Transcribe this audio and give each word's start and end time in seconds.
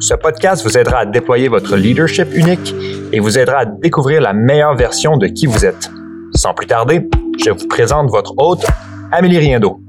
ce 0.00 0.14
podcast 0.14 0.64
vous 0.64 0.78
aidera 0.78 0.98
à 0.98 1.06
déployer 1.06 1.48
votre 1.48 1.76
leadership 1.76 2.28
unique 2.34 2.74
et 3.12 3.20
vous 3.20 3.38
aidera 3.38 3.58
à 3.58 3.64
découvrir 3.64 4.20
la 4.20 4.32
meilleure 4.32 4.76
version 4.76 5.16
de 5.16 5.26
qui 5.26 5.46
vous 5.46 5.64
êtes. 5.64 5.90
Sans 6.34 6.54
plus 6.54 6.66
tarder, 6.66 7.08
je 7.44 7.50
vous 7.50 7.66
présente 7.68 8.10
votre 8.10 8.34
hôte, 8.36 8.64
Amélie 9.10 9.38
Riendo. 9.38 9.80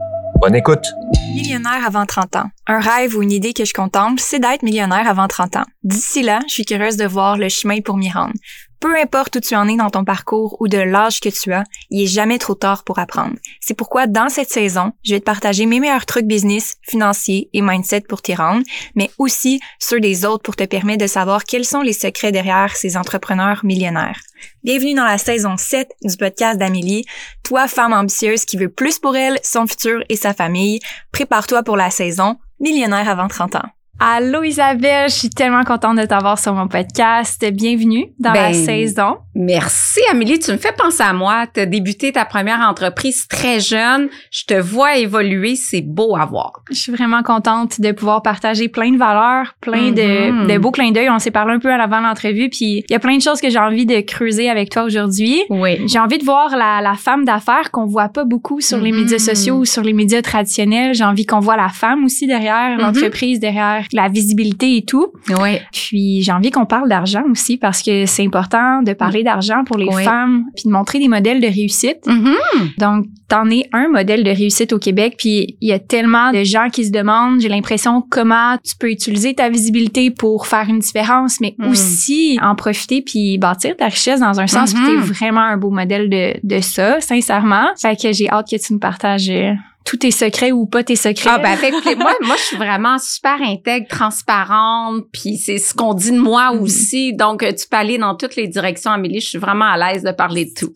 Bonne 0.42 0.56
écoute. 0.56 0.86
Millionnaire 1.34 1.86
avant 1.86 2.06
30 2.06 2.36
ans. 2.38 2.50
Un 2.68 2.80
rêve 2.80 3.16
ou 3.16 3.22
une 3.22 3.32
idée 3.32 3.54
que 3.54 3.66
je 3.66 3.74
contemple, 3.74 4.20
c'est 4.20 4.40
d'être 4.40 4.64
millionnaire 4.64 5.08
avant 5.08 5.28
30 5.28 5.58
ans. 5.58 5.66
D'ici 5.84 6.24
là, 6.24 6.40
je 6.48 6.54
suis 6.54 6.66
curieuse 6.66 6.98
de 6.98 7.06
voir 7.06 7.38
le 7.38 7.50
chemin 7.50 7.82
pour 7.82 7.98
m'y 7.98 8.10
rendre. 8.10 8.34
Peu 8.80 8.96
importe 8.98 9.36
où 9.36 9.40
tu 9.42 9.56
en 9.56 9.68
es 9.68 9.76
dans 9.76 9.90
ton 9.90 10.06
parcours 10.06 10.56
ou 10.62 10.70
de 10.70 10.78
l'âge 10.78 11.20
que 11.20 11.28
tu 11.28 11.52
as, 11.52 11.66
il 11.90 12.04
est 12.04 12.08
jamais 12.08 12.38
trop 12.38 12.56
tard 12.56 12.86
pour 12.86 12.98
apprendre. 12.98 13.36
C'est 13.60 13.74
pourquoi 13.74 14.08
dans 14.08 14.30
cette 14.30 14.50
saison, 14.50 14.94
je 15.04 15.14
vais 15.14 15.20
te 15.20 15.26
partager 15.26 15.66
mes 15.66 15.82
meilleurs 15.82 16.06
trucs 16.06 16.26
business, 16.26 16.78
financiers 16.84 17.50
et 17.52 17.62
mindset 17.62 18.02
pour 18.02 18.22
t'y 18.22 18.36
rendre, 18.36 18.64
mais 18.96 19.12
aussi 19.18 19.60
ceux 19.80 20.00
des 20.00 20.24
autres 20.24 20.44
pour 20.44 20.56
te 20.56 20.64
permettre 20.64 21.04
de 21.04 21.08
savoir 21.08 21.44
quels 21.44 21.66
sont 21.66 21.82
les 21.82 21.94
secrets 21.94 22.32
derrière 22.32 22.78
ces 22.78 22.96
entrepreneurs 22.96 23.66
millionnaires. 23.66 24.22
Bienvenue 24.64 24.94
dans 24.94 25.06
la 25.06 25.18
saison 25.18 25.58
7 25.58 25.90
du 26.04 26.16
podcast 26.16 26.58
d'Amélie. 26.58 27.06
Toi, 27.44 27.68
femme 27.68 27.92
ambitieuse 27.92 28.46
qui 28.46 28.56
veut 28.56 28.70
plus 28.70 29.00
pour 29.00 29.18
elle, 29.18 29.40
son 29.44 29.68
futur 29.68 30.02
et 30.08 30.16
sa 30.16 30.34
famille, 30.34 30.80
prépare-toi 31.20 31.64
pour 31.64 31.76
la 31.76 31.90
saison 31.90 32.38
Millionnaire 32.62 33.10
avant 33.10 33.28
30 33.28 33.56
ans. 33.56 33.70
Allô 34.02 34.44
Isabelle, 34.44 35.10
je 35.10 35.14
suis 35.16 35.30
tellement 35.30 35.66
contente 35.66 35.98
de 35.98 36.06
t'avoir 36.06 36.40
sur 36.40 36.54
mon 36.54 36.70
podcast. 36.70 37.46
Bienvenue 37.52 38.06
dans 38.18 38.32
la 38.32 38.52
Ben, 38.52 38.54
saison. 38.54 39.18
Merci 39.36 40.00
Amélie, 40.10 40.40
tu 40.40 40.52
me 40.54 40.58
fais 40.58 40.72
penser 40.72 41.04
à 41.04 41.12
moi. 41.12 41.48
Tu 41.54 41.60
as 41.60 41.66
débuté 41.66 42.14
ta 42.14 42.24
première 42.24 42.62
entreprise 42.62 43.28
très 43.28 43.60
jeune. 43.60 44.08
Je 44.32 44.46
te 44.46 44.54
vois 44.54 44.96
évoluer, 44.98 45.56
c'est 45.58 45.82
beau 45.82 46.16
à 46.16 46.26
voir. 46.26 46.62
Je 46.72 46.76
suis 46.78 46.94
vraiment 46.94 47.24
contente 47.24 47.82
de 47.82 47.92
pouvoir 47.92 48.22
partager 48.22 48.70
plein 48.70 48.92
de 48.92 48.98
valeurs, 48.98 49.54
plein 49.60 49.90
Mhm. 49.92 49.96
de, 49.96 50.54
de 50.54 50.58
beaux 50.58 50.72
clins 50.72 50.92
d'œil. 50.92 51.10
On 51.10 51.20
s'est 51.20 51.32
parlé 51.32 51.56
un 51.56 51.60
peu 51.60 51.70
à 51.72 51.78
l'avant 51.78 52.00
de 52.00 52.06
l'entrevue, 52.08 52.50
puis 52.50 52.86
il 52.88 52.92
y 52.92 52.96
a 52.96 53.00
plein 53.00 53.18
de 53.18 53.22
choses 53.22 53.42
que 53.42 53.50
j'ai 53.50 53.60
envie 53.60 53.86
de 53.86 54.00
creuser 54.00 54.50
avec 54.50 54.70
toi 54.70 54.84
aujourd'hui. 54.84 55.42
Oui. 55.50 55.78
J'ai 55.88 56.00
envie 56.00 56.18
de 56.20 56.24
voir 56.26 56.56
la, 56.56 56.80
la 56.82 56.94
femme 56.96 57.26
d'affaires 57.26 57.70
qu'on 57.72 57.86
voit 57.86 58.08
pas 58.10 58.24
beaucoup 58.24 58.62
sur 58.62 58.78
les 58.78 58.94
Mhm. 58.94 59.00
médias 59.00 59.20
sociaux 59.20 59.56
ou 59.58 59.66
sur 59.66 59.84
les 59.84 59.94
médias 59.94 60.22
traditionnels. 60.22 60.94
J'ai 60.96 61.04
envie 61.06 61.26
qu'on 61.26 61.40
voit 61.42 61.58
la 61.58 61.70
femme 61.70 62.06
aussi 62.06 62.28
derrière 62.28 62.72
Mhm. 62.78 62.82
l'entreprise, 62.82 63.40
derrière 63.42 63.84
la 63.94 64.08
visibilité 64.10 64.78
et 64.78 64.84
tout. 64.84 65.08
Oui. 65.42 65.58
Puis 65.72 66.22
j'ai 66.22 66.32
envie 66.32 66.52
qu'on 66.52 66.66
parle 66.66 66.90
d'argent 66.90 67.24
aussi 67.32 67.58
parce 67.58 67.82
que 67.82 68.06
c'est 68.06 68.26
important 68.26 68.82
de 68.84 68.94
parler 68.94 69.24
d'argent 69.24 69.64
pour 69.66 69.78
les 69.78 69.88
Oui. 69.88 70.04
femmes 70.04 70.46
puis 70.56 70.66
de 70.66 70.72
montrer 70.72 71.00
des 71.00 71.08
modèles 71.08 71.42
de 71.42 71.48
réussite. 71.48 72.06
Mhm. 72.08 72.36
Donc, 72.78 73.06
t'en 73.28 73.50
es 73.50 73.64
un 73.74 73.88
modèle 73.90 74.24
de 74.24 74.32
réussite 74.32 74.74
au 74.74 74.80
Québec, 74.80 75.16
puis 75.18 75.56
il 75.62 75.70
y 75.70 75.72
a 75.72 75.78
tellement 75.80 76.32
de 76.32 76.44
gens 76.44 76.70
qui 76.72 76.84
se 76.86 76.92
demandent, 76.92 77.40
j'ai 77.42 77.50
l'impression, 77.50 78.04
comment 78.10 78.58
tu 78.64 78.76
peux 78.80 78.90
utiliser 78.90 79.36
ta 79.36 79.50
visibilité 79.50 80.10
pour 80.10 80.48
faire 80.48 80.68
une 80.68 80.80
différence, 80.80 81.40
mais 81.40 81.54
Mm. 81.60 81.68
aussi 81.70 82.40
en 82.42 82.56
profiter 82.56 83.02
puis 83.04 83.38
bâtir 83.38 83.76
ta 83.78 83.86
richesse 83.86 84.20
dans 84.20 84.40
un 84.40 84.48
sens, 84.48 84.74
puis 84.74 84.82
Mhm. 84.82 84.90
t'es 85.04 85.08
vraiment 85.14 85.42
un 85.42 85.58
beau 85.58 85.70
modèle 85.70 86.10
de, 86.10 86.34
de 86.44 86.60
ça, 86.62 87.00
sincèrement. 87.02 87.68
Fait 87.80 87.96
que 88.00 88.12
j'ai 88.14 88.30
hâte 88.30 88.48
que 88.50 88.56
tu 88.56 88.74
me 88.74 88.80
partages 88.80 89.30
euh, 89.30 89.54
tous 89.86 89.98
tes 89.98 90.12
secrets 90.12 90.52
ou 90.52 90.66
pas 90.68 90.84
tes 90.84 90.96
secrets. 90.96 91.30
Ah 91.34 91.40
ben 91.40 91.52
avec 91.52 91.74
moi 91.98 92.14
moi 92.22 92.36
je 92.38 92.44
suis 92.44 92.58
vraiment 92.58 92.98
super 93.00 93.42
intègre, 93.42 93.88
transparente, 93.88 95.04
puis 95.12 95.38
c'est 95.38 95.58
ce 95.58 95.74
qu'on 95.74 95.94
dit 95.94 96.12
de 96.12 96.20
moi 96.20 96.54
Mhm. 96.54 96.62
aussi. 96.62 97.14
Donc 97.14 97.42
euh, 97.44 97.52
tu 97.54 97.68
peux 97.68 97.78
aller 97.78 97.98
dans 97.98 98.16
toutes 98.16 98.36
les 98.36 98.48
directions 98.48 98.92
Amélie, 98.92 99.20
je 99.22 99.30
suis 99.30 99.38
vraiment 99.40 99.66
à 99.66 99.78
l'aise 99.78 100.04
de 100.04 100.12
parler 100.12 100.46
de 100.46 100.52
tout. 100.60 100.74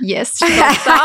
Yes, 0.00 0.32
je 0.40 0.46
suis 0.46 0.54
contente. 0.54 1.00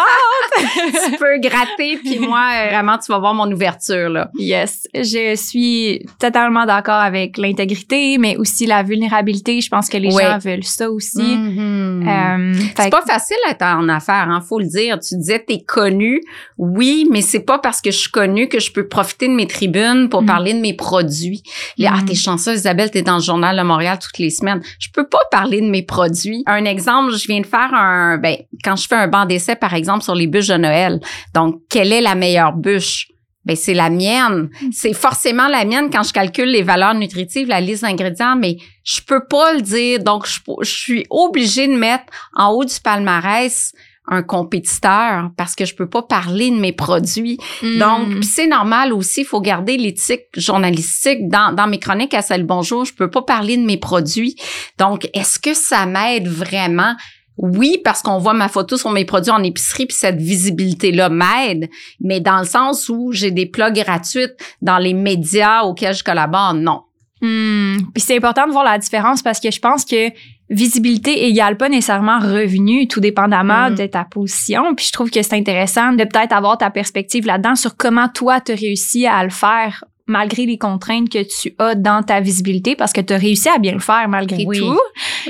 tu 1.06 1.18
peux 1.18 1.40
gratter 1.40 1.98
puis 1.98 2.20
moi 2.20 2.48
euh, 2.54 2.70
vraiment 2.70 2.98
tu 2.98 3.12
vas 3.12 3.20
voir 3.20 3.34
mon 3.34 3.50
ouverture 3.52 4.10
là. 4.10 4.30
Yes, 4.38 4.88
je 4.94 5.36
suis 5.36 6.06
totalement 6.20 6.66
d'accord 6.66 6.96
avec 7.00 7.38
l'intégrité, 7.38 8.18
mais 8.18 8.36
aussi 8.38 8.66
la 8.66 8.84
vulnérabilité. 8.84 9.62
Je 9.62 9.70
pense 9.70 9.90
que 9.90 9.98
les 9.98 10.14
Ouais. 10.14 10.24
gens 10.24 10.38
veulent 10.40 10.64
ça 10.64 10.90
aussi. 10.90 11.22
Mhm. 11.38 12.08
Euh, 12.08 12.54
fait 12.54 12.74
C'est 12.84 12.86
que- 12.90 12.96
pas 12.96 13.04
facile 13.06 13.38
d'être 13.48 13.62
en 13.64 13.88
affaires, 13.90 14.28
hein, 14.30 14.42
faut 14.42 14.60
le 14.60 14.66
dire. 14.66 15.00
Tu 15.00 15.16
disais 15.18 15.40
t'es 15.40 15.62
connu, 15.62 16.22
oui, 16.58 17.08
mais 17.12 17.22
c'est 17.22 17.42
pas 17.42 17.60
parce 17.60 17.80
que 17.82 17.92
je 17.92 17.98
suis 17.98 18.12
connue 18.12 18.50
que 18.50 18.60
je 18.60 18.72
peux 18.72 18.88
profiter 18.88 19.28
de 19.28 19.34
mes 19.34 19.48
tribunes 19.48 20.10
pour 20.10 20.24
Mm. 20.24 20.26
parler 20.26 20.54
de 20.54 20.60
mes 20.60 20.74
produits. 20.74 21.44
Là, 21.78 21.92
Ah, 21.94 22.02
Mm. 22.02 22.06
t'es 22.06 22.16
chanceuse, 22.16 22.60
Isabelle, 22.60 22.92
t'es 22.92 23.02
dans 23.02 23.18
le 23.18 23.22
journal 23.24 23.58
de 23.58 23.62
Montréal 23.64 23.98
toutes 24.02 24.18
les 24.20 24.30
semaines. 24.30 24.62
Je 24.80 24.88
peux 24.94 25.08
pas 25.08 25.20
parler 25.32 25.62
de 25.62 25.70
mes 25.70 25.84
produits. 25.84 26.44
Un 26.48 26.66
exemple, 26.66 27.14
je 27.16 27.28
viens 27.28 27.42
de 27.42 27.46
faire 27.46 27.74
un, 27.74 28.18
ben, 28.18 28.38
quand 28.64 28.76
je 28.80 28.88
fais 28.88 28.96
un 28.96 29.08
banc 29.08 29.26
d'essai, 29.26 29.56
par 29.56 29.74
exemple, 29.74 30.04
sur 30.04 30.16
les 30.16 30.28
bûches 30.28 30.48
de 30.48 30.58
Noël. 30.58 31.00
Donc, 31.34 31.62
quelle 31.70 31.94
est 31.94 32.02
la 32.02 32.16
meilleure 32.16 32.54
bûche? 32.54 33.08
Ben, 33.46 33.56
c'est 33.56 33.74
la 33.74 33.90
mienne. 33.90 34.50
Mm. 34.62 34.70
C'est 34.72 34.94
forcément 34.94 35.48
la 35.48 35.66
mienne 35.66 35.90
quand 35.92 36.04
je 36.04 36.14
calcule 36.14 36.50
les 36.50 36.62
valeurs 36.62 36.94
nutritives, 36.94 37.48
la 37.48 37.62
liste 37.62 37.84
d'ingrédients, 37.84 38.36
mais 38.36 38.58
je 38.84 39.02
peux 39.02 39.26
pas 39.30 39.54
le 39.54 39.62
dire. 39.62 40.04
Donc, 40.04 40.28
je, 40.28 40.40
je 40.62 40.70
suis 40.72 41.06
obligée 41.10 41.68
de 41.68 41.74
mettre 41.76 42.06
en 42.36 42.52
haut 42.52 42.66
du 42.66 42.76
palmarès 42.84 43.72
un 44.12 44.24
compétiteur 44.24 45.30
parce 45.38 45.56
que 45.56 45.66
je 45.66 45.76
peux 45.76 45.88
pas 45.88 46.02
parler 46.02 46.50
de 46.50 46.56
mes 46.58 46.74
produits. 46.74 47.38
Donc, 47.80 48.08
Mm. 48.08 48.20
pis 48.20 48.28
c'est 48.28 48.48
normal 48.48 48.92
aussi, 48.92 49.22
il 49.22 49.26
faut 49.26 49.40
garder 49.42 49.78
l'éthique 49.78 50.26
journalistique. 50.36 51.28
Dans, 51.30 51.54
dans 51.54 51.68
mes 51.68 51.80
chroniques 51.80 52.14
à 52.14 52.22
Salut 52.22 52.44
Bonjour, 52.44 52.86
je 52.86 52.94
peux 52.94 53.10
pas 53.10 53.22
parler 53.22 53.56
de 53.56 53.64
mes 53.64 53.78
produits. 53.78 54.36
Donc, 54.78 55.08
est-ce 55.14 55.40
que 55.40 55.54
ça 55.54 55.86
m'aide 55.86 56.28
vraiment? 56.28 56.96
Oui, 57.42 57.80
parce 57.84 58.02
qu'on 58.02 58.18
voit 58.18 58.34
ma 58.34 58.50
photo 58.50 58.76
sur 58.76 58.92
mes 58.92 59.06
produits 59.06 59.32
en 59.32 59.42
épicerie, 59.42 59.86
puis 59.86 59.96
cette 59.98 60.18
visibilité-là 60.20 61.08
m'aide, 61.08 61.70
mais 62.02 62.20
dans 62.20 62.40
le 62.40 62.46
sens 62.46 62.90
où 62.90 63.14
j'ai 63.14 63.32
des 63.32 63.46
plugs 63.46 63.76
gratuites 63.76 64.36
dans 64.62 64.78
les 64.78 64.94
médias 64.94 65.62
auxquels 65.64 65.96
je 65.96 66.04
collabore, 66.04 66.54
non. 66.54 66.82
Hmm. 67.22 67.78
Puis 67.94 68.02
c'est 68.02 68.18
important 68.18 68.46
de 68.46 68.52
voir 68.52 68.66
la 68.66 68.78
différence 68.78 69.22
parce 69.22 69.40
que 69.40 69.52
je 69.52 69.60
pense 69.60 69.86
que 69.86 70.10
visibilité 70.50 71.28
égale 71.28 71.58
pas 71.58 71.70
nécessairement 71.70 72.20
revenu, 72.20 72.88
tout 72.88 73.00
dépendamment 73.00 73.70
Mhm. 73.70 73.76
de 73.76 73.86
ta 73.86 74.04
position. 74.04 74.74
Puis 74.76 74.88
je 74.88 74.92
trouve 74.92 75.10
que 75.10 75.22
c'est 75.22 75.36
intéressant 75.36 75.94
de 75.94 76.04
peut-être 76.04 76.34
avoir 76.34 76.58
ta 76.58 76.70
perspective 76.70 77.26
là-dedans 77.26 77.56
sur 77.56 77.78
comment 77.78 78.10
toi 78.10 78.42
tu 78.42 78.54
réussi 78.54 79.06
à 79.06 79.24
le 79.24 79.30
faire 79.30 79.84
malgré 80.10 80.46
les 80.46 80.58
contraintes 80.58 81.10
que 81.10 81.24
tu 81.24 81.54
as 81.60 81.76
dans 81.76 82.04
ta 82.04 82.20
visibilité 82.20 82.76
parce 82.76 82.92
que 82.94 83.02
tu 83.02 83.14
as 83.14 83.18
réussi 83.18 83.48
à 83.50 83.58
bien 83.60 83.74
le 83.74 83.80
faire 83.80 84.08
malgré 84.10 84.44
Oui. 84.46 84.58
tout. 84.60 84.80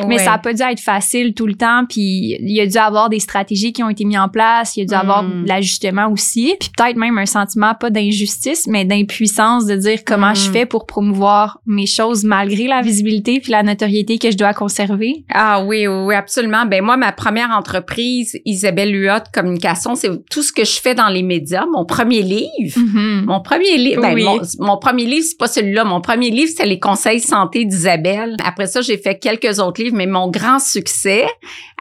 Mais 0.07 0.17
ça 0.17 0.33
a 0.33 0.37
pas 0.37 0.53
dû 0.53 0.61
être 0.63 0.79
facile 0.79 1.33
tout 1.33 1.45
le 1.47 1.55
temps. 1.55 1.83
Puis 1.87 2.37
il 2.39 2.51
y 2.51 2.61
a 2.61 2.65
dû 2.65 2.77
avoir 2.77 3.09
des 3.09 3.19
stratégies 3.19 3.73
qui 3.73 3.83
ont 3.83 3.89
été 3.89 4.05
mises 4.05 4.17
en 4.19 4.29
place. 4.29 4.75
Il 4.75 4.79
y 4.79 4.83
a 4.83 4.85
dû 4.85 4.93
avoir 4.93 5.23
Mm. 5.23 5.43
de 5.43 5.47
l'ajustement 5.47 6.07
aussi. 6.11 6.55
Puis 6.59 6.69
peut-être 6.75 6.95
même 6.97 7.17
un 7.17 7.25
sentiment, 7.25 7.73
pas 7.75 7.89
d'injustice, 7.89 8.65
mais 8.67 8.85
d'impuissance 8.85 9.65
de 9.65 9.75
dire 9.75 9.99
comment 10.05 10.31
Mm. 10.31 10.35
je 10.35 10.51
fais 10.51 10.65
pour 10.65 10.85
promouvoir 10.85 11.59
mes 11.65 11.85
choses 11.85 12.23
malgré 12.23 12.67
la 12.67 12.81
visibilité 12.81 13.39
puis 13.39 13.51
la 13.51 13.63
notoriété 13.63 14.17
que 14.17 14.31
je 14.31 14.37
dois 14.37 14.53
conserver. 14.53 15.23
Ah 15.29 15.63
oui, 15.63 15.87
oui, 15.87 16.03
oui, 16.07 16.15
absolument. 16.15 16.65
Ben 16.65 16.83
moi, 16.83 16.95
ma 16.97 17.11
première 17.11 17.49
entreprise, 17.51 18.37
Isabelle 18.45 18.93
Huot 18.95 19.23
Communication, 19.33 19.95
c'est 19.95 20.09
tout 20.29 20.41
ce 20.41 20.51
que 20.53 20.63
je 20.63 20.79
fais 20.79 20.95
dans 20.95 21.09
les 21.09 21.23
médias. 21.23 21.65
Mon 21.71 21.85
premier 21.85 22.21
livre, 22.21 22.77
Mhm. 22.77 23.25
mon 23.27 23.41
premier 23.41 23.77
livre, 23.77 24.01
ben, 24.01 24.15
mon, 24.59 24.68
mon 24.69 24.77
premier 24.77 25.05
livre, 25.05 25.25
c'est 25.27 25.37
pas 25.37 25.47
celui-là. 25.47 25.83
Mon 25.83 25.99
premier 26.01 26.29
livre, 26.29 26.51
c'est 26.55 26.65
les 26.65 26.79
conseils 26.79 27.19
santé 27.21 27.65
d'Isabelle. 27.65 28.35
Après 28.45 28.67
ça, 28.67 28.81
j'ai 28.81 28.97
fait 28.97 29.17
quelques 29.17 29.59
autres 29.59 29.81
livres, 29.81 29.95
mais 29.95 30.05
mon 30.05 30.29
grand 30.29 30.59
succès 30.59 31.25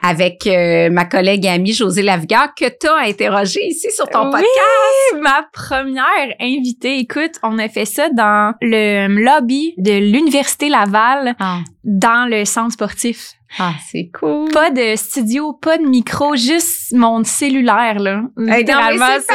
avec 0.01 0.47
euh, 0.47 0.89
ma 0.89 1.05
collègue 1.05 1.45
et 1.45 1.49
amie 1.49 1.73
José 1.73 2.01
Lavigueur, 2.01 2.47
que 2.55 2.65
tu 2.65 2.87
as 2.87 3.07
interrogé 3.07 3.59
ici 3.67 3.91
sur 3.91 4.07
ton 4.09 4.25
Oui, 4.25 4.31
podcast. 4.31 5.21
ma 5.21 5.45
première 5.53 6.33
invitée. 6.39 6.97
Écoute, 6.99 7.33
on 7.43 7.59
a 7.59 7.67
fait 7.69 7.85
ça 7.85 8.09
dans 8.09 8.53
le 8.61 9.07
lobby 9.07 9.73
de 9.77 9.91
l'Université 9.99 10.69
Laval, 10.69 11.35
Ah, 11.39 11.59
dans 11.83 12.27
le 12.29 12.43
centre 12.45 12.73
sportif. 12.73 13.33
ah 13.59 13.73
c'est 13.91 14.09
cool. 14.19 14.49
Pas 14.51 14.71
de 14.71 14.95
studio, 14.95 15.53
pas 15.53 15.77
de 15.77 15.83
micro, 15.83 16.35
juste 16.35 16.93
mon 16.93 17.23
cellulaire, 17.23 17.99
là. 17.99 18.21
mais 18.37 18.59
Littéralement, 18.59 19.17
c'est. 19.27 19.33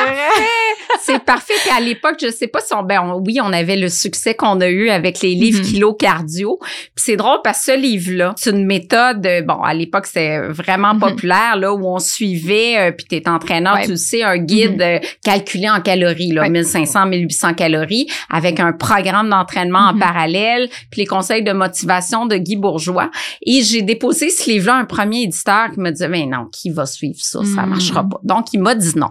C'est 1.02 1.18
parfait. 1.24 1.54
Puis 1.62 1.70
à 1.76 1.80
l'époque, 1.80 2.16
je 2.22 2.30
sais 2.30 2.46
pas 2.48 2.60
si 2.60 2.72
on, 2.74 2.82
ben 2.82 3.00
on- 3.00 3.20
oui, 3.24 3.38
on 3.42 3.52
avait 3.52 3.76
le 3.76 3.88
succès 3.88 4.34
qu'on 4.34 4.60
a 4.60 4.68
eu 4.68 4.88
avec 4.90 5.20
les 5.20 5.34
livres 5.34 5.60
Mhm. 5.60 5.64
Kilo 5.66 5.94
Cardio. 5.94 6.58
Puis 6.60 7.04
c'est 7.04 7.16
drôle 7.16 7.38
parce 7.42 7.64
que 7.64 7.72
ce 7.72 7.78
livre-là, 7.78 8.34
c'est 8.36 8.50
une 8.50 8.66
méthode, 8.66 9.24
euh, 9.26 9.42
bon, 9.42 9.60
à 9.62 9.74
l'époque, 9.74 10.06
c'était 10.06 10.40
vraiment 10.48 10.94
Mhm. 10.94 11.00
populaire, 11.00 11.56
là, 11.56 11.72
où 11.72 11.86
on 11.86 11.98
suivait, 11.98 12.78
euh, 12.78 12.92
puis 12.92 13.06
t'es 13.08 13.28
entraîneur, 13.28 13.74
Ouais. 13.74 13.84
tu 13.84 13.90
le 13.90 13.96
sais, 13.96 14.22
un 14.22 14.38
guide 14.38 14.76
Mhm. 14.76 14.80
euh, 14.82 14.98
calculé 15.24 15.68
en 15.68 15.80
calories, 15.80 16.32
là, 16.32 16.42
Ouais. 16.42 16.50
1500, 16.50 17.06
1800 17.06 17.54
calories, 17.54 18.06
avec 18.30 18.60
un 18.60 18.72
programme 18.72 19.30
d'entraînement 19.30 19.90
en 19.90 19.98
parallèle, 19.98 20.68
puis 20.90 21.00
les 21.02 21.06
conseils 21.06 21.42
de 21.42 21.52
motivation 21.52 22.26
de 22.26 22.36
Guy 22.36 22.56
Bourgeois. 22.56 23.10
Et 23.46 23.62
j'ai 23.62 23.82
déposé 23.82 24.30
ce 24.30 24.50
livre-là 24.50 24.74
à 24.76 24.78
un 24.78 24.84
premier 24.84 25.22
éditeur 25.22 25.70
qui 25.72 25.80
me 25.80 25.90
disait, 25.90 26.08
mais 26.08 26.26
non, 26.26 26.46
qui 26.52 26.70
va 26.70 26.86
suivre 26.86 27.18
ça? 27.18 27.40
Ça 27.54 27.66
marchera 27.66 28.02
pas. 28.04 28.20
Donc, 28.22 28.52
il 28.52 28.60
m'a 28.60 28.74
dit 28.74 28.92
non. 28.96 29.10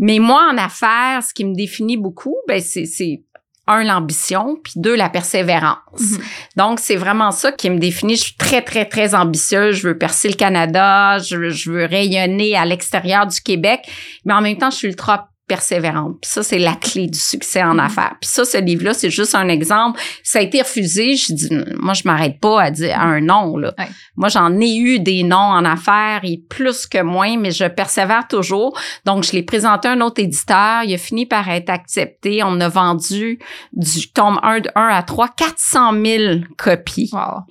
Mais 0.00 0.18
moi, 0.18 0.50
en 0.52 0.58
affaires, 0.58 1.22
ce 1.22 1.32
qui 1.32 1.44
me 1.44 1.54
définit 1.54 1.96
beaucoup, 1.96 2.34
ben, 2.48 2.60
c'est, 2.60 2.86
c'est 2.86 3.22
un, 3.66 3.84
l'ambition, 3.84 4.56
puis 4.64 4.72
deux, 4.76 4.96
la 4.96 5.08
persévérance. 5.08 5.78
Mhm. 6.00 6.18
Donc, 6.56 6.80
c'est 6.80 6.96
vraiment 6.96 7.30
ça 7.30 7.52
qui 7.52 7.70
me 7.70 7.78
définit. 7.78 8.16
Je 8.16 8.22
suis 8.22 8.36
très, 8.36 8.62
très, 8.62 8.84
très 8.86 9.14
ambitieuse. 9.14 9.76
Je 9.76 9.86
veux 9.88 9.96
percer 9.98 10.26
le 10.28 10.34
Canada. 10.34 11.18
Je, 11.18 11.36
veux- 11.36 11.50
je 11.50 11.70
veux 11.70 11.84
rayonner 11.84 12.56
à 12.56 12.64
l'extérieur 12.64 13.26
du 13.28 13.40
Québec. 13.40 13.80
Mais 14.24 14.32
en 14.34 14.40
même 14.40 14.56
temps, 14.56 14.70
je 14.70 14.76
suis 14.76 14.88
ultra 14.88 15.28
persévérante. 15.50 16.18
Puis 16.22 16.30
ça, 16.30 16.44
c'est 16.44 16.58
la 16.60 16.74
clé 16.76 17.08
du 17.08 17.18
succès 17.18 17.60
en 17.62 17.74
Mhm. 17.74 17.80
affaires. 17.80 18.14
Puis 18.20 18.30
ça, 18.30 18.44
ce 18.44 18.58
livre-là, 18.58 18.94
c'est 18.94 19.10
juste 19.10 19.34
un 19.34 19.48
exemple. 19.48 20.00
Ça 20.22 20.38
a 20.38 20.42
été 20.42 20.62
refusé. 20.62 21.16
Je 21.16 21.32
dis, 21.34 21.48
moi, 21.80 21.92
je 21.94 22.02
m'arrête 22.04 22.38
pas 22.40 22.62
à 22.62 22.70
dire 22.70 22.96
à 22.96 23.02
un 23.02 23.20
non, 23.20 23.56
là. 23.56 23.74
Moi, 24.16 24.28
j'en 24.28 24.60
ai 24.60 24.76
eu 24.76 25.00
des 25.00 25.24
noms 25.24 25.36
en 25.36 25.64
affaires 25.64 26.20
et 26.22 26.40
plus 26.48 26.86
que 26.86 27.02
moins, 27.02 27.36
mais 27.36 27.50
je 27.50 27.64
persévère 27.64 28.28
toujours. 28.28 28.78
Donc, 29.04 29.24
je 29.24 29.32
l'ai 29.32 29.42
présenté 29.42 29.88
à 29.88 29.92
un 29.92 30.00
autre 30.02 30.20
éditeur. 30.22 30.84
Il 30.84 30.94
a 30.94 30.98
fini 30.98 31.26
par 31.26 31.48
être 31.48 31.70
accepté. 31.70 32.42
On 32.44 32.60
a 32.60 32.68
vendu 32.68 33.40
du 33.72 34.12
tome 34.12 34.38
1, 34.44 34.60
de 34.60 34.70
1 34.76 34.86
à 34.88 35.02
3, 35.02 35.28
400 35.36 35.92
000 36.04 36.40
copies. 36.56 37.10
Wow. 37.12 37.42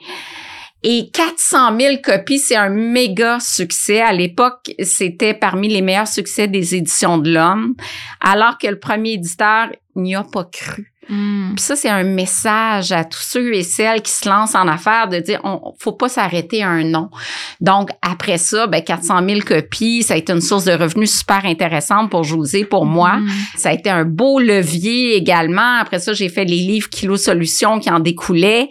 Et 0.83 1.09
400 1.11 1.77
000 1.77 1.97
copies, 2.01 2.39
c'est 2.39 2.55
un 2.55 2.69
méga 2.69 3.39
succès. 3.41 3.99
À 3.99 4.13
l'époque, 4.13 4.71
c'était 4.81 5.33
parmi 5.33 5.67
les 5.67 5.81
meilleurs 5.81 6.07
succès 6.07 6.47
des 6.47 6.75
éditions 6.75 7.17
de 7.17 7.33
l'Homme, 7.33 7.75
alors 8.21 8.57
que 8.57 8.67
le 8.67 8.79
premier 8.79 9.13
éditeur 9.13 9.67
n'y 9.95 10.15
a 10.15 10.23
pas 10.23 10.45
cru. 10.45 10.88
Mm. 11.09 11.55
Puis 11.55 11.63
ça, 11.63 11.75
c'est 11.75 11.89
un 11.89 12.03
message 12.03 12.91
à 12.91 13.03
tous 13.03 13.21
ceux 13.21 13.53
et 13.53 13.63
celles 13.63 14.01
qui 14.01 14.11
se 14.11 14.27
lancent 14.29 14.55
en 14.55 14.67
affaires 14.67 15.07
de 15.09 15.19
dire, 15.19 15.39
on 15.43 15.73
faut 15.79 15.91
pas 15.93 16.09
s'arrêter 16.09 16.63
à 16.63 16.69
un 16.69 16.83
nom. 16.83 17.09
Donc, 17.61 17.89
après 18.01 18.37
ça, 18.37 18.67
ben, 18.67 18.81
400 18.83 19.19
000 19.27 19.41
copies, 19.41 20.03
ça 20.03 20.13
a 20.13 20.17
été 20.17 20.31
une 20.33 20.41
source 20.41 20.65
de 20.65 20.71
revenus 20.71 21.17
super 21.17 21.45
intéressante 21.45 22.09
pour 22.09 22.23
José, 22.23 22.63
pour 22.65 22.85
moi. 22.85 23.17
Mm. 23.17 23.29
Ça 23.57 23.69
a 23.69 23.73
été 23.73 23.89
un 23.89 24.05
beau 24.05 24.39
levier 24.39 25.15
également. 25.15 25.77
Après 25.79 25.99
ça, 25.99 26.13
j'ai 26.13 26.29
fait 26.29 26.45
les 26.45 26.57
livres 26.57 26.89
Kilo 26.89 27.17
Solutions 27.17 27.79
qui 27.79 27.89
en 27.89 27.99
découlaient. 27.99 28.69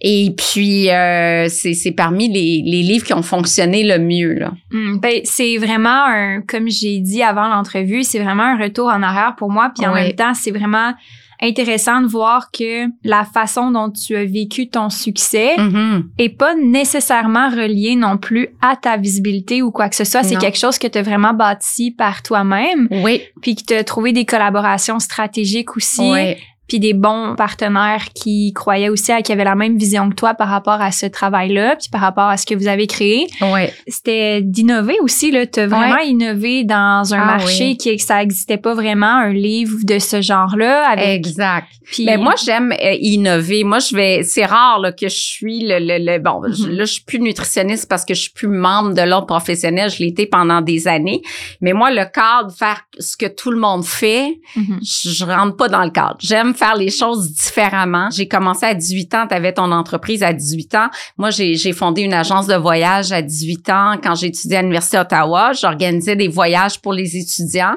Et 0.00 0.30
puis, 0.36 0.90
euh, 0.90 1.48
c'est 1.48 1.92
parmi 1.92 2.28
les, 2.28 2.62
les 2.64 2.82
livres 2.82 3.04
qui 3.04 3.14
ont 3.14 3.22
fonctionné 3.22 3.82
le 3.82 3.98
mieux. 3.98 4.34
Là. 4.34 4.52
Mm, 4.70 4.98
ben, 4.98 5.20
c'est 5.24 5.56
vraiment 5.56 6.04
un, 6.06 6.40
comme 6.42 6.68
j'ai 6.68 6.98
dit 7.00 7.22
avant 7.22 7.48
l'entrevue, 7.48 8.04
c'est 8.04 8.20
vraiment 8.20 8.44
un 8.44 8.58
retour 8.58 8.86
en 8.88 9.02
arrière 9.02 9.34
pour 9.36 9.50
moi. 9.50 9.72
Puis 9.76 9.86
en 9.86 9.92
Ouais. 9.92 10.04
même 10.04 10.12
temps, 10.14 10.34
c'est 10.34 10.50
vraiment 10.52 10.92
intéressant 11.40 12.00
de 12.00 12.06
voir 12.06 12.50
que 12.50 12.86
la 13.04 13.24
façon 13.24 13.70
dont 13.70 13.90
tu 13.90 14.16
as 14.16 14.24
vécu 14.24 14.68
ton 14.68 14.90
succès 14.90 15.56
Mhm. 15.58 16.10
est 16.18 16.28
pas 16.36 16.54
nécessairement 16.54 17.48
reliée 17.50 17.96
non 17.96 18.16
plus 18.18 18.48
à 18.60 18.76
ta 18.76 18.96
visibilité 18.96 19.62
ou 19.62 19.70
quoi 19.70 19.88
que 19.88 19.96
ce 19.96 20.04
soit. 20.04 20.22
C'est 20.22 20.36
quelque 20.36 20.58
chose 20.58 20.78
que 20.78 20.86
tu 20.86 20.98
as 20.98 21.02
vraiment 21.02 21.34
bâti 21.34 21.90
par 21.90 22.22
toi-même, 22.22 22.88
Oui, 22.90 23.22
puis 23.40 23.54
que 23.54 23.62
tu 23.66 23.74
as 23.74 23.84
trouvé 23.84 24.12
des 24.12 24.24
collaborations 24.24 24.98
stratégiques 24.98 25.76
aussi, 25.76 26.00
oui. 26.10 26.36
Puis 26.68 26.78
des 26.78 26.92
bons 26.94 27.34
partenaires 27.36 28.04
qui 28.14 28.52
croyaient 28.54 28.88
aussi 28.90 29.10
à 29.10 29.22
qui 29.22 29.32
avaient 29.32 29.44
la 29.44 29.54
même 29.54 29.76
vision 29.78 30.08
que 30.10 30.14
toi 30.14 30.34
par 30.34 30.48
rapport 30.48 30.80
à 30.80 30.92
ce 30.92 31.06
travail-là, 31.06 31.76
puis 31.76 31.88
par 31.90 32.00
rapport 32.02 32.24
à 32.28 32.36
ce 32.36 32.46
que 32.46 32.54
vous 32.54 32.68
avez 32.68 32.86
créé. 32.86 33.26
oui. 33.42 33.62
C'était 33.88 34.42
d'innover 34.42 34.96
aussi 35.02 35.30
là, 35.30 35.46
tu 35.46 35.64
vraiment 35.64 35.98
innové 35.98 36.64
dans 36.64 37.14
un 37.14 37.20
Ah 37.20 37.24
marché 37.26 37.68
oui. 37.70 37.76
qui 37.76 37.98
ça 37.98 38.22
existait 38.22 38.58
pas 38.58 38.74
vraiment 38.74 39.06
un 39.06 39.32
livre 39.32 39.78
de 39.84 39.98
ce 39.98 40.20
genre-là 40.20 40.86
avec 40.88 41.06
Exact. 41.26 41.66
puis 41.90 42.04
Mais 42.04 42.16
moi, 42.16 42.34
j'aime 42.44 42.72
euh, 42.72 42.94
innover. 43.00 43.64
Moi, 43.64 43.78
je 43.78 43.96
vais. 43.96 44.22
C'est 44.22 44.44
rare 44.44 44.78
là, 44.80 44.92
que 44.92 45.08
je 45.08 45.16
suis 45.16 45.60
le. 45.66 45.78
le, 45.80 45.98
le- 46.04 46.18
bon, 46.18 46.40
je- 46.46 46.64
Mhm. 46.68 46.76
là, 46.76 46.84
je 46.84 46.92
suis 46.92 47.04
plus 47.04 47.18
nutritionniste 47.20 47.88
parce 47.88 48.04
que 48.04 48.14
je 48.14 48.20
suis 48.22 48.32
plus 48.32 48.48
membre 48.48 48.94
de 48.94 49.02
l'ordre 49.02 49.26
professionnel. 49.26 49.90
Je 49.90 49.98
l'ai 50.00 50.08
été 50.08 50.26
pendant 50.26 50.60
des 50.60 50.86
années. 50.88 51.22
Mais 51.60 51.72
moi, 51.72 51.90
le 51.90 52.04
cadre, 52.12 52.52
faire 52.56 52.82
ce 52.98 53.16
que 53.16 53.26
tout 53.26 53.50
le 53.50 53.58
monde 53.58 53.84
fait, 53.84 54.38
Mhm. 54.56 54.78
je, 54.82 55.10
je 55.10 55.24
rentre 55.24 55.56
pas 55.56 55.68
dans 55.68 55.82
le 55.84 55.90
cadre. 55.90 56.16
J'aime 56.20 56.54
faire 56.58 56.74
les 56.74 56.90
choses 56.90 57.32
différemment. 57.32 58.08
J'ai 58.10 58.28
commencé 58.28 58.66
à 58.66 58.74
18 58.74 59.14
ans. 59.14 59.26
Tu 59.28 59.34
avais 59.34 59.52
ton 59.52 59.70
entreprise 59.72 60.22
à 60.22 60.32
18 60.32 60.74
ans. 60.74 60.88
Moi, 61.16 61.30
j'ai 61.30 61.72
fondé 61.72 62.02
une 62.02 62.14
agence 62.14 62.46
de 62.46 62.56
voyage 62.56 63.12
à 63.12 63.22
18 63.22 63.70
ans. 63.70 63.94
Quand 64.02 64.14
étudié 64.22 64.56
à 64.56 64.62
l'Université 64.62 64.96
d'Ottawa, 64.96 65.52
j'organisais 65.52 66.16
des 66.16 66.28
voyages 66.28 66.80
pour 66.80 66.92
les 66.92 67.16
étudiants. 67.16 67.76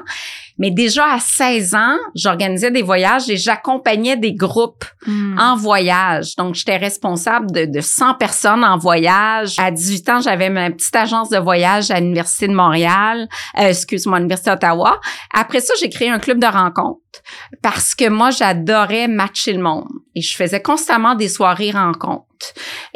Mais 0.58 0.70
déjà 0.70 1.12
à 1.14 1.18
16 1.18 1.74
ans, 1.74 1.96
j'organisais 2.14 2.70
des 2.70 2.82
voyages 2.82 3.28
et 3.28 3.36
j'accompagnais 3.36 4.16
des 4.16 4.34
groupes 4.34 4.84
Mm. 5.06 5.38
en 5.38 5.56
voyage. 5.56 6.36
Donc, 6.36 6.54
j'étais 6.54 6.76
responsable 6.76 7.50
de, 7.50 7.64
de 7.64 7.80
100 7.80 8.14
personnes 8.14 8.64
en 8.64 8.78
voyage. 8.78 9.56
À 9.58 9.70
18 9.72 10.08
ans, 10.10 10.20
j'avais 10.20 10.48
ma 10.48 10.70
petite 10.70 10.94
agence 10.94 11.28
de 11.28 11.38
voyage 11.38 11.90
à 11.90 11.98
l'Université 11.98 12.46
de 12.46 12.54
Montréal, 12.54 13.28
euh, 13.58 13.68
excuse-moi, 13.68 14.18
l'Université 14.18 14.50
d'Ottawa. 14.50 15.00
Après 15.34 15.60
ça, 15.60 15.74
j'ai 15.80 15.88
créé 15.88 16.08
un 16.08 16.20
club 16.20 16.38
de 16.38 16.46
rencontres 16.46 17.00
parce 17.62 17.94
que 17.94 18.08
moi, 18.08 18.30
j'adorais 18.30 19.08
matcher 19.08 19.52
le 19.54 19.62
monde 19.62 19.88
et 20.14 20.20
je 20.20 20.36
faisais 20.36 20.62
constamment 20.62 21.14
des 21.16 21.28
soirées 21.28 21.72
rencontres. 21.72 22.26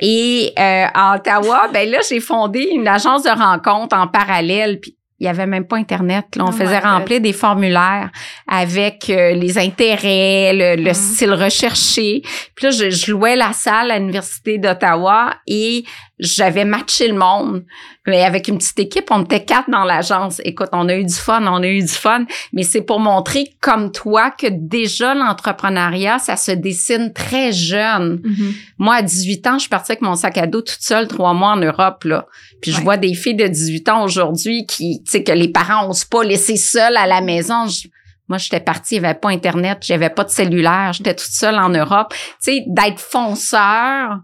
Et 0.00 0.53
euh, 0.58 0.87
à 0.94 1.17
Ottawa, 1.17 1.69
ben 1.73 1.91
là, 1.91 1.99
j'ai 2.08 2.20
fondé 2.20 2.69
une 2.73 2.87
agence 2.87 3.25
de 3.25 3.31
rencontres 3.31 3.97
en 3.97 4.06
parallèle. 4.06 4.79
Puis 4.81 4.97
il 5.18 5.24
y 5.26 5.28
avait 5.28 5.46
même 5.46 5.66
pas 5.66 5.76
Internet. 5.76 6.36
Là. 6.36 6.44
On 6.44 6.48
Oh 6.48 6.52
faisait 6.52 6.78
remplir 6.78 7.20
des 7.20 7.32
formulaires 7.32 8.10
avec 8.46 9.08
euh, 9.08 9.32
les 9.32 9.56
intérêts, 9.58 10.52
le, 10.52 10.76
le 10.82 10.88
Mhm. 10.88 10.94
style 10.94 11.32
recherché. 11.32 12.22
Puis 12.54 12.66
là, 12.66 12.70
je, 12.70 12.90
je 12.90 13.10
louais 13.12 13.34
la 13.36 13.52
salle 13.52 13.90
à 13.90 13.98
l'Université 13.98 14.58
d'Ottawa 14.58 15.34
et 15.46 15.84
j'avais 16.18 16.64
matché 16.64 17.08
le 17.08 17.14
monde. 17.18 17.64
Mais 18.06 18.22
avec 18.22 18.48
une 18.48 18.58
petite 18.58 18.78
équipe, 18.78 19.08
on 19.10 19.24
était 19.24 19.44
quatre 19.44 19.68
dans 19.70 19.84
l'agence. 19.84 20.40
Écoute, 20.44 20.68
on 20.72 20.88
a 20.88 20.94
eu 20.94 21.04
du 21.04 21.12
fun, 21.14 21.44
on 21.46 21.62
a 21.62 21.66
eu 21.66 21.80
du 21.82 21.88
fun. 21.88 22.24
Mais 22.52 22.62
c'est 22.62 22.80
pour 22.82 23.00
montrer, 23.00 23.52
comme 23.60 23.92
toi, 23.92 24.30
que 24.30 24.46
déjà 24.50 25.14
l'entrepreneuriat, 25.14 26.18
ça 26.18 26.36
se 26.36 26.52
dessine 26.52 27.12
très 27.12 27.52
jeune. 27.52 28.20
Mhm. 28.24 28.54
Moi, 28.78 28.94
à 28.96 29.02
18 29.02 29.46
ans, 29.46 29.54
je 29.54 29.60
suis 29.60 29.68
partie 29.68 29.92
avec 29.92 30.02
mon 30.02 30.14
sac 30.14 30.38
à 30.38 30.46
dos 30.46 30.62
toute 30.62 30.78
seule 30.80 31.08
trois 31.08 31.34
mois 31.34 31.50
en 31.50 31.56
Europe, 31.56 32.04
là. 32.04 32.26
Puis 32.62 32.70
je 32.72 32.78
Ouais. 32.78 32.84
vois 32.84 32.96
des 32.96 33.14
filles 33.14 33.34
de 33.34 33.46
18 33.46 33.88
ans 33.88 34.02
aujourd'hui 34.04 34.66
qui, 34.66 35.02
tu 35.04 35.10
sais, 35.10 35.22
que 35.24 35.32
les 35.32 35.48
parents 35.48 35.88
osent 35.90 36.04
pas 36.04 36.24
laisser 36.24 36.56
seules 36.56 36.96
à 36.96 37.06
la 37.06 37.20
maison. 37.20 37.66
Je- 37.66 37.88
moi, 38.28 38.38
j'étais 38.38 38.60
partie, 38.60 38.96
il 38.96 39.00
n'y 39.02 39.06
avait 39.06 39.19
pas 39.19 39.28
Internet, 39.30 39.78
j'avais 39.82 40.10
pas 40.10 40.24
de 40.24 40.31
cellulaire, 40.31 40.93
j'étais 40.93 41.14
toute 41.14 41.31
seule 41.31 41.56
en 41.56 41.69
Europe. 41.69 42.12
Tu 42.43 42.52
sais, 42.52 42.64
d'être 42.67 42.98
fonceur, 42.98 44.19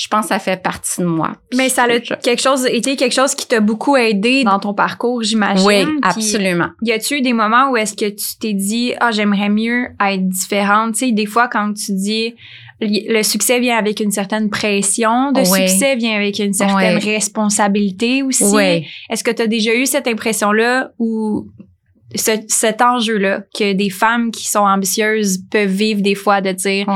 je 0.00 0.06
pense 0.06 0.26
que 0.26 0.28
ça 0.28 0.38
fait 0.38 0.62
partie 0.62 1.00
de 1.00 1.06
moi. 1.06 1.32
Mais 1.56 1.68
ça 1.68 1.82
a 1.84 1.98
quelque 1.98 2.40
chose 2.40 2.66
été 2.66 2.94
quelque 2.94 3.14
chose 3.14 3.34
qui 3.34 3.48
t'a 3.48 3.58
beaucoup 3.58 3.96
aidé 3.96 4.44
dans 4.44 4.60
ton 4.60 4.72
parcours, 4.72 5.24
j'imagine. 5.24 5.66
Oui, 5.66 5.84
Puis, 5.84 5.98
absolument. 6.02 6.68
Y 6.82 6.92
a-tu 6.92 7.16
eu 7.16 7.20
des 7.20 7.32
moments 7.32 7.70
où 7.72 7.76
est-ce 7.76 7.94
que 7.94 8.08
tu 8.08 8.38
t'es 8.40 8.52
dit 8.52 8.92
ah 9.00 9.10
j'aimerais 9.10 9.48
mieux 9.48 9.88
être 10.00 10.28
différente, 10.28 10.92
tu 10.94 11.06
sais 11.06 11.12
des 11.12 11.26
fois 11.26 11.48
quand 11.48 11.72
tu 11.74 11.92
dis 11.94 12.34
le 12.80 13.22
succès 13.24 13.58
vient 13.58 13.76
avec 13.76 13.98
une 13.98 14.12
certaine 14.12 14.50
pression, 14.50 15.32
Ouais. 15.34 15.44
succès 15.44 15.96
vient 15.96 16.14
avec 16.14 16.38
une 16.38 16.52
certaine 16.52 16.98
responsabilité 16.98 18.22
aussi. 18.22 18.44
Oui. 18.44 18.86
Est-ce 19.10 19.24
que 19.24 19.32
tu 19.32 19.42
as 19.42 19.46
déjà 19.48 19.74
eu 19.74 19.84
cette 19.84 20.06
impression-là 20.06 20.90
ou 21.00 21.48
ce- 22.14 22.40
cet 22.46 22.80
enjeu-là 22.80 23.42
que 23.52 23.72
des 23.72 23.90
femmes 23.90 24.30
qui 24.30 24.46
sont 24.48 24.60
ambitieuses 24.60 25.40
peuvent 25.50 25.68
vivre 25.68 26.02
des 26.02 26.14
fois 26.14 26.40
de 26.40 26.52
dire 26.52 26.86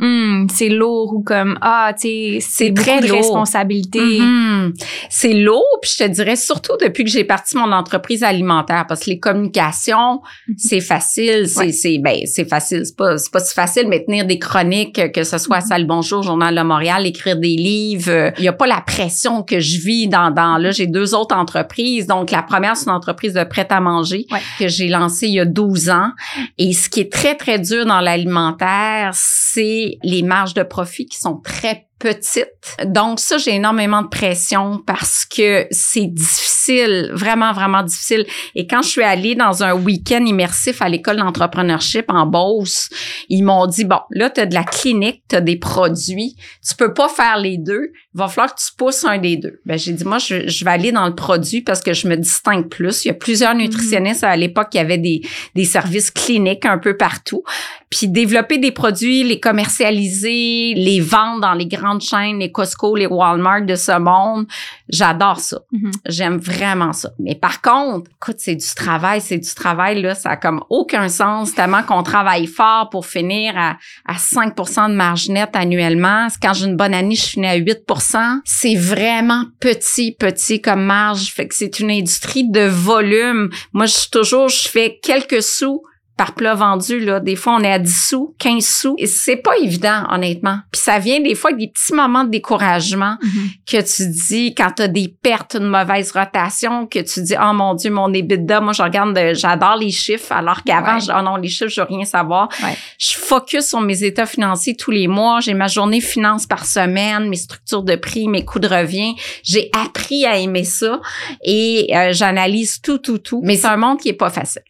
Hum, 0.00 0.46
c'est 0.52 0.68
lourd 0.70 1.12
ou 1.14 1.22
comme 1.22 1.58
ah 1.60 1.92
tu 1.94 2.08
sais 2.08 2.38
c'est 2.40 2.72
très 2.74 3.00
de 3.00 3.06
lourd. 3.08 3.16
responsabilité. 3.18 4.00
Mhm. 4.20 4.72
C'est 5.10 5.32
lourd, 5.34 5.64
puis 5.82 5.90
je 5.96 6.04
te 6.04 6.08
dirais 6.08 6.36
surtout 6.36 6.76
depuis 6.80 7.04
que 7.04 7.10
j'ai 7.10 7.24
parti 7.24 7.56
mon 7.56 7.70
entreprise 7.72 8.22
alimentaire, 8.22 8.86
parce 8.88 9.00
que 9.04 9.10
les 9.10 9.18
communications, 9.18 10.20
Mhm. 10.48 10.54
c'est 10.56 10.80
facile, 10.80 11.48
c'est 11.48 11.58
Ouais. 11.66 11.72
c'est 11.72 11.98
ben 11.98 12.16
c'est 12.26 12.48
facile, 12.48 12.82
c'est 12.84 12.96
pas 12.96 13.18
c'est 13.18 13.30
pas 13.32 13.40
si 13.40 13.54
facile, 13.54 13.86
mais 13.88 14.04
tenir 14.04 14.24
des 14.26 14.38
chroniques, 14.38 15.12
que 15.12 15.22
ce 15.24 15.38
soit 15.38 15.56
à 15.56 15.60
Mhm. 15.60 15.66
Salle 15.66 15.86
Bonjour, 15.86 16.22
Journal 16.22 16.54
de 16.54 16.62
Montréal, 16.62 17.06
écrire 17.06 17.36
des 17.36 17.56
livres, 17.56 18.32
il 18.38 18.44
y 18.44 18.48
a 18.48 18.52
pas 18.52 18.66
la 18.66 18.80
pression 18.80 19.42
que 19.42 19.60
je 19.60 19.78
vis 19.80 20.08
dans 20.08 20.30
dans 20.30 20.56
là 20.56 20.70
j'ai 20.70 20.86
deux 20.86 21.14
autres 21.14 21.34
entreprises, 21.36 22.06
donc 22.06 22.30
la 22.30 22.42
première 22.42 22.76
c'est 22.76 22.86
une 22.86 22.92
entreprise 22.96 23.34
de 23.34 23.44
prêt 23.44 23.66
à 23.70 23.80
manger 23.80 24.26
Ouais. 24.30 24.38
que 24.58 24.68
j'ai 24.68 24.88
lancée 24.88 25.26
il 25.26 25.34
y 25.34 25.40
a 25.40 25.44
12 25.44 25.90
ans, 25.90 26.10
et 26.58 26.72
ce 26.72 26.88
qui 26.88 27.00
est 27.00 27.12
très 27.12 27.34
très 27.34 27.58
dur 27.58 27.84
dans 27.86 28.00
l'alimentaire, 28.00 29.10
c'est 29.14 29.89
les 30.02 30.22
marges 30.22 30.54
de 30.54 30.62
profit 30.62 31.06
qui 31.06 31.18
sont 31.18 31.38
très 31.38 31.88
petite. 32.00 32.48
Donc 32.84 33.20
ça, 33.20 33.38
j'ai 33.38 33.54
énormément 33.54 34.02
de 34.02 34.08
pression 34.08 34.82
parce 34.84 35.24
que 35.24 35.66
c'est 35.70 36.06
difficile, 36.06 37.10
vraiment, 37.12 37.52
vraiment 37.52 37.82
difficile. 37.84 38.26
Et 38.56 38.66
quand 38.66 38.82
je 38.82 38.88
suis 38.88 39.02
allée 39.02 39.36
dans 39.36 39.62
un 39.62 39.74
week-end 39.74 40.24
immersif 40.24 40.82
à 40.82 40.88
l'école 40.88 41.18
d'entrepreneurship 41.18 42.06
en 42.08 42.26
Beauce, 42.26 42.88
ils 43.28 43.44
m'ont 43.44 43.66
dit, 43.66 43.84
bon, 43.84 44.00
là, 44.10 44.30
tu 44.30 44.40
as 44.40 44.46
de 44.46 44.54
la 44.54 44.64
clinique, 44.64 45.22
tu 45.28 45.36
as 45.36 45.40
des 45.40 45.56
produits, 45.56 46.34
tu 46.66 46.74
peux 46.74 46.92
pas 46.92 47.08
faire 47.08 47.38
les 47.38 47.58
deux, 47.58 47.92
il 48.14 48.18
va 48.18 48.28
falloir 48.28 48.54
que 48.54 48.60
tu 48.60 48.74
pousses 48.76 49.04
un 49.04 49.18
des 49.18 49.36
deux. 49.36 49.60
Ben, 49.66 49.78
j'ai 49.78 49.92
dit, 49.92 50.04
moi, 50.04 50.18
je, 50.18 50.48
je, 50.48 50.64
vais 50.64 50.70
aller 50.70 50.92
dans 50.92 51.06
le 51.06 51.14
produit 51.14 51.60
parce 51.60 51.80
que 51.80 51.92
je 51.92 52.08
me 52.08 52.16
distingue 52.16 52.68
plus. 52.68 53.04
Il 53.04 53.08
y 53.08 53.10
a 53.10 53.14
plusieurs 53.14 53.54
mhm. 53.54 53.60
nutritionnistes 53.60 54.24
à 54.24 54.36
l'époque 54.36 54.70
qui 54.70 54.78
avaient 54.78 54.98
des, 54.98 55.20
des 55.54 55.64
services 55.64 56.10
cliniques 56.10 56.64
un 56.64 56.78
peu 56.78 56.96
partout. 56.96 57.42
Puis 57.90 58.08
développer 58.08 58.58
des 58.58 58.72
produits, 58.72 59.22
les 59.22 59.38
commercialiser, 59.38 60.74
les 60.74 61.00
vendre 61.00 61.40
dans 61.40 61.54
les 61.54 61.66
grandes 61.90 62.02
chaînes, 62.02 62.38
les 62.38 62.52
Costco, 62.52 62.94
les 62.96 63.06
Walmart 63.06 63.62
de 63.62 63.74
ce 63.74 63.98
monde, 63.98 64.46
j'adore 64.88 65.40
ça. 65.40 65.58
Mhm. 65.72 65.90
J'aime 66.06 66.36
vraiment 66.38 66.92
ça. 66.92 67.10
Mais 67.18 67.34
par 67.34 67.60
contre, 67.60 68.10
écoute, 68.16 68.36
c'est 68.38 68.54
du 68.54 68.74
travail, 68.74 69.20
c'est 69.20 69.38
du 69.38 69.54
travail, 69.54 70.00
là, 70.02 70.14
ça 70.14 70.30
a 70.30 70.36
comme 70.36 70.62
aucun 70.70 71.08
sens, 71.08 71.54
tellement 71.54 71.82
qu'on 71.82 72.02
travaille 72.02 72.46
fort 72.46 72.90
pour 72.90 73.06
finir 73.06 73.54
à, 73.56 73.76
à 74.06 74.14
5% 74.14 74.90
de 74.90 74.94
marge 74.94 75.28
nette 75.28 75.54
annuellement. 75.54 76.28
Quand 76.40 76.54
j'ai 76.54 76.66
une 76.66 76.76
bonne 76.76 76.94
année, 76.94 77.14
je 77.14 77.26
finis 77.26 77.48
à 77.48 77.58
8% 77.58 78.40
C'est 78.44 78.76
vraiment 78.76 79.44
petit, 79.58 80.12
petit 80.12 80.60
comme 80.60 80.84
marge. 80.84 81.32
Fait 81.32 81.48
que 81.48 81.54
c'est 81.54 81.80
une 81.80 81.90
industrie 81.90 82.48
de 82.48 82.66
volume. 82.66 83.50
Moi, 83.72 83.86
je 83.86 83.92
suis 83.92 84.10
toujours, 84.10 84.48
je 84.48 84.68
fais 84.68 84.98
quelques 85.02 85.42
sous 85.42 85.82
par 86.20 86.34
plat 86.34 86.54
vendu, 86.54 87.00
là. 87.00 87.18
Des 87.18 87.34
fois, 87.34 87.56
on 87.58 87.60
est 87.60 87.72
à 87.72 87.78
10 87.78 88.08
sous, 88.08 88.34
15 88.38 88.62
sous. 88.62 88.94
Et 88.98 89.06
c'est 89.06 89.36
pas 89.36 89.56
évident, 89.56 90.04
honnêtement. 90.10 90.58
Puis 90.70 90.82
ça 90.82 90.98
vient 90.98 91.18
des 91.18 91.34
fois 91.34 91.48
avec 91.48 91.60
des 91.60 91.72
petits 91.72 91.94
moments 91.94 92.24
de 92.24 92.28
découragement 92.28 93.16
mm-hmm. 93.22 93.48
que 93.66 93.96
tu 93.96 94.06
dis 94.06 94.54
quand 94.54 94.70
tu 94.76 94.82
as 94.82 94.88
des 94.88 95.08
pertes, 95.08 95.56
une 95.58 95.68
mauvaise 95.68 96.12
rotation, 96.12 96.86
que 96.86 96.98
tu 96.98 97.22
dis, 97.22 97.34
oh 97.42 97.54
mon 97.54 97.72
Dieu, 97.72 97.90
mon 97.90 98.12
EBITDA, 98.12 98.60
moi, 98.60 98.74
je 98.74 98.82
regarde, 98.82 99.18
j'adore 99.32 99.76
les 99.76 99.90
chiffres, 99.90 100.30
alors 100.32 100.62
qu'avant, 100.62 100.98
je 101.00 101.10
oh 101.10 101.22
non, 101.22 101.36
les 101.36 101.48
chiffres, 101.48 101.70
je 101.70 101.80
veux 101.80 101.86
rien 101.86 102.04
savoir. 102.04 102.50
Je 102.98 103.12
focus 103.12 103.68
sur 103.68 103.80
mes 103.80 104.04
états 104.04 104.26
financiers 104.26 104.76
tous 104.76 104.90
les 104.90 105.08
mois. 105.08 105.40
J'ai 105.40 105.54
ma 105.54 105.68
journée 105.68 106.02
finance 106.02 106.44
par 106.44 106.66
semaine, 106.66 107.30
mes 107.30 107.36
structures 107.36 107.82
de 107.82 107.96
prix, 107.96 108.28
mes 108.28 108.44
coûts 108.44 108.58
de 108.58 108.68
revient. 108.68 109.14
J'ai 109.42 109.70
appris 109.72 110.26
à 110.26 110.36
aimer 110.36 110.64
ça 110.64 111.00
et 111.42 111.90
euh, 111.96 112.12
j'analyse 112.12 112.82
tout, 112.82 112.98
tout, 112.98 113.16
tout. 113.16 113.40
Mais 113.42 113.56
c'est 113.56 113.68
un 113.68 113.78
monde 113.78 113.98
qui 113.98 114.10
est 114.10 114.12
pas 114.12 114.28
facile. 114.28 114.60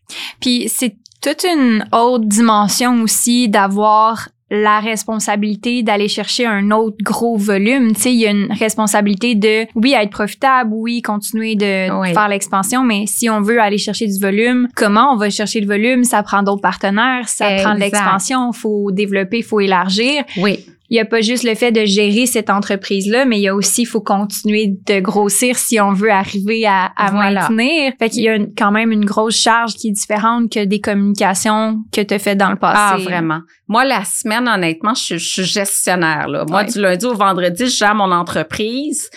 Puis 0.40 0.68
c'est 0.72 0.94
toute 1.20 1.44
une 1.44 1.84
autre 1.92 2.24
dimension 2.24 3.02
aussi 3.02 3.48
d'avoir 3.48 4.28
la 4.50 4.80
responsabilité 4.80 5.84
d'aller 5.84 6.08
chercher 6.08 6.44
un 6.44 6.72
autre 6.72 6.96
gros 7.02 7.36
volume. 7.36 7.92
Tu 7.94 8.00
sais, 8.00 8.12
il 8.12 8.18
y 8.18 8.26
a 8.26 8.30
une 8.30 8.50
responsabilité 8.50 9.36
de, 9.36 9.66
oui, 9.76 9.94
être 9.96 10.10
profitable, 10.10 10.72
oui, 10.74 11.02
continuer 11.02 11.54
de 11.54 11.86
faire 12.12 12.28
l'expansion, 12.28 12.82
mais 12.82 13.04
si 13.06 13.30
on 13.30 13.40
veut 13.40 13.60
aller 13.60 13.78
chercher 13.78 14.08
du 14.08 14.18
volume, 14.18 14.66
comment 14.74 15.12
on 15.12 15.16
va 15.16 15.30
chercher 15.30 15.60
le 15.60 15.68
volume? 15.68 16.02
Ça 16.02 16.22
prend 16.24 16.42
d'autres 16.42 16.62
partenaires, 16.62 17.28
ça 17.28 17.48
prend 17.62 17.74
de 17.74 17.80
l'expansion, 17.80 18.52
faut 18.52 18.90
développer, 18.90 19.42
faut 19.42 19.60
élargir. 19.60 20.24
Oui 20.38 20.66
il 20.90 20.94
n'y 20.94 21.00
a 21.00 21.04
pas 21.04 21.20
juste 21.20 21.44
le 21.44 21.54
fait 21.54 21.70
de 21.70 21.84
gérer 21.84 22.26
cette 22.26 22.50
entreprise-là, 22.50 23.24
mais 23.24 23.38
il 23.38 23.42
y 23.42 23.48
a 23.48 23.54
aussi, 23.54 23.82
il 23.82 23.86
faut 23.86 24.00
continuer 24.00 24.74
de 24.86 24.98
grossir 24.98 25.56
si 25.56 25.80
on 25.80 25.92
veut 25.92 26.10
arriver 26.10 26.66
à, 26.66 26.86
à 26.96 27.12
maintenir. 27.12 27.92
Fait 27.96 28.10
qu'il 28.10 28.24
y 28.24 28.28
a 28.28 28.38
quand 28.58 28.72
même 28.72 28.90
une 28.90 29.04
grosse 29.04 29.40
charge 29.40 29.74
qui 29.74 29.88
est 29.88 29.92
différente 29.92 30.52
que 30.52 30.64
des 30.64 30.80
communications 30.80 31.78
que 31.92 32.00
tu 32.00 32.12
as 32.12 32.18
faites 32.18 32.38
dans 32.38 32.50
le 32.50 32.56
passé. 32.56 32.76
Ah, 32.76 32.96
vraiment. 33.08 33.40
Moi, 33.68 33.84
la 33.84 34.04
semaine, 34.04 34.48
honnêtement, 34.48 34.94
je, 34.94 35.16
suis 35.16 35.44
gestionnaire. 35.44 36.26
Là. 36.26 36.44
Moi, 36.48 36.64
du 36.64 36.80
lundi 36.80 37.06
au 37.06 37.14
vendredi, 37.14 37.66
je 37.66 37.76
gère 37.76 37.94
mon 37.94 38.10
entreprise 38.10 39.08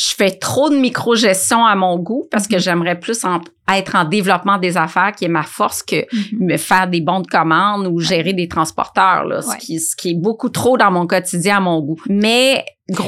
je 0.00 0.14
fais 0.14 0.30
trop 0.30 0.70
de 0.70 0.76
micro-gestion 0.76 1.64
à 1.64 1.74
mon 1.74 1.98
goût 1.98 2.26
parce 2.30 2.46
que 2.46 2.56
mm-hmm. 2.56 2.60
j'aimerais 2.60 2.98
plus 2.98 3.24
en 3.24 3.40
être 3.72 3.94
en 3.94 4.04
développement 4.04 4.58
des 4.58 4.76
affaires, 4.76 5.12
qui 5.12 5.26
est 5.26 5.28
ma 5.28 5.42
force, 5.42 5.82
que 5.82 5.96
mm-hmm. 5.96 6.38
me 6.40 6.56
faire 6.56 6.88
des 6.88 7.00
bons 7.00 7.20
de 7.20 7.26
commande 7.26 7.86
ou 7.86 8.00
gérer 8.00 8.32
des 8.32 8.48
transporteurs, 8.48 9.24
là, 9.24 9.42
ce, 9.42 9.56
qui, 9.58 9.78
ce 9.78 9.94
qui 9.94 10.10
est 10.10 10.20
beaucoup 10.20 10.48
trop 10.48 10.76
dans 10.76 10.90
mon 10.90 11.06
quotidien 11.06 11.58
à 11.58 11.60
mon 11.60 11.80
goût. 11.80 12.00
Mais 12.08 12.64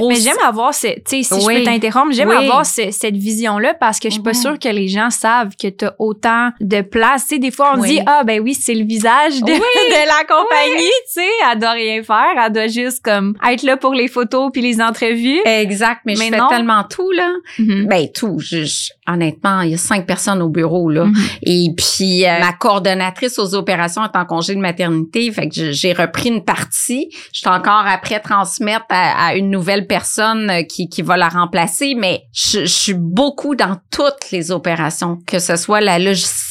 Mais 0.08 0.16
j'aime 0.16 0.36
avoir, 0.44 0.72
tu 0.72 0.88
sais, 0.88 1.02
si 1.04 1.22
je 1.22 1.46
peux 1.46 1.64
t'interrompre, 1.64 2.12
j'aime 2.12 2.30
avoir 2.30 2.64
cette 2.66 3.16
vision-là 3.16 3.74
parce 3.74 3.98
que 3.98 4.08
je 4.08 4.14
suis 4.14 4.22
pas 4.22 4.32
mm-hmm. 4.32 4.40
sûre 4.40 4.58
que 4.58 4.68
les 4.68 4.88
gens 4.88 5.10
savent 5.10 5.54
que 5.60 5.68
tu 5.68 5.84
as 5.84 5.94
autant 5.98 6.50
de 6.60 6.80
place. 6.80 7.22
Tu 7.22 7.34
sais, 7.34 7.38
des 7.38 7.50
fois, 7.50 7.74
on 7.76 7.82
dit, 7.82 8.00
ah, 8.06 8.22
ben 8.24 8.40
oui, 8.40 8.54
c'est 8.54 8.74
le 8.74 8.84
visage 8.84 9.40
de, 9.40 9.46
de 9.52 10.06
la 10.06 10.24
compagnie, 10.24 10.90
tu 11.06 11.20
sais, 11.20 11.28
elle 11.50 11.58
doit 11.58 11.72
rien 11.72 12.02
faire, 12.02 12.44
elle 12.44 12.52
doit 12.52 12.66
juste 12.68 13.02
comme 13.02 13.36
être 13.48 13.62
là 13.62 13.76
pour 13.76 13.94
les 13.94 14.08
photos 14.08 14.50
puis 14.52 14.62
les 14.62 14.80
entrevues. 14.80 15.40
Exact, 15.44 16.00
mais, 16.04 16.14
je 16.14 16.22
fais 16.22 16.40
tellement 16.48 16.84
tout, 16.84 17.10
là. 17.12 17.32
Ben, 17.58 18.08
tout. 18.12 18.38
Je, 18.38 18.90
honnêtement, 19.08 19.62
il 19.62 19.70
y 19.70 19.74
a 19.74 19.78
cinq 19.78 20.06
personnes 20.06 20.40
au 20.42 20.48
bureau 20.48 20.88
là. 20.88 21.06
Mhm. 21.06 21.14
Et 21.42 21.68
puis 21.76 22.24
euh, 22.24 22.38
ma 22.40 22.52
coordonnatrice 22.52 23.38
aux 23.38 23.54
opérations 23.54 24.04
est 24.04 24.16
en 24.16 24.24
congé 24.24 24.54
de 24.54 24.60
maternité, 24.60 25.30
fait 25.32 25.48
que 25.48 25.72
j'ai 25.72 25.92
repris 25.92 26.28
une 26.28 26.44
partie. 26.44 27.08
Je 27.32 27.40
suis 27.40 27.48
encore 27.48 27.84
après 27.86 28.20
transmettre 28.20 28.86
à, 28.88 29.34
une 29.34 29.50
nouvelle 29.50 29.86
personne 29.86 30.50
euh, 30.50 30.62
qui, 30.62 30.88
qui 30.88 31.02
va 31.02 31.16
la 31.16 31.28
remplacer, 31.28 31.94
mais 31.96 32.22
je, 32.32 32.64
suis 32.64 32.94
beaucoup 32.94 33.54
dans 33.54 33.76
toutes 33.90 34.30
les 34.30 34.50
opérations, 34.50 35.18
que 35.26 35.38
ce 35.38 35.56
soit 35.56 35.80
la 35.80 35.98
logistique, 35.98 36.41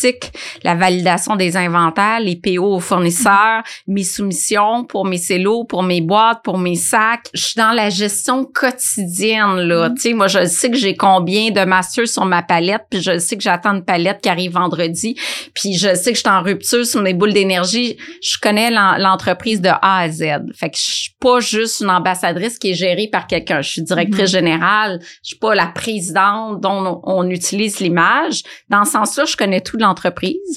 la 0.64 0.76
validation 0.76 1.36
des 1.36 1.58
inventaires, 1.58 2.20
les 2.20 2.36
PO 2.36 2.76
aux 2.76 2.80
fournisseurs, 2.80 3.64
mes 3.88 4.04
soumissions 4.04 4.84
pour 4.84 5.06
mes 5.06 5.18
cellos, 5.18 5.64
pour 5.64 5.84
mes 5.84 6.02
boîtes, 6.02 6.44
pour 6.44 6.58
mes 6.58 6.76
sacs. 6.76 7.28
Je 7.34 7.44
suis 7.44 7.58
dans 7.58 7.72
la 7.72 7.90
gestion 7.90 8.46
quotidienne 8.46 9.58
là. 9.58 9.90
Mhm. 9.90 9.96
Tu 9.96 10.02
sais, 10.02 10.14
moi 10.14 10.28
je 10.28 10.46
sais 10.46 10.70
que 10.70 10.78
j'ai 10.78 10.96
combien 10.96 11.52
de 11.52 11.64
masters 11.66 12.08
sur 12.08 12.26
ma 12.26 12.42
palette, 12.42 12.84
puis 12.90 13.02
je 13.02 13.18
sais 13.18 13.38
que 13.38 13.44
j'attends 13.44 13.76
une 13.76 13.86
palette 13.86 14.22
qui 14.22 14.30
arrive 14.30 14.54
vendredi, 14.54 15.16
puis 15.54 15.74
je 15.74 15.96
sais 15.96 16.12
que 16.12 16.18
je 16.18 16.22
suis 16.22 16.30
en 16.30 16.42
rupture 16.42 16.86
sur 16.86 17.02
mes 17.02 17.14
boules 17.14 17.34
d'énergie. 17.34 17.98
Je 18.22 18.38
connais 18.40 18.70
l'entreprise 18.72 19.62
de 19.62 19.70
A 19.70 20.00
à 20.00 20.10
Z. 20.10 20.24
Fait 20.54 20.70
que 20.70 20.78
je 20.78 20.82
suis 20.84 21.16
pas 21.20 21.40
juste 21.40 21.82
une 21.82 21.90
ambassadrice 21.90 22.58
qui 22.58 22.72
est 22.72 22.74
gérée 22.74 23.08
par 23.12 23.28
quelqu'un. 23.28 23.62
Je 23.62 23.70
suis 23.70 23.82
directrice 23.82 24.30
mm-hmm. 24.30 24.32
générale. 24.32 25.00
Je 25.24 25.30
suis 25.30 25.38
pas 25.38 25.56
la 25.56 25.68
présidente 25.68 26.62
dont 26.62 27.02
on, 27.04 27.30
utilise 27.30 27.80
l'image. 27.80 28.42
Dans 28.70 28.84
ce 28.84 28.92
sens-là, 28.92 29.26
je 29.26 29.38
connais 29.38 29.62
tout 29.62 29.78
de 29.78 29.84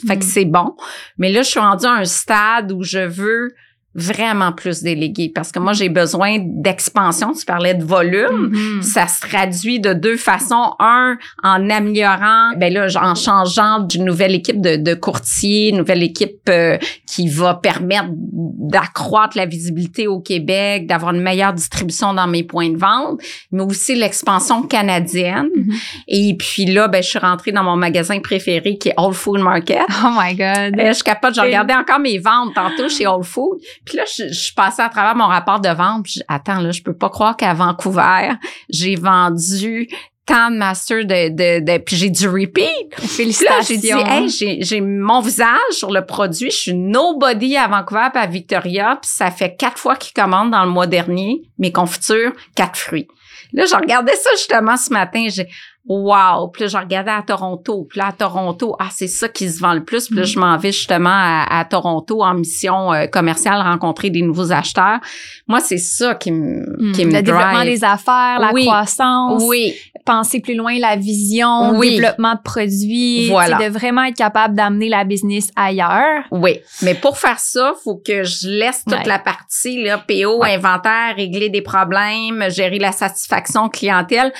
Fait 0.06 0.16
que 0.16 0.24
mm-hmm. 0.24 0.28
c'est 0.28 0.44
bon. 0.44 0.74
Mais 1.18 1.32
là, 1.32 1.42
je 1.42 1.50
suis 1.50 1.60
rendue 1.60 1.86
à 1.86 1.92
un 1.92 2.04
stade 2.04 2.72
où 2.72 2.82
je 2.82 3.00
veux 3.00 3.54
vraiment 3.94 4.52
plus 4.52 4.82
délégué 4.82 5.30
parce 5.32 5.52
que 5.52 5.58
moi 5.58 5.72
j'ai 5.72 5.88
besoin 5.88 6.38
d'expansion. 6.40 7.32
Tu 7.32 7.44
parlais 7.44 7.74
de 7.74 7.84
volume. 7.84 8.50
Mm-hmm. 8.52 8.82
ça 8.82 9.06
se 9.06 9.20
traduit 9.20 9.78
de 9.78 9.92
deux 9.92 10.16
façons. 10.16 10.74
Un 10.80 11.16
en 11.42 11.70
améliorant 11.70 12.56
ben 12.56 12.72
là 12.72 12.88
en 13.00 13.14
changeant 13.14 13.80
d'une 13.80 14.04
nouvelle 14.04 14.34
équipe 14.34 14.60
de, 14.60 14.76
de 14.76 14.94
courtiers 14.94 15.72
nouvelle 15.72 16.02
équipe 16.02 16.40
euh, 16.48 16.76
qui 17.06 17.28
va 17.28 17.54
permettre 17.54 18.08
d'accroître 18.10 19.36
la 19.36 19.46
visibilité 19.46 20.08
au 20.08 20.20
Québec 20.20 20.86
d'avoir 20.86 21.14
une 21.14 21.22
meilleure 21.22 21.52
distribution 21.52 22.14
dans 22.14 22.26
mes 22.26 22.42
points 22.42 22.70
de 22.70 22.76
vente 22.76 23.20
mais 23.52 23.62
aussi 23.62 23.94
l'expansion 23.94 24.62
canadienne. 24.62 25.48
Mm-hmm. 25.56 25.74
et 26.08 26.36
puis 26.36 26.66
là 26.66 26.88
ben 26.88 27.02
je 27.02 27.08
suis 27.08 27.18
rentrée 27.18 27.52
dans 27.52 27.62
mon 27.62 27.76
magasin 27.76 28.18
préféré 28.20 28.76
qui 28.76 28.88
est 28.88 28.94
All 28.96 29.12
Food 29.12 29.40
Market. 29.40 29.82
Oh 30.04 30.08
my 30.18 30.34
god. 30.34 30.78
Et 30.78 30.92
je 30.92 31.04
capote 31.04 31.34
je 31.34 31.40
regardais 31.40 31.74
encore 31.74 32.00
mes 32.00 32.18
ventes 32.18 32.54
tantôt 32.54 32.88
chez 32.88 33.06
All 33.06 33.22
Food 33.22 33.58
puis 33.84 33.96
là, 33.96 34.04
je, 34.16 34.32
je 34.32 34.54
passais 34.54 34.82
à 34.82 34.88
travers 34.88 35.14
mon 35.14 35.26
rapport 35.26 35.60
de 35.60 35.68
vente. 35.68 36.04
Puis 36.04 36.20
attends, 36.28 36.60
là, 36.60 36.70
je 36.70 36.82
peux 36.82 36.96
pas 36.96 37.10
croire 37.10 37.36
qu'à 37.36 37.54
Vancouver, 37.54 38.30
j'ai 38.68 38.96
vendu 38.96 39.88
tant 40.26 40.50
de 40.50 40.56
masters 40.56 41.04
de, 41.04 41.28
de, 41.28 41.64
de 41.64 41.78
puis 41.78 41.96
j'ai 41.96 42.10
du 42.10 42.28
repeat. 42.28 42.94
Félicitations. 42.96 43.62
J'ai 43.68 43.76
dit, 43.76 43.90
hey, 43.90 44.62
j'ai 44.62 44.80
mon 44.80 45.20
visage 45.20 45.58
sur 45.72 45.90
le 45.90 46.04
produit. 46.06 46.50
Je 46.50 46.56
suis 46.56 46.74
nobody 46.74 47.56
à 47.56 47.68
Vancouver 47.68 48.08
à 48.14 48.26
Victoria. 48.26 48.98
Puis 49.00 49.10
ça 49.12 49.30
fait 49.30 49.54
quatre 49.56 49.78
fois 49.78 49.96
qu'ils 49.96 50.14
commandent 50.14 50.50
dans 50.50 50.64
le 50.64 50.70
mois 50.70 50.86
dernier 50.86 51.42
mes 51.58 51.72
confitures, 51.72 52.32
quatre 52.54 52.78
fruits. 52.78 53.08
Là, 53.52 53.66
je 53.66 53.76
regardais 53.76 54.16
ça 54.16 54.30
justement 54.32 54.76
ce 54.76 54.92
matin. 54.92 55.26
J'ai 55.28 55.46
Wow! 55.86 56.48
Puis 56.48 56.62
là, 56.62 56.68
je 56.68 56.76
regardais 56.78 57.10
à 57.10 57.20
Toronto. 57.20 57.86
Puis 57.90 57.98
là, 57.98 58.06
à 58.06 58.12
Toronto, 58.12 58.74
ah, 58.78 58.88
c'est 58.90 59.06
ça 59.06 59.28
qui 59.28 59.50
se 59.50 59.60
vend 59.60 59.74
le 59.74 59.84
plus. 59.84 60.08
Puis 60.08 60.16
là, 60.16 60.22
je 60.22 60.38
m'en 60.38 60.56
vais 60.56 60.72
justement 60.72 61.10
à, 61.12 61.62
Toronto 61.68 62.22
en 62.22 62.32
mission 62.32 62.92
euh, 62.92 63.06
commerciale, 63.06 63.60
rencontrer 63.60 64.08
des 64.08 64.22
nouveaux 64.22 64.50
acheteurs. 64.50 65.00
Moi, 65.46 65.60
c'est 65.60 65.78
ça 65.78 66.14
qui 66.14 66.32
me 66.32 66.60
mm. 66.78 66.92
qui 66.92 67.04
me 67.04 67.12
Le 67.12 67.22
développement 67.22 67.64
des 67.64 67.84
affaires, 67.84 68.38
la 68.40 68.52
croissance. 68.52 69.42
Oui. 69.46 69.74
Penser 70.06 70.40
plus 70.40 70.54
loin, 70.54 70.78
la 70.78 70.96
vision, 70.96 71.78
oui. 71.78 71.96
développement 71.96 72.34
de 72.34 72.42
produits. 72.42 73.28
Voilà. 73.28 73.56
de 73.58 73.72
vraiment 73.72 74.04
être 74.04 74.16
capable 74.16 74.54
d'amener 74.54 74.88
la 74.88 75.04
business 75.04 75.48
ailleurs. 75.56 76.24
Oui. 76.30 76.60
Mais 76.82 76.94
pour 76.94 77.18
faire 77.18 77.38
ça, 77.38 77.74
faut 77.82 77.96
que 77.96 78.22
je 78.22 78.48
laisse 78.48 78.84
toute 78.84 79.06
la 79.06 79.18
partie, 79.18 79.82
là, 79.82 79.98
PO, 79.98 80.42
inventaire, 80.44 81.14
régler 81.16 81.48
des 81.48 81.62
problèmes, 81.62 82.50
gérer 82.50 82.78
la 82.78 82.92
satisfaction 82.92 83.68
clientèle 83.68 84.32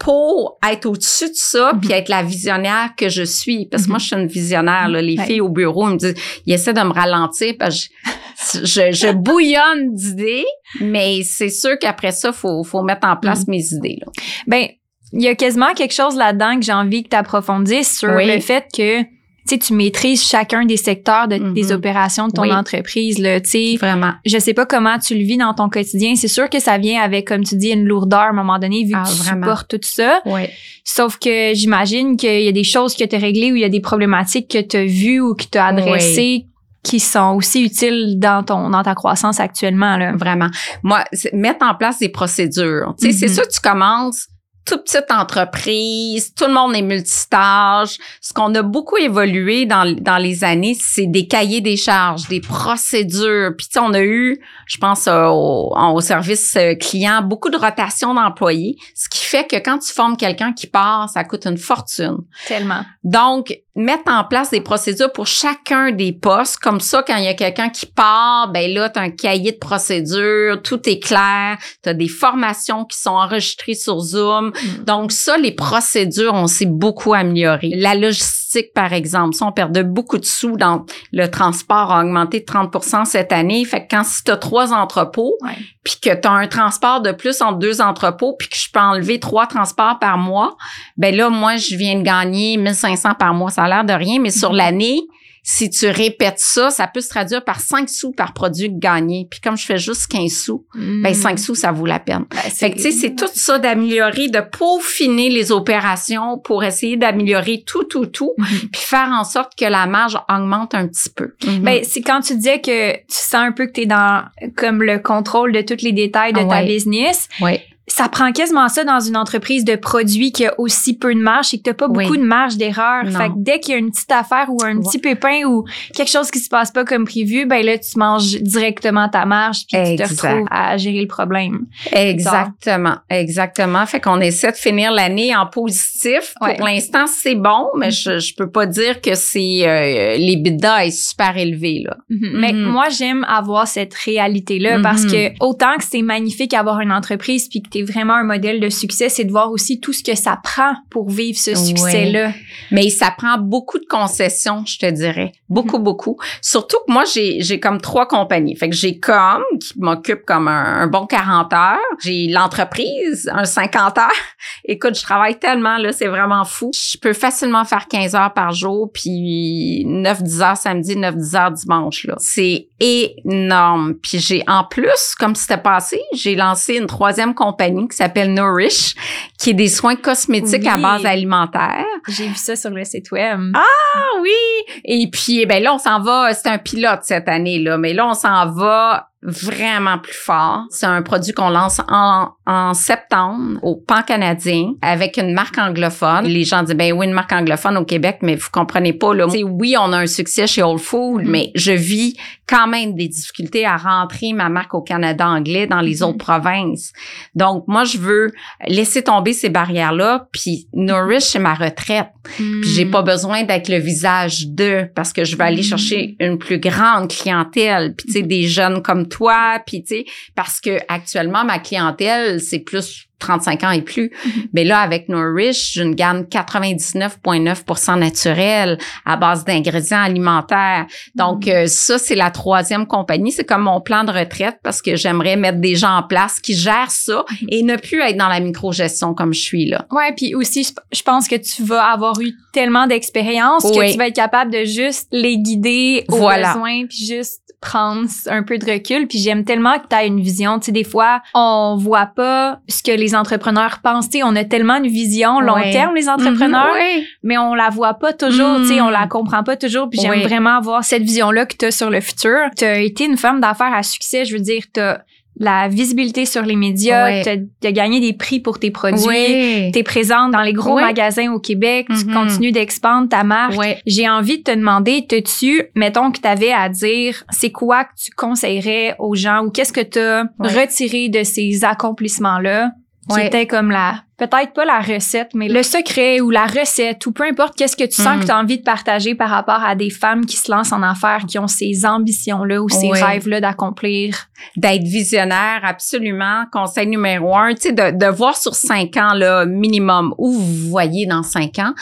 pour 0.00 0.58
être 0.66 0.86
au-dessus 0.86 1.28
de 1.28 1.34
ça, 1.34 1.72
puis 1.78 1.90
mhm. 1.90 1.94
être 1.94 2.08
la 2.08 2.22
visionnaire 2.22 2.94
que 2.96 3.10
je 3.10 3.22
suis. 3.22 3.66
Parce 3.66 3.84
que 3.84 3.88
moi, 3.88 3.98
mhm. 3.98 4.00
je 4.00 4.06
suis 4.06 4.16
une 4.16 4.26
visionnaire. 4.26 4.88
Là. 4.88 5.02
Les 5.02 5.18
filles 5.18 5.42
au 5.42 5.50
bureau, 5.50 5.88
ils 5.88 5.92
me 5.92 5.98
disent, 5.98 6.14
ils 6.46 6.54
essaient 6.54 6.72
de 6.72 6.80
me 6.80 6.92
ralentir 6.92 7.54
parce 7.58 7.86
que 7.86 8.64
je, 8.64 8.92
je 8.92 9.12
bouillonne 9.12 9.94
d'idées, 9.94 10.46
mais 10.80 11.22
c'est 11.22 11.50
sûr 11.50 11.78
qu'après 11.78 12.12
ça, 12.12 12.32
faut, 12.32 12.64
faut 12.64 12.82
mettre 12.82 13.06
en 13.06 13.16
place 13.16 13.46
Mm. 13.46 13.50
mes 13.50 13.72
idées. 13.72 13.98
Là. 14.00 14.12
Ben, 14.46 14.68
il 15.12 15.22
y 15.22 15.28
a 15.28 15.34
quasiment 15.34 15.74
quelque 15.74 15.94
chose 15.94 16.16
là-dedans 16.16 16.58
que 16.58 16.64
j'ai 16.64 16.72
envie 16.72 17.02
que 17.02 17.10
tu 17.10 17.16
approfondisses 17.16 17.98
sur 17.98 18.10
Oui. 18.10 18.26
le 18.26 18.40
fait 18.40 18.64
que 18.74 19.02
tu 19.50 19.56
sais, 19.56 19.58
tu 19.58 19.72
maîtrises 19.74 20.22
chacun 20.26 20.64
des 20.64 20.76
secteurs 20.76 21.28
de, 21.28 21.36
Mhm. 21.36 21.54
des 21.54 21.72
opérations 21.72 22.28
de 22.28 22.32
ton 22.32 22.42
Oui. 22.42 22.52
entreprise. 22.52 23.18
Là, 23.18 23.40
tu 23.40 23.50
sais. 23.50 23.76
Vraiment. 23.80 24.12
je 24.24 24.38
sais 24.38 24.54
pas 24.54 24.66
comment 24.66 24.98
tu 24.98 25.14
le 25.14 25.24
vis 25.24 25.36
dans 25.38 25.52
ton 25.54 25.68
quotidien. 25.68 26.14
C'est 26.16 26.28
sûr 26.28 26.48
que 26.48 26.60
ça 26.60 26.78
vient 26.78 27.00
avec, 27.02 27.26
comme 27.26 27.42
tu 27.42 27.56
dis, 27.56 27.70
une 27.70 27.84
lourdeur 27.84 28.20
à 28.20 28.28
un 28.28 28.32
moment 28.32 28.58
donné, 28.58 28.84
vu 28.84 28.92
Ah, 28.96 29.02
que 29.04 29.10
tu 29.10 29.16
vraiment. 29.16 29.42
supportes 29.46 29.68
tout 29.70 29.78
ça. 29.82 30.20
Oui. 30.26 30.42
Sauf 30.84 31.18
que 31.18 31.52
j'imagine 31.54 32.16
qu'il 32.16 32.42
y 32.42 32.48
a 32.48 32.52
des 32.52 32.64
choses 32.64 32.94
que 32.94 33.04
tu 33.04 33.16
as 33.16 33.18
réglées 33.18 33.52
ou 33.52 33.56
il 33.56 33.62
y 33.62 33.64
a 33.64 33.68
des 33.68 33.80
problématiques 33.80 34.48
que 34.48 34.60
tu 34.60 34.76
as 34.76 34.84
vues 34.84 35.20
ou 35.20 35.34
que 35.34 35.44
tu 35.50 35.58
as 35.58 35.66
adressées 35.66 36.46
qui 36.82 36.98
sont 36.98 37.34
aussi 37.36 37.62
utiles 37.62 38.18
dans 38.18 38.42
ton 38.42 38.70
dans 38.70 38.82
ta 38.82 38.94
croissance 38.94 39.38
actuellement. 39.38 39.96
Là. 39.98 40.12
Vraiment. 40.16 40.48
Moi, 40.82 41.04
mettre 41.34 41.64
en 41.66 41.74
place 41.74 41.98
des 41.98 42.08
procédures. 42.08 42.94
Tu 42.98 43.12
sais, 43.12 43.18
c'est 43.18 43.26
Mhm. 43.28 43.34
sûr 43.34 43.42
que 43.48 43.52
tu 43.52 43.60
commences 43.60 44.26
toute 44.64 44.84
petite 44.84 45.10
entreprise, 45.10 46.34
tout 46.34 46.46
le 46.46 46.52
monde 46.52 46.74
est 46.74 46.82
multitâche. 46.82 47.98
Ce 48.20 48.32
qu'on 48.32 48.54
a 48.54 48.62
beaucoup 48.62 48.96
évolué 48.96 49.66
dans, 49.66 49.96
dans 50.00 50.18
les 50.18 50.44
années, 50.44 50.76
c'est 50.80 51.06
des 51.06 51.26
cahiers 51.26 51.60
des 51.60 51.76
charges, 51.76 52.28
des 52.28 52.40
procédures. 52.40 53.52
Puis 53.56 53.68
on 53.78 53.92
a 53.94 54.02
eu, 54.02 54.40
je 54.66 54.78
pense 54.78 55.06
euh, 55.06 55.26
au, 55.26 55.74
au 55.76 56.00
service 56.00 56.54
euh, 56.56 56.74
client, 56.74 57.22
beaucoup 57.22 57.50
de 57.50 57.56
rotation 57.56 58.14
d'employés, 58.14 58.76
ce 58.94 59.08
qui 59.08 59.24
fait 59.24 59.46
que 59.46 59.56
quand 59.56 59.78
tu 59.78 59.92
formes 59.92 60.16
quelqu'un 60.16 60.52
qui 60.52 60.66
part, 60.66 61.08
ça 61.08 61.24
coûte 61.24 61.46
une 61.46 61.58
fortune. 61.58 62.18
Tellement. 62.46 62.84
Donc, 63.02 63.54
mettre 63.76 64.10
en 64.10 64.24
place 64.24 64.50
des 64.50 64.60
procédures 64.60 65.12
pour 65.12 65.26
chacun 65.26 65.92
des 65.92 66.12
postes. 66.12 66.58
Comme 66.58 66.80
ça, 66.80 67.04
quand 67.06 67.16
il 67.16 67.24
y 67.24 67.28
a 67.28 67.34
quelqu'un 67.34 67.68
qui 67.68 67.86
part, 67.86 68.50
ben 68.52 68.72
là, 68.72 68.90
tu 68.90 68.98
as 68.98 69.02
un 69.02 69.10
cahier 69.10 69.52
de 69.52 69.58
procédures, 69.58 70.60
tout 70.62 70.88
est 70.88 71.00
clair, 71.00 71.56
tu 71.82 71.88
as 71.88 71.94
des 71.94 72.08
formations 72.08 72.84
qui 72.84 72.98
sont 72.98 73.10
enregistrées 73.10 73.74
sur 73.74 74.00
Zoom. 74.00 74.52
Donc, 74.86 75.12
ça, 75.12 75.36
les 75.38 75.52
procédures, 75.52 76.34
on 76.34 76.46
s'est 76.46 76.66
beaucoup 76.66 77.14
amélioré. 77.14 77.70
La 77.74 77.94
logistique, 77.94 78.39
par 78.74 78.92
exemple, 78.92 79.34
ça, 79.34 79.46
on 79.46 79.52
perdait 79.52 79.84
beaucoup 79.84 80.18
de 80.18 80.24
sous 80.24 80.56
dans 80.56 80.84
le 81.12 81.26
transport 81.28 81.92
a 81.92 82.00
augmenté 82.02 82.40
de 82.40 82.44
30% 82.44 83.04
cette 83.04 83.32
année. 83.32 83.64
Fait 83.64 83.86
que 83.86 83.96
quand 83.96 84.04
si 84.04 84.24
tu 84.24 84.30
as 84.30 84.36
trois 84.36 84.72
entrepôts, 84.72 85.36
puis 85.84 85.94
que 86.02 86.14
tu 86.14 86.28
as 86.28 86.32
un 86.32 86.46
transport 86.46 87.00
de 87.00 87.12
plus 87.12 87.40
entre 87.42 87.58
deux 87.58 87.80
entrepôts, 87.80 88.34
puis 88.38 88.48
que 88.48 88.56
je 88.56 88.70
peux 88.72 88.80
enlever 88.80 89.20
trois 89.20 89.46
transports 89.46 89.98
par 89.98 90.18
mois, 90.18 90.56
ben 90.96 91.14
là, 91.14 91.30
moi, 91.30 91.56
je 91.56 91.76
viens 91.76 91.96
de 91.98 92.02
gagner 92.02 92.56
1500 92.56 93.14
par 93.18 93.34
mois. 93.34 93.50
Ça 93.50 93.64
a 93.64 93.68
l'air 93.68 93.84
de 93.84 93.92
rien, 93.92 94.20
mais 94.20 94.30
sur 94.30 94.50
Mhm. 94.50 94.56
l'année, 94.56 95.00
si 95.42 95.70
tu 95.70 95.86
répètes 95.88 96.38
ça, 96.38 96.70
ça 96.70 96.86
peut 96.86 97.00
se 97.00 97.08
traduire 97.08 97.44
par 97.44 97.60
5 97.60 97.88
sous 97.88 98.12
par 98.12 98.32
produit 98.34 98.70
gagné. 98.70 99.26
Puis 99.30 99.40
comme 99.40 99.56
je 99.56 99.64
fais 99.66 99.78
juste 99.78 100.06
15 100.08 100.30
sous, 100.30 100.66
ben 100.74 101.14
5 101.14 101.38
sous, 101.38 101.54
ça 101.54 101.72
vaut 101.72 101.86
la 101.86 101.98
peine. 101.98 102.24
Ben, 102.30 102.36
Fait 102.38 102.70
que, 102.70 102.76
tu 102.76 102.82
sais, 102.82 102.90
c'est 102.92 103.14
tout 103.16 103.28
ça 103.32 103.58
d'améliorer, 103.58 104.28
de 104.28 104.40
peaufiner 104.40 105.30
les 105.30 105.50
opérations 105.52 106.38
pour 106.38 106.62
essayer 106.64 106.96
d'améliorer 106.96 107.62
tout, 107.66 107.84
tout, 107.84 108.06
tout, 108.06 108.32
Mhm. 108.38 108.46
puis 108.72 108.80
faire 108.82 109.08
en 109.12 109.24
sorte 109.24 109.52
que 109.58 109.64
la 109.64 109.86
marge 109.86 110.18
augmente 110.28 110.74
un 110.74 110.86
petit 110.86 111.10
peu. 111.10 111.34
Ben, 111.60 111.82
c'est 111.84 112.02
quand 112.02 112.20
tu 112.20 112.36
disais 112.36 112.60
que 112.60 112.92
tu 112.96 113.02
sens 113.08 113.34
un 113.34 113.52
peu 113.52 113.66
que 113.66 113.72
tu 113.72 113.80
es 113.82 113.86
dans 113.86 114.24
comme 114.56 114.82
le 114.82 114.98
contrôle 114.98 115.52
de 115.52 115.62
tous 115.62 115.82
les 115.82 115.92
détails 115.92 116.32
de 116.32 116.40
Ah 116.40 116.44
ta 116.44 116.48
ouais. 116.60 116.66
business. 116.66 117.28
oui. 117.40 117.58
Ça 117.92 118.08
prend 118.08 118.30
quasiment 118.32 118.68
ça 118.68 118.84
dans 118.84 119.00
une 119.00 119.16
entreprise 119.16 119.64
de 119.64 119.74
produits 119.76 120.32
qui 120.32 120.46
a 120.46 120.54
aussi 120.58 120.96
peu 120.96 121.14
de 121.14 121.20
marge 121.20 121.52
et 121.52 121.58
que 121.58 121.64
t'as 121.64 121.74
pas 121.74 121.86
Oui. 121.88 122.04
beaucoup 122.04 122.16
de 122.16 122.22
marge 122.22 122.56
d'erreur. 122.56 123.04
Fait 123.06 123.28
que 123.28 123.34
dès 123.36 123.58
qu'il 123.60 123.72
y 123.72 123.74
a 123.74 123.78
une 123.78 123.90
petite 123.90 124.12
affaire 124.12 124.46
ou 124.48 124.62
un 124.62 124.76
Ouais. 124.76 124.82
petit 124.84 124.98
pépin 124.98 125.42
ou 125.46 125.64
quelque 125.94 126.10
chose 126.10 126.30
qui 126.30 126.38
se 126.38 126.48
passe 126.48 126.70
pas 126.70 126.84
comme 126.84 127.04
prévu, 127.04 127.46
ben 127.46 127.64
là, 127.64 127.76
tu 127.78 127.98
manges 127.98 128.36
directement 128.40 129.08
ta 129.08 129.26
marge 129.26 129.66
puis 129.70 129.78
tu 129.96 129.96
te 129.96 130.08
retrouves 130.08 130.46
à 130.50 130.76
gérer 130.76 131.00
le 131.02 131.08
problème. 131.08 131.66
Exactement, 131.92 132.96
exactement. 133.08 133.84
Fait 133.86 134.00
qu'on 134.00 134.20
essaie 134.20 134.52
de 134.52 134.56
finir 134.56 134.92
l'année 134.92 135.34
en 135.34 135.46
positif. 135.46 136.34
Ouais. 136.40 136.56
Pour 136.56 136.66
l'instant, 136.66 137.06
c'est 137.06 137.34
bon, 137.34 137.68
mais 137.76 137.90
je, 137.90 138.18
je 138.18 138.34
peux 138.34 138.50
pas 138.50 138.66
dire 138.66 139.00
que 139.00 139.14
c'est 139.14 139.66
euh, 139.66 140.16
les 140.16 140.36
bidas 140.36 140.84
est 140.84 140.90
super 140.90 141.36
élevé 141.36 141.82
là. 141.84 141.96
Mais 142.08 142.52
Mhm. 142.52 142.62
moi, 142.64 142.88
j'aime 142.90 143.24
avoir 143.28 143.66
cette 143.66 143.94
réalité-là 143.94 144.78
parce 144.82 145.04
que 145.06 145.30
autant 145.40 145.76
que 145.78 145.84
c'est 145.84 146.02
magnifique 146.02 146.54
avoir 146.54 146.80
une 146.80 146.92
entreprise 146.92 147.48
puis 147.48 147.62
que 147.62 147.68
vraiment 147.82 148.14
un 148.14 148.24
modèle 148.24 148.60
de 148.60 148.68
succès, 148.68 149.08
c'est 149.08 149.24
de 149.24 149.30
voir 149.30 149.50
aussi 149.50 149.80
tout 149.80 149.92
ce 149.92 150.02
que 150.02 150.14
ça 150.14 150.38
prend 150.42 150.74
pour 150.90 151.10
vivre 151.10 151.38
ce 151.38 151.54
succès-là. 151.54 152.32
Mais 152.70 152.88
ça 152.90 153.12
prend 153.16 153.38
beaucoup 153.38 153.78
de 153.78 153.86
concessions, 153.86 154.64
je 154.66 154.78
te 154.78 154.90
dirais. 154.90 155.32
Beaucoup, 155.50 155.80
beaucoup. 155.80 156.16
Surtout 156.40 156.78
que 156.86 156.92
moi, 156.92 157.02
j'ai, 157.12 157.40
j'ai 157.40 157.58
comme 157.58 157.80
trois 157.80 158.06
compagnies. 158.06 158.56
Fait 158.56 158.70
que 158.70 158.76
j'ai 158.76 158.98
Com, 158.98 159.42
qui 159.60 159.72
m'occupe 159.78 160.24
comme 160.24 160.48
un, 160.48 160.82
un 160.82 160.86
bon 160.86 161.06
40 161.06 161.52
heures. 161.52 161.78
J'ai 162.02 162.28
l'entreprise, 162.28 163.28
un 163.34 163.44
50 163.44 163.98
heures. 163.98 164.08
Écoute, 164.64 164.96
je 164.96 165.02
travaille 165.02 165.38
tellement, 165.38 165.76
là, 165.78 165.92
c'est 165.92 166.06
vraiment 166.06 166.44
fou. 166.44 166.70
Je 166.72 166.96
peux 166.98 167.12
facilement 167.12 167.64
faire 167.64 167.88
15 167.88 168.14
heures 168.14 168.32
par 168.32 168.52
jour, 168.52 168.90
puis 168.92 169.84
9-10 169.86 170.42
heures 170.42 170.56
samedi, 170.56 170.94
9-10 170.94 171.36
heures 171.36 171.50
dimanche, 171.50 172.04
là. 172.04 172.14
C'est 172.18 172.68
énorme. 172.78 173.94
Puis 173.94 174.18
j'ai, 174.20 174.44
en 174.46 174.64
plus, 174.64 175.14
comme 175.18 175.34
c'était 175.34 175.60
passé, 175.60 176.00
j'ai 176.14 176.36
lancé 176.36 176.76
une 176.76 176.86
troisième 176.86 177.34
compagnie 177.34 177.88
qui 177.88 177.96
s'appelle 177.96 178.32
Nourish, 178.32 178.94
qui 179.38 179.50
est 179.50 179.54
des 179.54 179.68
soins 179.68 179.96
cosmétiques 179.96 180.66
à 180.66 180.76
base 180.76 181.04
alimentaire. 181.04 181.84
J'ai 182.08 182.28
vu 182.28 182.36
ça 182.36 182.56
sur 182.56 182.70
le 182.70 182.84
site 182.84 183.10
web. 183.10 183.52
Ah 183.54 184.20
oui! 184.22 184.74
Et 184.84 185.08
puis, 185.10 185.39
eh 185.42 185.46
ben 185.46 185.62
là, 185.62 185.74
on 185.74 185.78
s'en 185.78 186.00
va, 186.00 186.32
c'est 186.34 186.48
un 186.48 186.58
pilote 186.58 187.00
cette 187.02 187.28
année, 187.28 187.58
là, 187.58 187.78
mais 187.78 187.92
là, 187.92 188.06
on 188.08 188.14
s'en 188.14 188.46
va 188.50 189.09
vraiment 189.22 189.98
plus 189.98 190.14
fort. 190.14 190.64
C'est 190.70 190.86
un 190.86 191.02
produit 191.02 191.32
qu'on 191.32 191.50
lance 191.50 191.80
en, 191.88 192.30
en 192.46 192.72
septembre 192.74 193.58
au 193.62 193.76
pan 193.76 194.02
canadien 194.02 194.72
avec 194.82 195.16
une 195.18 195.32
marque 195.34 195.58
anglophone. 195.58 196.24
Les 196.24 196.44
gens 196.44 196.62
disent, 196.62 196.74
ben 196.74 196.92
oui, 196.92 197.06
une 197.06 197.12
marque 197.12 197.32
anglophone 197.32 197.76
au 197.76 197.84
Québec, 197.84 198.18
mais 198.22 198.36
vous 198.36 198.48
comprenez 198.50 198.92
pas, 198.94 199.14
là. 199.14 199.26
C'est 199.30 199.42
oui, 199.42 199.76
on 199.78 199.92
a 199.92 199.98
un 199.98 200.06
succès 200.06 200.46
chez 200.46 200.62
Whole 200.62 200.78
Foods, 200.78 201.22
mais 201.24 201.50
je 201.54 201.72
vis 201.72 202.16
quand 202.46 202.66
même 202.66 202.94
des 202.94 203.08
difficultés 203.08 203.64
à 203.66 203.76
rentrer 203.76 204.32
ma 204.32 204.48
marque 204.48 204.74
au 204.74 204.80
Canada 204.82 205.28
anglais 205.28 205.66
dans 205.66 205.80
les 205.80 205.96
Mhm. 206.00 206.08
autres 206.08 206.18
provinces. 206.18 206.92
Donc, 207.34 207.64
moi, 207.68 207.84
je 207.84 207.98
veux 207.98 208.32
laisser 208.66 209.02
tomber 209.02 209.32
ces 209.34 209.50
barrières-là, 209.50 210.26
puis 210.32 210.66
Nourish, 210.72 211.24
c'est 211.24 211.38
ma 211.38 211.54
retraite. 211.54 212.08
Puis 212.24 212.62
j'ai 212.64 212.84
Hmm. 212.86 212.90
pas 212.90 213.02
besoin 213.02 213.44
d'être 213.44 213.68
le 213.68 213.78
visage 213.78 214.46
d'eux 214.48 214.88
parce 214.94 215.12
que 215.12 215.24
je 215.24 215.36
vais 215.36 215.44
aller 215.44 215.60
Mm. 215.60 215.64
chercher 215.64 216.16
une 216.20 216.38
plus 216.38 216.58
grande 216.58 217.08
clientèle, 217.08 217.94
puis 217.96 218.06
tu 218.06 218.12
sais 218.14 218.22
des 218.22 218.46
jeunes 218.48 218.82
comme 218.82 219.08
toi, 219.10 219.60
puis 219.66 219.82
tu 219.82 219.96
sais 219.96 220.04
parce 220.34 220.60
que 220.60 220.78
actuellement 220.88 221.44
ma 221.44 221.58
clientèle 221.58 222.40
c'est 222.40 222.60
plus 222.60 223.06
35 223.18 223.64
ans 223.64 223.70
et 223.72 223.82
plus. 223.82 224.06
Mm-hmm. 224.06 224.30
Mais 224.54 224.64
là 224.64 224.78
avec 224.78 225.10
Nourish, 225.10 225.72
j'ai 225.74 225.82
une 225.82 225.94
gamme 225.94 226.22
99.9% 226.22 227.98
naturelle 227.98 228.78
à 229.04 229.16
base 229.16 229.44
d'ingrédients 229.44 230.00
alimentaires. 230.02 230.86
Donc 231.14 231.40
Mm-hmm. 231.44 231.64
euh, 231.64 231.66
ça 231.66 231.98
c'est 231.98 232.14
la 232.14 232.30
troisième 232.30 232.86
compagnie, 232.86 233.30
c'est 233.32 233.44
comme 233.44 233.62
mon 233.62 233.80
plan 233.80 234.04
de 234.04 234.10
retraite 234.12 234.56
parce 234.62 234.80
que 234.82 234.96
j'aimerais 234.96 235.36
mettre 235.36 235.58
des 235.58 235.76
gens 235.76 235.96
en 235.96 236.02
place 236.02 236.40
qui 236.40 236.54
gèrent 236.54 236.90
ça 236.90 237.24
Mm-hmm. 237.30 237.46
et 237.50 237.62
ne 237.62 237.76
plus 237.76 238.00
être 238.00 238.16
dans 238.16 238.28
la 238.28 238.40
microgestion 238.40 239.14
comme 239.14 239.32
je 239.34 239.40
suis 239.40 239.66
là. 239.66 239.84
Ouais, 239.90 240.12
puis 240.16 240.34
aussi, 240.34 240.64
je- 240.92 241.02
pense 241.02 241.28
que 241.28 241.34
tu 241.36 241.62
vas 241.62 241.84
avoir 241.84 242.20
eu 242.20 242.32
tellement 242.52 242.86
d'expérience 242.86 243.62
que 243.64 243.90
tu 243.92 243.98
vas 243.98 244.06
être 244.08 244.14
capable 244.14 244.50
de 244.52 244.64
juste 244.64 245.08
les 245.12 245.38
guider 245.38 246.04
aux 246.08 246.16
Voilà. 246.16 246.52
besoins, 246.54 246.86
puis 246.86 247.04
juste 247.06 247.42
prendre 247.60 248.08
un 248.26 248.42
peu 248.42 248.58
de 248.58 248.70
recul. 248.70 249.06
Puis 249.06 249.18
j'aime 249.18 249.44
tellement 249.44 249.78
que 249.78 249.86
tu 249.88 249.94
as 249.96 250.04
une 250.04 250.20
vision. 250.20 250.58
Tu 250.58 250.66
sais, 250.66 250.72
des 250.72 250.84
fois, 250.84 251.22
on 251.34 251.76
voit 251.78 252.06
pas 252.06 252.58
ce 252.68 252.82
que 252.82 252.90
les 252.92 253.14
entrepreneurs 253.14 253.80
pensent. 253.82 254.08
Tu 254.08 254.18
sais, 254.18 254.24
on 254.24 254.34
a 254.36 254.44
tellement 254.44 254.76
une 254.76 254.86
vision 254.88 255.40
long 255.40 255.54
Ouais. 255.54 255.70
terme, 255.70 255.94
les 255.94 256.08
entrepreneurs, 256.08 256.66
Mhm, 256.74 256.80
oui. 256.96 257.06
mais 257.22 257.36
on 257.38 257.54
la 257.54 257.68
voit 257.68 257.94
pas 257.94 258.12
toujours. 258.12 258.58
Mm. 258.58 258.62
Tu 258.62 258.68
sais, 258.68 258.80
on 258.80 258.88
la 258.88 259.06
comprend 259.06 259.42
pas 259.44 259.56
toujours. 259.56 259.88
Puis 259.90 260.00
j'aime 260.00 260.20
vraiment 260.22 260.56
avoir 260.56 260.84
cette 260.84 261.02
vision-là 261.02 261.46
que 261.46 261.56
tu 261.56 261.66
as 261.66 261.70
sur 261.70 261.90
le 261.90 262.00
futur. 262.00 262.38
Tu 262.56 262.64
as 262.64 262.78
été 262.80 263.04
une 263.04 263.16
femme 263.16 263.40
d'affaires 263.40 263.74
à 263.74 263.82
succès. 263.82 264.24
Je 264.24 264.34
veux 264.34 264.42
dire, 264.42 264.62
tu 264.72 264.80
as 264.80 265.02
la 265.38 265.68
visibilité 265.68 266.26
sur 266.26 266.42
les 266.42 266.56
médias, 266.56 267.04
Ouais. 267.04 267.46
tu 267.60 267.66
as 267.66 267.72
gagné 267.72 267.98
des 268.00 268.12
prix 268.12 268.40
pour 268.40 268.58
tes 268.58 268.70
produits. 268.70 269.06
Oui. 269.06 269.70
Tu 269.72 269.78
es 269.78 269.82
présente 269.82 270.32
dans 270.32 270.42
les 270.42 270.52
gros 270.52 270.74
magasins 270.78 271.32
au 271.32 271.38
Québec, 271.38 271.86
tu 271.88 272.04
Mhm. 272.06 272.12
continues 272.14 272.52
d'expandre 272.52 273.08
ta 273.08 273.24
marque. 273.24 273.56
Ouais. 273.58 273.80
J'ai 273.86 274.08
envie 274.08 274.38
de 274.38 274.42
te 274.42 274.50
demander, 274.50 275.06
t'as-tu, 275.08 275.62
mettons 275.74 276.10
que 276.10 276.20
tu 276.20 276.28
avais 276.28 276.52
à 276.52 276.68
dire, 276.68 277.24
c'est 277.30 277.50
quoi 277.52 277.84
que 277.84 277.92
tu 277.96 278.10
conseillerais 278.10 278.96
aux 278.98 279.14
gens 279.14 279.44
ou 279.44 279.50
qu'est-ce 279.50 279.72
que 279.72 279.80
tu 279.80 279.98
as 279.98 280.24
Ouais. 280.38 280.60
retiré 280.60 281.08
de 281.08 281.22
ces 281.22 281.64
accomplissements-là? 281.64 282.72
Qui 283.08 283.16
Ouais. 283.16 283.26
étaient 283.26 283.46
comme 283.46 283.70
la, 283.70 284.04
peut-être 284.18 284.52
pas 284.52 284.64
la 284.66 284.78
recette, 284.80 285.30
mais 285.34 285.48
le 285.48 285.62
secret 285.62 286.20
ou 286.20 286.30
la 286.30 286.44
recette 286.46 287.04
ou 287.06 287.12
peu 287.12 287.24
importe 287.24 287.56
qu'est-ce 287.56 287.76
que 287.76 287.84
tu 287.84 288.00
sens 288.02 288.20
que 288.20 288.26
tu 288.26 288.30
as 288.30 288.38
envie 288.38 288.58
de 288.58 288.62
partager 288.62 289.14
par 289.14 289.30
rapport 289.30 289.64
à 289.64 289.74
des 289.74 289.88
femmes 289.90 290.26
qui 290.26 290.36
se 290.36 290.50
lancent 290.50 290.72
en 290.72 290.82
affaires, 290.82 291.24
qui 291.26 291.38
ont 291.38 291.48
ces 291.48 291.86
ambitions-là 291.86 292.60
ou 292.62 292.68
ces 292.68 292.88
Ouais. 292.90 293.02
rêves-là 293.02 293.40
d'accomplir. 293.40 294.26
D'être 294.56 294.84
visionnaire, 294.84 295.60
absolument. 295.64 296.44
Conseil 296.52 296.86
numéro 296.88 297.34
un, 297.36 297.54
tu 297.54 297.62
sais, 297.62 297.72
de, 297.72 297.96
de 297.98 298.06
voir 298.06 298.36
sur 298.36 298.54
cinq 298.54 298.96
ans, 298.98 299.14
là, 299.14 299.46
minimum, 299.46 300.14
où 300.18 300.30
vous 300.32 300.68
voyez 300.70 301.06
dans 301.06 301.22
cinq 301.22 301.58
ans. 301.58 301.72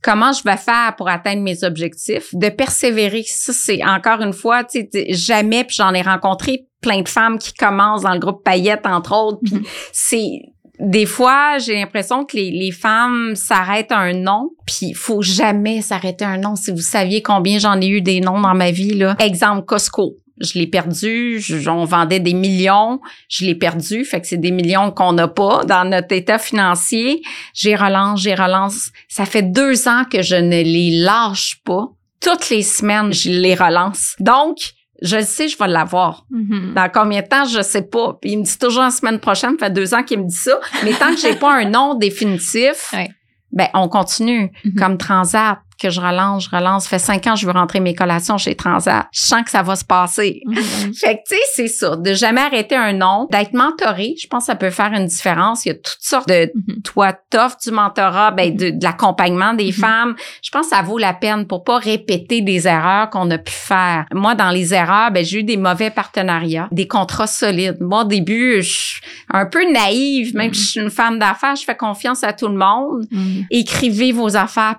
comment 0.00 0.32
je 0.32 0.44
vais 0.44 0.56
faire 0.56 0.94
pour 0.96 1.08
atteindre 1.08 1.42
mes 1.42 1.64
objectifs, 1.64 2.28
de 2.32 2.48
persévérer. 2.50 3.24
Ça, 3.26 3.52
c'est 3.52 3.84
encore 3.84 4.20
une 4.22 4.32
fois, 4.32 4.62
tu 4.62 4.86
sais, 4.92 5.06
jamais, 5.12 5.64
puis 5.64 5.74
j'en 5.76 5.92
ai 5.92 6.02
rencontré 6.02 6.66
plein 6.80 7.02
de 7.02 7.08
femmes 7.08 7.36
qui 7.38 7.52
commencent 7.52 8.02
dans 8.02 8.12
le 8.14 8.20
groupe 8.20 8.44
Paillette, 8.44 8.86
entre 8.86 9.12
autres, 9.12 9.40
puis 9.44 9.56
Mhm. 9.56 9.64
c'est 9.92 10.30
des 10.78 11.06
fois, 11.06 11.58
j'ai 11.58 11.74
l'impression 11.74 12.24
que 12.24 12.36
les, 12.36 12.70
femmes 12.70 13.34
s'arrêtent 13.34 13.90
à 13.90 13.98
un 13.98 14.12
nom, 14.12 14.50
puis 14.66 14.94
faut 14.94 15.22
jamais 15.22 15.80
s'arrêter 15.82 16.24
à 16.24 16.28
un 16.28 16.38
nom. 16.38 16.54
Si 16.54 16.70
vous 16.70 16.78
saviez 16.78 17.22
combien 17.22 17.58
j'en 17.58 17.80
ai 17.80 17.88
eu 17.88 18.00
des 18.00 18.20
noms 18.20 18.40
dans 18.40 18.54
ma 18.54 18.70
vie, 18.70 18.94
là. 18.94 19.16
Exemple, 19.18 19.64
Costco. 19.64 20.14
Je 20.40 20.56
l'ai 20.56 20.68
perdu, 20.68 21.42
on 21.66 21.84
vendait 21.84 22.20
des 22.20 22.32
millions, 22.32 23.00
je 23.28 23.44
l'ai 23.44 23.56
perdu, 23.56 24.04
fait 24.04 24.20
que 24.20 24.26
c'est 24.28 24.36
des 24.36 24.52
millions 24.52 24.92
qu'on 24.92 25.12
n'a 25.12 25.26
pas 25.26 25.64
dans 25.64 25.84
notre 25.84 26.14
état 26.14 26.38
financier. 26.38 27.22
J'ai 27.54 27.74
relance, 27.74 28.22
j'ai 28.22 28.36
relance. 28.36 28.92
Ça 29.08 29.24
fait 29.24 29.42
deux 29.42 29.88
ans 29.88 30.04
que 30.04 30.22
je 30.22 30.36
ne 30.36 30.62
les 30.62 30.90
lâche 31.02 31.58
pas. 31.64 31.88
Toutes 32.20 32.50
les 32.50 32.62
semaines, 32.62 33.12
je 33.12 33.30
les 33.30 33.56
relance. 33.56 34.14
Donc, 34.20 34.58
je 35.02 35.16
le 35.16 35.22
sais, 35.22 35.48
je 35.48 35.56
vais 35.58 35.68
l'avoir. 35.68 36.24
Mhm. 36.30 36.74
Dans 36.74 36.88
combien 36.92 37.22
de 37.22 37.26
temps, 37.28 37.44
je 37.44 37.62
sais 37.62 37.82
pas. 37.82 38.18
Puis 38.20 38.32
il 38.32 38.38
me 38.38 38.42
dit 38.44 38.58
toujours 38.58 38.82
la 38.82 38.90
semaine 38.90 39.20
prochaine, 39.20 39.56
ça 39.58 39.66
fait 39.66 39.72
deux 39.72 39.94
ans 39.94 40.02
qu'il 40.02 40.18
me 40.20 40.24
dit 40.28 40.34
ça. 40.36 40.58
Mais 40.84 40.92
tant 40.92 41.10
que 41.14 41.20
j'ai 41.20 41.34
pas 41.36 41.54
un 41.54 41.64
nom 41.68 41.94
définitif, 41.94 42.92
Ouais. 42.92 43.10
ben 43.52 43.68
on 43.74 43.88
continue. 43.88 44.50
Mhm. 44.64 44.74
Comme 44.76 44.98
Transat, 44.98 45.58
que 45.78 45.90
je 45.90 46.00
relance, 46.00 46.44
je 46.44 46.50
relance. 46.56 46.84
Ça 46.84 46.90
fait 46.90 46.98
cinq 46.98 47.26
ans 47.26 47.34
que 47.34 47.40
je 47.40 47.46
veux 47.46 47.52
rentrer 47.52 47.80
mes 47.80 47.94
collations 47.94 48.36
chez 48.38 48.54
Transat. 48.54 49.06
Je 49.12 49.20
sens 49.20 49.42
que 49.42 49.50
ça 49.50 49.62
va 49.62 49.76
se 49.76 49.84
passer. 49.84 50.42
Mhm. 50.48 50.92
Fait 50.94 51.16
que, 51.16 51.20
tu 51.28 51.34
sais, 51.36 51.40
c'est 51.54 51.68
ça. 51.68 51.96
De 51.96 52.12
jamais 52.14 52.40
arrêter 52.40 52.74
un 52.76 52.92
nom, 52.92 53.26
d'être 53.30 53.52
mentoré, 53.52 54.14
je 54.20 54.26
pense 54.26 54.44
que 54.44 54.46
ça 54.46 54.56
peut 54.56 54.70
faire 54.70 54.92
une 54.92 55.06
différence. 55.06 55.64
Il 55.64 55.68
y 55.68 55.72
a 55.72 55.74
toutes 55.74 55.96
sortes 56.00 56.28
de... 56.28 56.50
Mhm. 56.54 56.82
Toi, 56.82 57.12
t'offres 57.30 57.56
du 57.62 57.70
mentorat, 57.70 58.30
ben, 58.32 58.54
de, 58.54 58.70
de 58.70 58.82
l'accompagnement 58.84 59.54
des 59.54 59.66
Mhm. 59.66 59.72
femmes. 59.72 60.16
Je 60.42 60.50
pense 60.50 60.68
que 60.68 60.76
ça 60.76 60.82
vaut 60.82 60.98
la 60.98 61.12
peine 61.14 61.46
pour 61.46 61.62
pas 61.64 61.78
répéter 61.78 62.40
des 62.40 62.66
erreurs 62.66 63.10
qu'on 63.10 63.30
a 63.30 63.38
pu 63.38 63.52
faire. 63.52 64.06
Moi, 64.12 64.34
dans 64.34 64.50
les 64.50 64.74
erreurs, 64.74 65.10
ben, 65.10 65.24
j'ai 65.24 65.40
eu 65.40 65.44
des 65.44 65.56
mauvais 65.56 65.90
partenariats, 65.90 66.68
des 66.72 66.88
contrats 66.88 67.26
solides. 67.26 67.76
Moi, 67.80 68.02
au 68.02 68.04
début, 68.04 68.62
je 68.62 68.72
suis 68.72 69.00
un 69.32 69.46
peu 69.46 69.70
naïve, 69.70 70.34
même 70.34 70.52
si 70.54 70.62
je 70.64 70.68
suis 70.70 70.80
une 70.80 70.90
femme 70.90 71.18
d'affaires, 71.18 71.56
je 71.56 71.64
fais 71.64 71.76
confiance 71.76 72.24
à 72.24 72.32
tout 72.32 72.48
le 72.48 72.56
monde. 72.56 73.06
Mhm. 73.10 73.46
Écrivez 73.50 74.12
vos 74.12 74.36
affaires, 74.36 74.76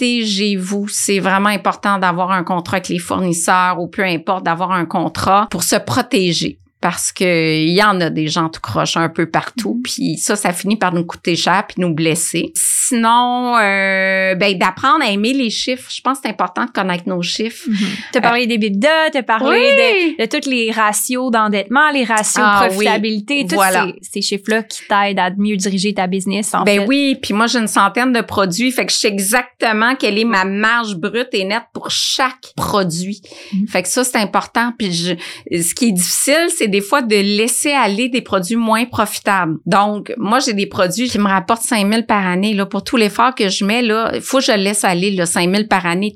protégez-vous. 0.00 0.88
C'est 0.88 1.18
vraiment 1.18 1.50
important 1.50 1.98
d'avoir 1.98 2.30
un 2.30 2.42
contrat 2.42 2.78
avec 2.78 2.88
les 2.88 2.98
fournisseurs 2.98 3.78
ou 3.78 3.86
peu 3.86 4.02
importe, 4.02 4.44
d'avoir 4.44 4.72
un 4.72 4.86
contrat 4.86 5.46
pour 5.50 5.62
se 5.62 5.76
protéger. 5.76 6.58
Parce 6.80 7.12
que 7.12 7.62
il 7.62 7.72
y 7.74 7.82
en 7.82 8.00
a 8.00 8.08
des 8.08 8.28
gens 8.28 8.48
tout 8.48 8.60
croche 8.62 8.96
un 8.96 9.08
peu 9.10 9.26
partout, 9.26 9.74
Mhm. 9.74 9.82
puis 9.82 10.16
ça, 10.16 10.34
ça 10.36 10.52
finit 10.52 10.76
par 10.76 10.94
nous 10.94 11.04
coûter 11.04 11.36
cher 11.36 11.64
puis 11.68 11.76
nous 11.78 11.92
blesser. 11.94 12.52
Sinon, 12.56 13.56
euh, 13.58 14.34
ben 14.34 14.56
d'apprendre 14.58 15.04
à 15.04 15.10
aimer 15.10 15.32
les 15.34 15.50
chiffres. 15.50 15.90
Je 15.94 16.00
pense 16.00 16.18
que 16.18 16.22
c'est 16.24 16.30
important 16.30 16.64
de 16.64 16.70
connaître 16.70 17.04
nos 17.06 17.22
chiffres. 17.22 17.68
Mhm. 17.68 17.76
T'as 18.12 18.20
parlé 18.20 18.46
des 18.46 18.54
EBITDA, 18.54 19.10
t'as 19.12 19.22
parlé 19.22 19.58
Oui. 19.58 20.16
de, 20.18 20.22
de 20.24 20.26
tous 20.40 20.48
les 20.48 20.70
ratios 20.70 21.30
d'endettement, 21.30 21.90
les 21.92 22.04
ratios 22.04 22.42
Ah 22.44 22.62
de 22.64 22.68
profitabilité, 22.70 23.40
oui, 23.42 23.46
tous 23.46 23.54
voilà. 23.56 23.86
ces, 24.02 24.08
ces 24.14 24.22
chiffres-là 24.22 24.62
qui 24.62 24.80
t'aident 24.88 25.18
à 25.18 25.30
mieux 25.36 25.56
diriger 25.56 25.92
ta 25.94 26.06
business, 26.06 26.54
en 26.54 26.64
ben 26.64 26.80
fait. 26.80 26.86
oui, 26.86 27.16
puis 27.20 27.34
moi 27.34 27.46
j'ai 27.46 27.58
une 27.58 27.68
centaine 27.68 28.12
de 28.12 28.20
produits, 28.22 28.72
fait 28.72 28.86
que 28.86 28.92
je 28.92 28.96
sais 28.98 29.08
exactement 29.08 29.94
quelle 29.96 30.18
est 30.18 30.24
ma 30.24 30.44
marge 30.44 30.96
brute 30.96 31.28
et 31.32 31.44
nette 31.44 31.64
pour 31.72 31.90
chaque 31.90 32.52
produit. 32.56 33.20
Mhm. 33.52 33.68
Fait 33.68 33.82
que 33.82 33.88
ça 33.88 34.02
c'est 34.02 34.18
important. 34.18 34.72
Puis 34.78 34.92
je, 34.92 35.14
ce 35.62 35.74
qui 35.74 35.88
est 35.88 35.92
difficile, 35.92 36.48
c'est 36.56 36.68
des 36.70 36.80
fois 36.80 37.02
de 37.02 37.16
laisser 37.16 37.72
aller 37.72 38.08
des 38.08 38.22
produits 38.22 38.56
moins 38.56 38.84
profitables. 38.86 39.58
Donc 39.66 40.12
moi 40.16 40.38
j'ai 40.38 40.54
des 40.54 40.66
produits 40.66 41.08
qui 41.08 41.18
me 41.18 41.28
rapportent 41.28 41.62
5000 41.62 42.06
par 42.06 42.26
année 42.26 42.56
pour 42.70 42.84
tout 42.84 42.96
l'effort 42.96 43.34
que 43.34 43.48
je 43.48 43.64
mets 43.64 43.82
il 43.82 44.20
faut 44.20 44.38
que 44.38 44.44
je 44.44 44.52
laisse 44.52 44.84
aller 44.84 45.10
le 45.10 45.24
5000 45.24 45.68
par 45.68 45.86
année. 45.86 46.14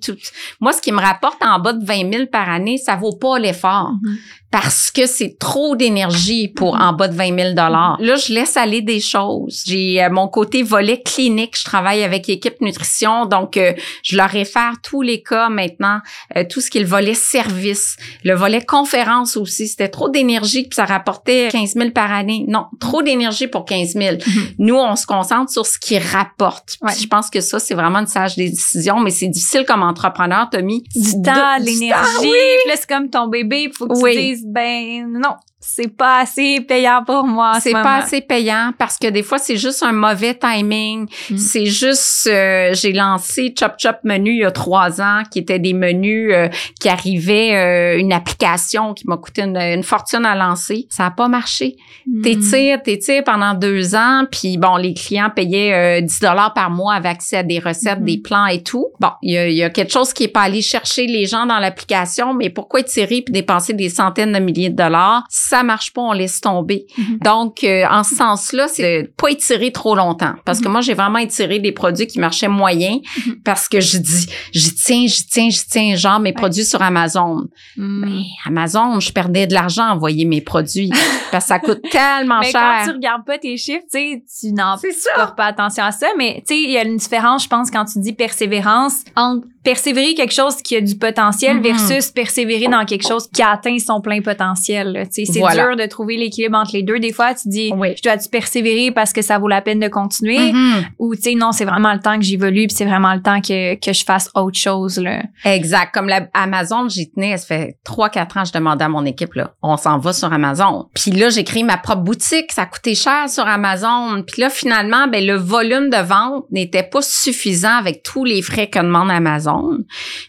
Moi 0.60 0.72
ce 0.72 0.80
qui 0.80 0.92
me 0.92 1.00
rapporte 1.00 1.42
en 1.44 1.58
bas 1.58 1.72
de 1.72 1.84
20 1.84 2.12
000 2.12 2.26
par 2.26 2.48
année, 2.48 2.78
ça 2.78 2.96
vaut 2.96 3.16
pas 3.16 3.38
l'effort 3.38 3.74
Mhm. 4.02 4.16
Parce 4.54 4.92
que 4.92 5.06
c'est 5.06 5.36
trop 5.40 5.74
d'énergie 5.74 6.46
pour 6.46 6.80
en 6.80 6.92
bas 6.92 7.08
de 7.08 7.16
20 7.16 7.36
000 7.36 7.54
dollars. 7.54 7.96
Là, 7.98 8.14
je 8.14 8.32
laisse 8.32 8.56
aller 8.56 8.82
des 8.82 9.00
choses. 9.00 9.64
J'ai 9.66 10.00
euh, 10.00 10.08
mon 10.10 10.28
côté 10.28 10.62
volet 10.62 11.02
clinique. 11.04 11.58
Je 11.58 11.64
travaille 11.64 12.04
avec 12.04 12.28
équipe 12.28 12.60
nutrition, 12.60 13.26
donc 13.26 13.56
euh, 13.56 13.72
je 14.04 14.16
leur 14.16 14.28
réfère 14.28 14.74
tous 14.80 15.02
les 15.02 15.24
cas 15.24 15.48
maintenant, 15.48 15.98
euh, 16.36 16.44
tout 16.48 16.60
ce 16.60 16.70
qui 16.70 16.78
est 16.78 16.82
le 16.82 16.86
volet 16.86 17.14
service, 17.14 17.96
le 18.22 18.36
volet 18.36 18.64
conférence 18.64 19.36
aussi. 19.36 19.66
C'était 19.66 19.88
trop 19.88 20.08
d'énergie 20.08 20.62
puis 20.62 20.76
ça 20.76 20.84
rapportait 20.84 21.48
15 21.50 21.74
000 21.74 21.90
par 21.90 22.12
année. 22.12 22.44
Non, 22.46 22.66
trop 22.78 23.02
d'énergie 23.02 23.48
pour 23.48 23.64
15 23.64 23.94
000. 23.94 24.16
Nous, 24.60 24.76
on 24.76 24.94
se 24.94 25.04
concentre 25.04 25.50
sur 25.50 25.66
ce 25.66 25.80
qui 25.80 25.98
rapporte. 25.98 26.76
Ouais. 26.80 26.92
Je 26.96 27.08
pense 27.08 27.28
que 27.28 27.40
ça, 27.40 27.58
c'est 27.58 27.74
vraiment 27.74 27.98
une 27.98 28.06
sage 28.06 28.36
décision, 28.36 29.00
mais 29.00 29.10
c'est 29.10 29.26
difficile 29.26 29.64
comme 29.66 29.82
entrepreneur, 29.82 30.48
Tommy. 30.48 30.84
Du 30.94 31.10
temps, 31.22 31.56
l'énergie, 31.58 32.30
oui. 32.30 32.70
c'est 32.76 32.88
comme 32.88 33.10
ton 33.10 33.26
bébé, 33.26 33.64
il 33.64 33.72
faut 33.72 33.88
que 33.88 34.00
Oui. 34.00 34.12
tu 34.14 34.20
dises, 34.20 34.43
ben 34.44 35.12
non, 35.12 35.36
c'est 35.66 35.88
pas 35.88 36.18
assez 36.20 36.60
payant 36.60 37.02
pour 37.04 37.24
moi 37.24 37.54
ce 37.54 37.62
C'est 37.62 37.72
pas 37.72 37.96
assez 37.96 38.20
payant 38.20 38.72
parce 38.78 38.98
que 38.98 39.08
des 39.08 39.22
fois, 39.22 39.38
c'est 39.38 39.56
juste 39.56 39.82
un 39.82 39.92
mauvais 39.92 40.34
timing. 40.34 41.06
Mm. 41.30 41.36
C'est 41.36 41.66
juste, 41.66 42.26
euh, 42.26 42.74
j'ai 42.74 42.92
lancé 42.92 43.54
Chop 43.58 43.72
Chop 43.78 43.96
Menu 44.04 44.32
il 44.32 44.40
y 44.40 44.44
a 44.44 44.50
trois 44.50 45.00
ans, 45.00 45.22
qui 45.30 45.38
étaient 45.38 45.58
des 45.58 45.72
menus 45.72 46.30
euh, 46.32 46.48
qui 46.80 46.88
arrivaient, 46.88 47.54
euh, 47.54 47.98
une 47.98 48.12
application 48.12 48.92
qui 48.94 49.06
m'a 49.08 49.16
coûté 49.16 49.42
une, 49.42 49.56
une 49.56 49.82
fortune 49.82 50.26
à 50.26 50.34
lancer. 50.34 50.86
Ça 50.90 51.06
a 51.06 51.10
pas 51.10 51.28
marché. 51.28 51.76
Mm. 52.06 52.22
T'étires, 52.22 52.82
t'étires 52.82 53.24
pendant 53.24 53.54
deux 53.54 53.94
ans, 53.94 54.24
puis 54.30 54.58
bon, 54.58 54.76
les 54.76 54.92
clients 54.94 55.30
payaient 55.34 56.00
euh, 56.00 56.00
10 56.02 56.20
dollars 56.20 56.52
par 56.52 56.70
mois 56.70 56.94
avec 56.94 57.14
accès 57.14 57.36
à 57.36 57.42
des 57.42 57.58
recettes, 57.58 58.00
Mhm. 58.00 58.04
des 58.06 58.18
plans 58.18 58.46
et 58.46 58.62
tout. 58.62 58.88
Bon, 59.00 59.10
il 59.22 59.32
y 59.32 59.38
a, 59.38 59.48
y 59.48 59.62
a 59.62 59.70
quelque 59.70 59.92
chose 59.92 60.12
qui 60.12 60.24
est 60.24 60.28
pas 60.28 60.42
allé 60.42 60.62
chercher 60.62 61.06
les 61.06 61.26
gens 61.26 61.46
dans 61.46 61.58
l'application, 61.58 62.34
mais 62.34 62.50
pourquoi 62.50 62.80
étirer 62.80 63.22
puis 63.22 63.32
dépenser 63.32 63.72
des 63.72 63.88
centaines 63.88 64.32
de 64.32 64.38
milliers 64.38 64.70
de 64.70 64.76
dollars? 64.76 65.24
Ça 65.54 65.62
marche 65.62 65.92
pas, 65.92 66.00
on 66.02 66.12
laisse 66.12 66.40
tomber. 66.40 66.86
Mhm. 66.98 67.18
Donc, 67.22 67.62
euh, 67.62 67.84
en 67.88 68.02
ce 68.02 68.14
sens-là, 68.16 68.66
c'est 68.68 69.10
pas 69.16 69.28
étirer 69.30 69.70
trop 69.70 69.94
longtemps. 69.94 70.34
Parce 70.44 70.60
que 70.60 70.66
moi, 70.68 70.80
j'ai 70.80 70.94
vraiment 70.94 71.18
étiré 71.18 71.60
des 71.60 71.70
produits 71.72 72.06
qui 72.08 72.18
marchaient 72.18 72.48
moyen 72.48 72.98
Mhm. 73.26 73.36
parce 73.44 73.68
que 73.68 73.80
je 73.80 73.98
dis, 73.98 74.26
j'y 74.52 74.74
tiens, 74.74 75.04
j'y 75.06 75.26
tiens, 75.26 75.48
j'y 75.50 75.66
tiens, 75.70 75.94
genre 75.96 76.18
mes 76.18 76.32
produits 76.32 76.64
sur 76.64 76.82
Amazon. 76.82 77.46
Mm. 77.76 78.04
Mais 78.04 78.22
Amazon, 78.46 78.98
je 78.98 79.12
perdais 79.12 79.46
de 79.46 79.54
l'argent 79.54 79.84
à 79.84 79.92
envoyer 79.94 80.24
mes 80.24 80.40
produits 80.40 80.90
parce 81.30 81.44
que 81.44 81.48
ça 81.48 81.58
coûte 81.60 81.82
tellement 81.90 82.40
Mais 82.40 82.50
quand 82.52 82.78
tu 82.80 82.84
cher. 82.86 82.94
regardes 82.94 83.24
pas 83.24 83.38
tes 83.38 83.56
chiffres, 83.56 83.84
tu 83.92 83.98
sais, 83.98 84.22
tu 84.40 84.52
n'en 84.52 84.76
portes 85.16 85.36
pas 85.36 85.46
attention 85.46 85.84
à 85.84 85.92
ça, 85.92 86.08
mais 86.18 86.42
tu 86.46 86.54
sais, 86.54 86.60
il 86.62 86.70
y 86.70 86.78
a 86.78 86.82
une 86.84 86.96
différence, 86.96 87.44
je 87.44 87.48
pense, 87.48 87.70
quand 87.70 87.84
tu 87.84 88.00
dis 88.00 88.12
persévérance, 88.12 89.04
entre 89.14 89.46
persévérer 89.62 90.12
quelque 90.14 90.34
chose 90.34 90.56
qui 90.56 90.76
a 90.76 90.80
du 90.82 90.94
potentiel 90.94 91.56
Mhm. 91.56 91.62
versus 91.62 92.10
persévérer 92.10 92.68
dans 92.68 92.84
quelque 92.84 93.06
chose 93.08 93.26
qui 93.32 93.40
a 93.40 93.52
atteint 93.52 93.78
son 93.78 94.02
plein 94.02 94.20
potentiel. 94.20 95.06
c'est 95.10 95.24
Voilà. 95.46 95.66
dur 95.68 95.76
de 95.76 95.86
trouver 95.86 96.16
l'équilibre 96.16 96.56
entre 96.58 96.72
les 96.74 96.82
deux. 96.82 96.98
Des 96.98 97.12
fois, 97.12 97.34
tu 97.34 97.48
dis, 97.48 97.72
Oui. 97.76 97.94
je 97.96 98.02
dois-tu 98.02 98.28
persévérer 98.28 98.90
parce 98.90 99.12
que 99.12 99.22
ça 99.22 99.38
vaut 99.38 99.48
la 99.48 99.60
peine 99.60 99.80
de 99.80 99.88
continuer? 99.88 100.52
Mhm. 100.52 100.84
Ou, 100.98 101.14
tu 101.14 101.22
sais, 101.22 101.34
non, 101.34 101.52
c'est 101.52 101.64
vraiment 101.64 101.92
le 101.92 102.00
temps 102.00 102.16
que 102.16 102.24
j'évolue 102.24 102.66
puis 102.66 102.76
c'est 102.76 102.84
vraiment 102.84 103.14
le 103.14 103.22
temps 103.22 103.40
que, 103.40 103.74
que 103.76 103.92
je 103.92 104.04
fasse 104.04 104.30
autre 104.34 104.58
chose, 104.58 104.98
là. 104.98 105.22
Exact. 105.44 105.92
Comme 105.94 106.08
la, 106.08 106.28
Amazon, 106.34 106.88
j'y 106.88 107.10
tenais, 107.10 107.36
ça 107.36 107.46
fait 107.46 107.78
3-4 107.86 108.38
ans, 108.40 108.44
je 108.44 108.52
demandais 108.52 108.84
à 108.84 108.88
mon 108.88 109.04
équipe, 109.04 109.34
là, 109.34 109.54
on 109.62 109.76
s'en 109.76 109.98
va 109.98 110.12
sur 110.12 110.32
Amazon. 110.32 110.88
Puis 110.94 111.10
là, 111.10 111.28
j'ai 111.30 111.44
créé 111.44 111.62
ma 111.62 111.76
propre 111.76 112.02
boutique, 112.02 112.52
ça 112.52 112.66
coûtait 112.66 112.94
cher 112.94 113.28
sur 113.28 113.46
Amazon. 113.46 114.22
Puis 114.26 114.40
là, 114.42 114.50
finalement, 114.50 115.06
ben, 115.08 115.24
le 115.26 115.34
volume 115.36 115.90
de 115.90 115.96
vente 115.96 116.44
n'était 116.50 116.82
pas 116.82 117.02
suffisant 117.02 117.76
avec 117.76 118.02
tous 118.02 118.24
les 118.24 118.42
frais 118.42 118.68
que 118.68 118.78
demande 118.78 119.10
Amazon. 119.10 119.78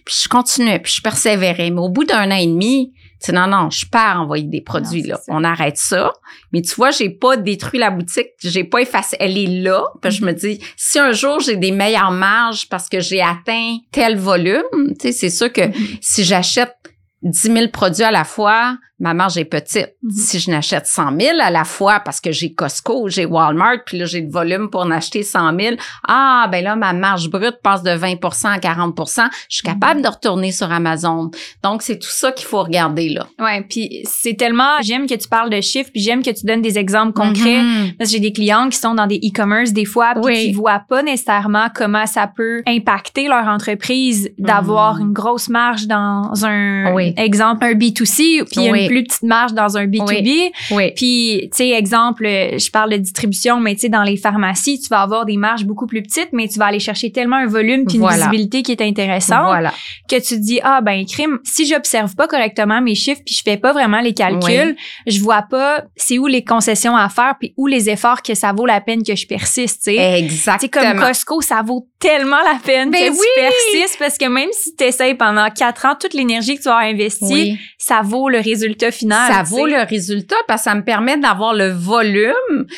Puis 0.05 0.15
je 0.23 0.29
continuais, 0.29 0.79
puis 0.79 0.93
je 0.95 1.01
persévérais. 1.01 1.69
Mais 1.71 1.81
au 1.81 1.89
bout 1.89 2.03
d'un 2.05 2.31
an 2.31 2.35
et 2.35 2.47
demi, 2.47 2.93
tu 3.25 3.31
sais, 3.31 3.37
non, 3.37 3.47
non, 3.47 3.69
je 3.71 3.85
pars 3.87 4.21
envoyer 4.21 4.43
des 4.45 4.61
produits, 4.61 5.01
Non, 5.01 5.09
là. 5.09 5.15
ça. 5.15 5.23
On 5.29 5.43
arrête 5.43 5.77
ça. 5.77 6.13
Mais 6.53 6.61
tu 6.61 6.75
vois, 6.75 6.91
j'ai 6.91 7.09
pas 7.09 7.37
détruit 7.37 7.79
la 7.79 7.89
boutique, 7.89 8.27
j'ai 8.43 8.63
pas 8.63 8.81
effacé. 8.81 9.17
Elle 9.19 9.37
est 9.37 9.63
là. 9.63 9.83
Puis 10.01 10.11
je 10.11 10.23
me 10.23 10.31
dis, 10.31 10.59
si 10.77 10.99
un 10.99 11.11
jour 11.11 11.39
j'ai 11.39 11.55
des 11.57 11.71
meilleures 11.71 12.11
marges 12.11 12.69
parce 12.69 12.87
que 12.87 12.99
j'ai 12.99 13.21
atteint 13.21 13.77
tel 13.91 14.15
volume, 14.17 14.61
tu 14.99 15.07
sais, 15.07 15.11
c'est 15.11 15.29
sûr 15.31 15.51
que 15.51 15.61
si 16.01 16.23
j'achète 16.23 16.75
10 17.23 17.37
000 17.53 17.67
produits 17.69 18.03
à 18.03 18.11
la 18.11 18.23
fois, 18.23 18.77
ma 18.99 19.13
marge 19.13 19.37
est 19.37 19.45
petite. 19.45 19.95
Mhm. 20.03 20.11
Si 20.11 20.39
je 20.39 20.49
n'achète 20.51 20.87
100 20.87 21.19
000 21.19 21.37
à 21.41 21.51
la 21.51 21.63
fois 21.65 21.99
parce 21.99 22.21
que 22.21 22.31
j'ai 22.31 22.53
Costco, 22.53 23.09
j'ai 23.09 23.25
Walmart, 23.25 23.79
puis 23.85 23.97
là, 23.97 24.05
j'ai 24.05 24.21
le 24.21 24.29
volume 24.31 24.69
pour 24.69 24.81
en 24.81 24.91
acheter 24.91 25.21
100 25.23 25.59
000, 25.59 25.75
ah, 26.07 26.47
ben 26.51 26.63
là, 26.63 26.75
ma 26.75 26.93
marge 26.93 27.29
brute 27.29 27.57
passe 27.61 27.83
de 27.83 27.91
20% 27.91 28.47
à 28.47 28.57
40% 28.59 29.23
Je 29.49 29.57
suis 29.57 29.63
capable 29.63 30.01
de 30.01 30.07
retourner 30.07 30.51
sur 30.51 30.71
Amazon. 30.71 31.29
Donc, 31.63 31.81
c'est 31.81 31.99
tout 31.99 32.09
ça 32.09 32.31
qu'il 32.31 32.47
faut 32.47 32.63
regarder, 32.63 33.09
là. 33.09 33.27
Ouais, 33.39 33.65
puis 33.69 34.03
c'est 34.05 34.35
tellement 34.37 34.81
j'aime 34.81 35.07
que 35.07 35.15
tu 35.15 35.27
parles 35.27 35.49
de 35.49 35.59
chiffres, 35.61 35.89
puis 35.93 36.01
j'aime 36.01 36.23
que 36.23 36.31
tu 36.31 36.45
donnes 36.45 36.61
des 36.61 36.77
exemples 36.77 37.13
concrets. 37.13 37.61
Mhm. 37.63 37.93
Parce 37.97 38.09
que 38.09 38.15
j'ai 38.15 38.21
des 38.21 38.31
clients 38.33 38.69
qui 38.69 38.77
sont 38.77 38.93
dans 38.95 39.07
des 39.07 39.17
e-commerce 39.23 39.73
des 39.73 39.85
fois, 39.85 40.13
puis 40.15 40.23
Oui. 40.23 40.33
qui 40.45 40.51
voient 40.53 40.83
pas 40.87 41.03
nécessairement 41.03 41.67
comment 41.75 42.05
ça 42.05 42.27
peut 42.33 42.63
impacter 42.67 43.27
leur 43.27 43.47
entreprise 43.47 44.29
d'avoir 44.37 44.95
Mhm. 44.95 45.01
une 45.07 45.13
grosse 45.13 45.49
marge 45.49 45.87
dans 45.87 46.31
un 46.45 46.93
Oui. 46.93 47.13
exemple 47.17 47.65
un 47.65 47.73
B2C, 47.73 48.43
puis 48.49 48.67
a 48.69 48.84
Oui. 48.85 48.89
Oui. 48.91 49.01
plus 49.01 49.03
petite 49.03 49.23
marge 49.23 49.53
dans 49.53 49.77
un 49.77 49.85
B2B. 49.87 50.51
Oui. 50.71 50.91
Puis, 50.95 51.49
tu 51.51 51.57
sais, 51.57 51.69
exemple, 51.69 52.25
je 52.25 52.71
parle 52.71 52.91
de 52.91 52.97
distribution, 52.97 53.59
mais 53.59 53.75
tu 53.75 53.81
sais, 53.81 53.89
dans 53.89 54.03
les 54.03 54.17
pharmacies, 54.17 54.79
tu 54.79 54.87
vas 54.89 55.01
avoir 55.01 55.25
des 55.25 55.37
marges 55.37 55.65
beaucoup 55.65 55.87
plus 55.87 56.01
petites, 56.03 56.29
mais 56.33 56.47
tu 56.47 56.59
vas 56.59 56.65
aller 56.65 56.79
chercher 56.79 57.11
tellement 57.11 57.37
un 57.37 57.47
volume 57.47 57.85
puis 57.85 57.95
une 57.95 58.01
Voilà. 58.01 58.17
visibilité 58.17 58.63
qui 58.63 58.71
est 58.71 58.81
intéressante 58.81 59.45
Voilà. 59.45 59.73
que 60.09 60.15
tu 60.15 60.35
te 60.35 60.41
dis, 60.41 60.59
ah, 60.63 60.81
ben, 60.81 61.05
crime, 61.05 61.39
si 61.43 61.65
j'observe 61.65 62.15
pas 62.15 62.27
correctement 62.27 62.81
mes 62.81 62.95
chiffres 62.95 63.21
puis 63.25 63.35
je 63.35 63.41
fais 63.43 63.57
pas 63.57 63.73
vraiment 63.73 64.01
les 64.01 64.13
calculs, 64.13 64.75
je 65.07 65.19
vois 65.19 65.43
pas 65.49 65.83
c'est 65.95 66.17
où 66.17 66.27
les 66.27 66.43
concessions 66.43 66.95
à 66.95 67.09
faire 67.09 67.35
puis 67.39 67.53
où 67.57 67.67
les 67.67 67.89
efforts 67.89 68.21
que 68.21 68.33
ça 68.35 68.51
vaut 68.53 68.65
la 68.65 68.81
peine 68.81 69.03
que 69.03 69.15
je 69.15 69.25
persiste, 69.27 69.83
tu 69.85 69.95
sais. 69.95 70.25
Tu 70.27 70.35
sais, 70.35 70.69
comme 70.69 70.83
Exactement. 70.83 71.07
Costco, 71.07 71.41
ça 71.41 71.61
vaut 71.61 71.87
tellement 71.99 72.41
la 72.43 72.59
peine 72.63 72.91
Ben 72.91 73.07
que 73.07 73.11
oui! 73.11 73.25
tu 73.35 73.41
persistes 73.41 73.97
parce 73.99 74.17
que 74.17 74.25
même 74.25 74.49
si 74.51 74.75
tu 74.75 74.83
essayes 74.83 75.15
pendant 75.15 75.49
quatre 75.49 75.85
ans, 75.85 75.95
toute 75.99 76.13
l'énergie 76.13 76.57
que 76.57 76.61
tu 76.63 76.69
as 76.69 76.77
investie, 76.77 77.25
Oui. 77.31 77.57
ça 77.77 78.01
vaut 78.03 78.29
le 78.29 78.39
résultat 78.39 78.74
final. 78.91 79.31
Ça 79.31 79.43
vaut 79.43 79.67
sais. 79.67 79.77
le 79.77 79.87
résultat 79.87 80.35
parce 80.47 80.61
que 80.61 80.69
ça 80.69 80.75
me 80.75 80.83
permet 80.83 81.17
d'avoir 81.17 81.53
le 81.53 81.69
volume 81.69 82.33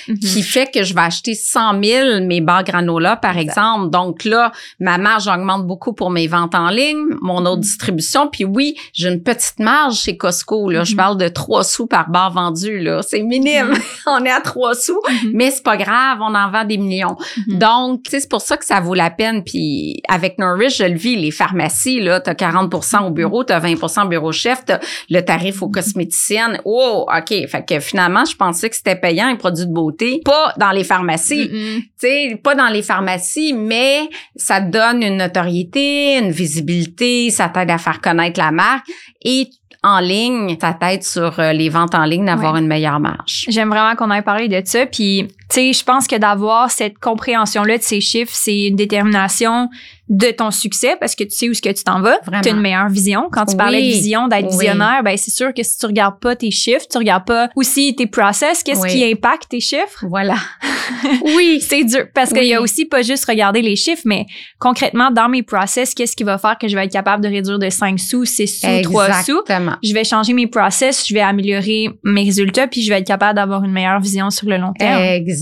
Mhm. 0.08 0.20
qui 0.20 0.42
fait 0.44 0.70
que 0.74 0.84
je 0.84 0.94
vais 0.94 1.02
acheter 1.02 1.34
100 1.36 1.82
000 1.84 2.26
mes 2.26 2.42
barres 2.42 2.64
granola, 2.64 3.16
par 3.16 3.38
Exact. 3.38 3.52
exemple. 3.52 3.90
Donc 3.90 4.24
là, 4.26 4.52
ma 4.80 4.98
marge 4.98 5.28
augmente 5.28 5.66
beaucoup 5.66 5.94
pour 5.94 6.10
mes 6.10 6.28
ventes 6.28 6.56
en 6.56 6.70
ligne, 6.70 7.04
mon 7.22 7.40
autre 7.46 7.56
Mhm. 7.58 7.62
distribution. 7.62 8.28
Puis 8.28 8.46
oui, 8.46 8.76
j'ai 8.94 9.10
une 9.10 9.22
petite 9.24 9.60
marge 9.60 9.96
chez 9.96 10.18
Costco. 10.18 10.70
Là. 10.70 10.84
Je 10.84 10.92
Mhm. 10.92 10.98
parle 10.98 11.18
de 11.18 11.28
3 11.28 11.64
sous 11.64 11.88
par 11.88 12.10
barre 12.10 12.32
vendue. 12.32 12.80
Là. 12.80 13.02
C'est 13.02 13.22
minime. 13.22 13.74
On 14.08 14.24
est 14.26 14.32
à 14.32 14.42
3 14.42 14.76
sous. 14.76 15.00
Mais 15.34 15.52
c'est 15.52 15.64
pas 15.64 15.78
grave, 15.78 16.20
on 16.22 16.34
en 16.36 16.50
vend 16.52 16.64
des 16.66 16.78
millions. 16.78 17.16
Donc, 17.48 18.02
c'est 18.10 18.30
pour 18.30 18.42
ça 18.42 18.58
que 18.58 18.66
ça 18.66 18.80
vaut 18.80 18.94
la 18.94 19.10
peine. 19.10 19.44
Puis 19.44 20.02
avec 20.08 20.38
Nourish, 20.40 20.78
je 20.78 20.84
le 20.86 20.96
vis, 20.98 21.16
les 21.16 21.32
pharmacies, 21.32 22.00
là, 22.00 22.20
t'as 22.20 22.34
40% 22.36 23.06
au 23.06 23.12
bureau, 23.12 23.44
t'as 23.44 23.60
20% 23.60 24.06
au 24.06 24.08
bureau 24.08 24.32
chef, 24.32 24.64
le 25.10 25.22
tarif 25.22 25.62
aux 25.62 25.70
cosméticiennes. 25.94 26.60
Oh, 26.66 27.06
OK. 27.08 27.48
Fait 27.48 27.66
que 27.68 27.80
finalement, 27.80 28.26
je 28.26 28.36
pensais 28.36 28.70
que 28.70 28.76
c'était 28.76 28.96
payant, 28.96 29.30
les 29.30 29.38
produits 29.38 29.66
de 29.66 29.74
beauté. 29.74 30.22
Pas 30.24 30.54
dans 30.58 30.72
les 30.72 30.84
pharmacies. 30.84 31.50
Mhm. 31.52 31.82
Tu 31.82 31.88
sais, 31.98 32.40
pas 32.44 32.56
dans 32.56 32.68
les 32.68 32.82
pharmacies, 32.84 33.54
mais 33.54 34.08
ça 34.36 34.62
te 34.62 34.70
donne 34.70 35.02
une 35.04 35.18
notoriété, 35.18 36.18
une 36.18 36.32
visibilité, 36.32 37.30
ça 37.30 37.50
t'aide 37.50 37.72
à 37.72 37.78
faire 37.78 38.02
connaître 38.02 38.40
la 38.40 38.52
marque. 38.52 38.86
Et 39.24 39.48
en 39.84 40.00
ligne, 40.00 40.58
ça 40.60 40.74
t'aide 40.74 41.04
sur 41.04 41.40
euh, 41.40 41.54
les 41.54 41.70
ventes 41.70 41.94
en 41.96 42.04
ligne 42.04 42.26
d'avoir 42.26 42.54
Ouais. 42.54 42.60
une 42.60 42.68
meilleure 42.68 43.00
marge. 43.00 43.46
J'aime 43.48 43.70
vraiment 43.70 43.96
qu'on 43.96 44.12
ait 44.12 44.22
parlé 44.24 44.48
de 44.48 44.62
ça. 44.66 44.86
Puis, 44.88 45.28
tu 45.50 45.56
sais, 45.56 45.74
je 45.74 45.84
pense 45.84 46.08
que 46.08 46.16
d'avoir 46.16 46.72
cette 46.72 46.98
compréhension-là 47.00 47.78
de 47.78 47.84
ces 47.84 48.02
chiffres, 48.02 48.34
c'est 48.36 48.68
une 48.68 48.76
détermination 48.76 49.70
de 50.10 50.28
ton 50.32 50.52
succès 50.52 50.96
parce 51.02 51.16
que 51.16 51.26
tu 51.26 51.32
sais 51.32 51.50
où 51.50 51.52
est-ce 51.52 51.62
que 51.62 51.68
tu 51.70 51.84
t'en 51.84 52.00
vas. 52.00 52.18
Tu 52.42 52.48
as 52.50 52.52
une 52.54 52.62
meilleure 52.62 52.88
vision. 52.88 53.28
Quand 53.30 53.46
tu 53.46 53.52
Oui. 53.52 53.58
parlais 53.58 53.82
de 53.82 53.88
vision, 53.88 54.30
d'être 54.30 54.46
Oui. 54.46 54.52
visionnaire, 54.52 55.02
ben 55.04 55.18
c'est 55.18 55.32
sûr 55.32 55.54
que 55.54 55.62
si 55.64 55.78
tu 55.78 55.86
regardes 55.86 56.20
pas 56.22 56.34
tes 56.36 56.50
chiffres, 56.50 56.86
tu 56.90 56.98
regardes 56.98 57.26
pas 57.26 57.50
aussi 57.58 57.94
tes 57.94 58.08
process, 58.08 58.64
qu'est-ce 58.64 58.80
Oui. 58.82 58.90
qui 58.90 59.04
impacte 59.12 59.50
tes 59.50 59.60
chiffres? 59.60 60.06
Voilà. 60.10 60.36
oui. 61.36 61.60
C'est 61.62 61.84
dur 61.84 62.06
parce 62.14 62.32
qu'il 62.32 62.46
y 62.46 62.54
a 62.54 62.62
aussi 62.62 62.86
pas 62.86 63.02
juste 63.02 63.26
regarder 63.26 63.62
les 63.62 63.76
chiffres, 63.76 64.04
mais 64.06 64.26
concrètement, 64.60 65.12
dans 65.12 65.28
mes 65.28 65.44
process, 65.44 65.94
qu'est-ce 65.94 66.16
qui 66.16 66.24
va 66.24 66.38
faire 66.38 66.58
que 66.58 66.70
je 66.70 66.76
vais 66.76 66.86
être 66.86 66.92
capable 66.92 67.22
de 67.22 67.28
réduire 67.30 67.60
de 67.60 67.70
5 67.70 68.00
sous, 68.00 68.24
6 68.24 68.62
sous, 68.62 68.82
3 68.84 69.12
sous? 69.24 69.42
Exactement. 69.42 69.74
Je 69.84 69.94
vais 69.94 70.06
changer 70.06 70.32
mes 70.32 70.48
process, 70.48 71.06
je 71.06 71.14
vais 71.14 71.20
améliorer 71.20 71.90
mes 72.06 72.24
résultats, 72.24 72.68
puis 72.68 72.82
je 72.82 72.90
vais 72.90 73.00
être 73.00 73.08
capable 73.08 73.36
d'avoir 73.36 73.64
une 73.66 73.72
meilleure 73.74 74.00
vision 74.00 74.30
sur 74.30 74.48
le 74.48 74.56
long 74.58 74.72
terme. 74.72 75.02
Exactement. 75.02 75.37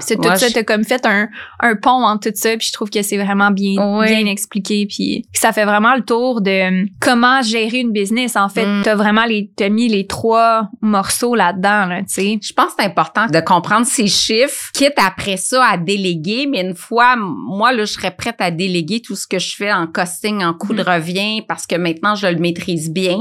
C'est 0.00 0.16
tout 0.16 0.22
Moi, 0.22 0.36
ça, 0.36 0.48
je- 0.48 0.52
t'as 0.54 0.62
comme 0.62 0.84
fait 0.84 1.04
un, 1.06 1.28
un 1.60 1.76
pont 1.76 2.04
entre 2.04 2.28
tout 2.30 2.36
ça, 2.36 2.56
puis 2.56 2.66
je 2.68 2.72
trouve 2.72 2.90
que 2.90 3.02
c'est 3.02 3.16
vraiment 3.16 3.50
bien, 3.50 3.74
Oui. 3.98 4.06
bien 4.06 4.26
expliqué, 4.26 4.86
puis 4.86 5.24
ça 5.32 5.52
fait 5.52 5.64
vraiment 5.64 5.94
le 5.94 6.02
tour 6.02 6.40
de 6.40 6.50
euh, 6.50 6.84
comment 7.00 7.42
gérer 7.42 7.78
une 7.80 7.92
business. 7.92 8.36
En 8.36 8.48
fait, 8.48 8.66
Mm. 8.66 8.82
t'as 8.84 8.94
vraiment 8.94 9.24
les, 9.24 9.50
t'as 9.56 9.68
mis 9.68 9.88
les 9.88 10.06
trois 10.06 10.68
morceaux 10.80 11.34
là-dedans, 11.34 11.86
là, 11.86 11.98
tu 12.00 12.04
sais. 12.08 12.38
Je 12.42 12.52
pense 12.52 12.66
que 12.68 12.72
c'est 12.80 12.86
important 12.86 13.26
de 13.26 13.40
comprendre 13.40 13.86
ces 13.86 14.06
chiffres, 14.06 14.70
quitte 14.74 14.94
après 14.96 15.36
ça 15.36 15.64
à 15.64 15.76
déléguer, 15.76 16.46
mais 16.50 16.60
une 16.62 16.74
fois, 16.74 17.16
moi, 17.16 17.72
là, 17.72 17.84
je 17.84 17.92
serais 17.92 18.10
prête 18.14 18.36
à 18.40 18.50
déléguer 18.50 19.00
tout 19.00 19.16
ce 19.16 19.26
que 19.26 19.38
je 19.38 19.54
fais 19.56 19.72
en 19.72 19.86
costing, 19.86 20.42
en 20.44 20.54
coût 20.54 20.74
de 20.74 20.82
revient, 20.82 21.42
parce 21.46 21.66
que 21.66 21.76
maintenant, 21.76 22.14
je 22.14 22.26
le 22.26 22.36
maîtrise 22.38 22.90
bien. 22.90 23.18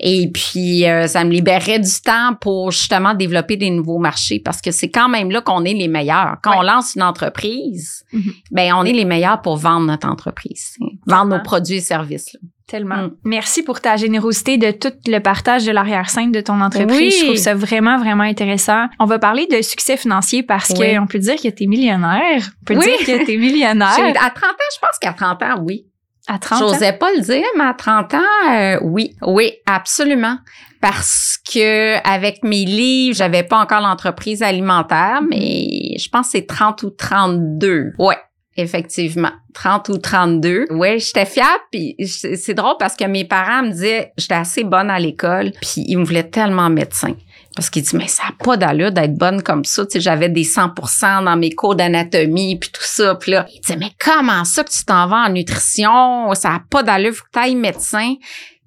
Et 0.00 0.30
puis, 0.32 0.86
euh, 0.86 1.06
ça 1.06 1.24
me 1.24 1.30
libérerait 1.30 1.78
du 1.78 1.90
temps 2.04 2.34
pour 2.40 2.70
justement 2.70 3.14
développer 3.14 3.56
des 3.56 3.70
nouveaux 3.70 3.98
marchés, 3.98 4.40
parce 4.40 4.60
que 4.60 4.70
c'est 4.70 4.90
quand 4.90 5.08
même 5.08 5.30
là 5.32 5.40
qu'on 5.40 5.64
est 5.64 5.74
les 5.74 5.88
meilleurs. 5.88 6.36
Quand 6.42 6.50
Ouais. 6.52 6.56
on 6.60 6.62
lance 6.62 6.94
une 6.94 7.02
entreprise, 7.02 8.04
Mhm. 8.12 8.32
ben 8.52 8.72
on 8.74 8.84
est 8.84 8.92
les 8.92 9.04
meilleurs 9.04 9.42
pour 9.42 9.56
vendre 9.56 9.86
notre 9.86 10.06
entreprise, 10.08 10.76
vendre 11.06 11.36
nos 11.36 11.42
produits 11.42 11.76
et 11.76 11.80
services. 11.80 12.32
là. 12.34 12.40
Tellement. 12.68 12.96
Mm. 13.02 13.10
Merci 13.24 13.62
pour 13.62 13.80
ta 13.82 13.96
générosité 13.96 14.56
de 14.56 14.70
tout 14.70 14.92
le 15.06 15.18
partage 15.18 15.66
de 15.66 15.72
l'arrière-scène 15.72 16.32
de 16.32 16.40
ton 16.40 16.58
entreprise. 16.62 16.96
Oui. 16.96 17.10
Je 17.20 17.24
trouve 17.26 17.36
ça 17.36 17.54
vraiment, 17.54 17.98
vraiment 17.98 18.22
intéressant. 18.24 18.86
On 18.98 19.04
va 19.04 19.18
parler 19.18 19.46
de 19.46 19.60
succès 19.60 19.98
financier 19.98 20.42
parce 20.42 20.70
Oui. 20.78 20.96
qu'on 20.96 21.06
peut 21.06 21.18
dire 21.18 21.34
que 21.36 21.48
t'es 21.48 21.66
millionnaire. 21.66 22.40
On 22.62 22.64
peut 22.64 22.76
Oui. 22.78 22.86
dire 22.86 22.98
que 23.20 23.26
t'es 23.26 23.36
millionnaire 23.36 23.92
J'ai- 23.96 24.16
À 24.16 24.30
30 24.30 24.44
ans, 24.52 24.70
je 24.74 24.78
pense 24.80 24.98
qu'à 25.02 25.12
30 25.12 25.42
ans, 25.42 25.60
oui. 25.60 25.84
à 26.28 26.38
30 26.38 26.62
ans? 26.62 26.68
J'osais 26.68 26.92
pas 26.94 27.10
le 27.14 27.20
dire, 27.20 27.44
mais 27.58 27.64
à 27.64 27.74
30 27.74 28.14
ans, 28.14 28.50
euh, 28.50 28.78
oui, 28.82 29.16
oui, 29.26 29.52
absolument. 29.66 30.38
Parce 30.82 31.38
que 31.50 32.04
avec 32.04 32.42
mes 32.42 32.64
livres, 32.64 33.16
j'avais 33.16 33.44
pas 33.44 33.58
encore 33.58 33.80
l'entreprise 33.80 34.42
alimentaire, 34.42 35.20
mais 35.22 35.96
je 35.96 36.08
pense 36.08 36.26
que 36.26 36.32
c'est 36.32 36.46
30 36.46 36.82
ou 36.82 36.90
32. 36.90 37.92
Ouais. 38.00 38.16
Effectivement, 38.56 39.30
30 39.54 39.88
ou 39.90 39.98
32. 39.98 40.66
Ouais, 40.70 40.98
j'étais 40.98 41.24
fière 41.24 41.58
puis 41.70 41.94
c'est 42.06 42.36
c'est 42.36 42.52
drôle 42.52 42.74
parce 42.78 42.96
que 42.96 43.04
mes 43.04 43.24
parents 43.24 43.62
me 43.62 43.70
disaient 43.70 44.12
j'étais 44.18 44.34
assez 44.34 44.64
bonne 44.64 44.90
à 44.90 44.98
l'école, 44.98 45.52
puis 45.62 45.84
ils 45.86 45.96
me 45.96 46.04
voulaient 46.04 46.28
tellement 46.28 46.68
médecin. 46.68 47.14
Parce 47.56 47.70
qu'ils 47.70 47.82
disent 47.82 47.94
mais 47.94 48.08
ça 48.08 48.24
n'a 48.24 48.32
pas 48.44 48.58
d'allure 48.58 48.92
d'être 48.92 49.16
bonne 49.16 49.42
comme 49.42 49.64
ça, 49.64 49.86
tu 49.86 49.92
sais 49.92 50.00
j'avais 50.00 50.28
des 50.28 50.44
100% 50.44 51.24
dans 51.24 51.36
mes 51.36 51.52
cours 51.52 51.76
d'anatomie 51.76 52.58
puis 52.58 52.70
tout 52.70 52.82
ça, 52.84 53.14
puis 53.14 53.32
là, 53.32 53.46
ils 53.54 53.60
disaient 53.60 53.78
mais 53.78 53.92
comment 53.98 54.44
ça 54.44 54.64
que 54.64 54.70
tu 54.70 54.84
t'en 54.84 55.06
vas 55.06 55.28
en 55.28 55.30
nutrition, 55.30 56.34
ça 56.34 56.50
n'a 56.50 56.62
pas 56.68 56.82
d'allure, 56.82 57.14
faut 57.14 57.24
que 57.24 57.30
tu 57.32 57.38
ailles 57.38 57.54
médecin. 57.54 58.16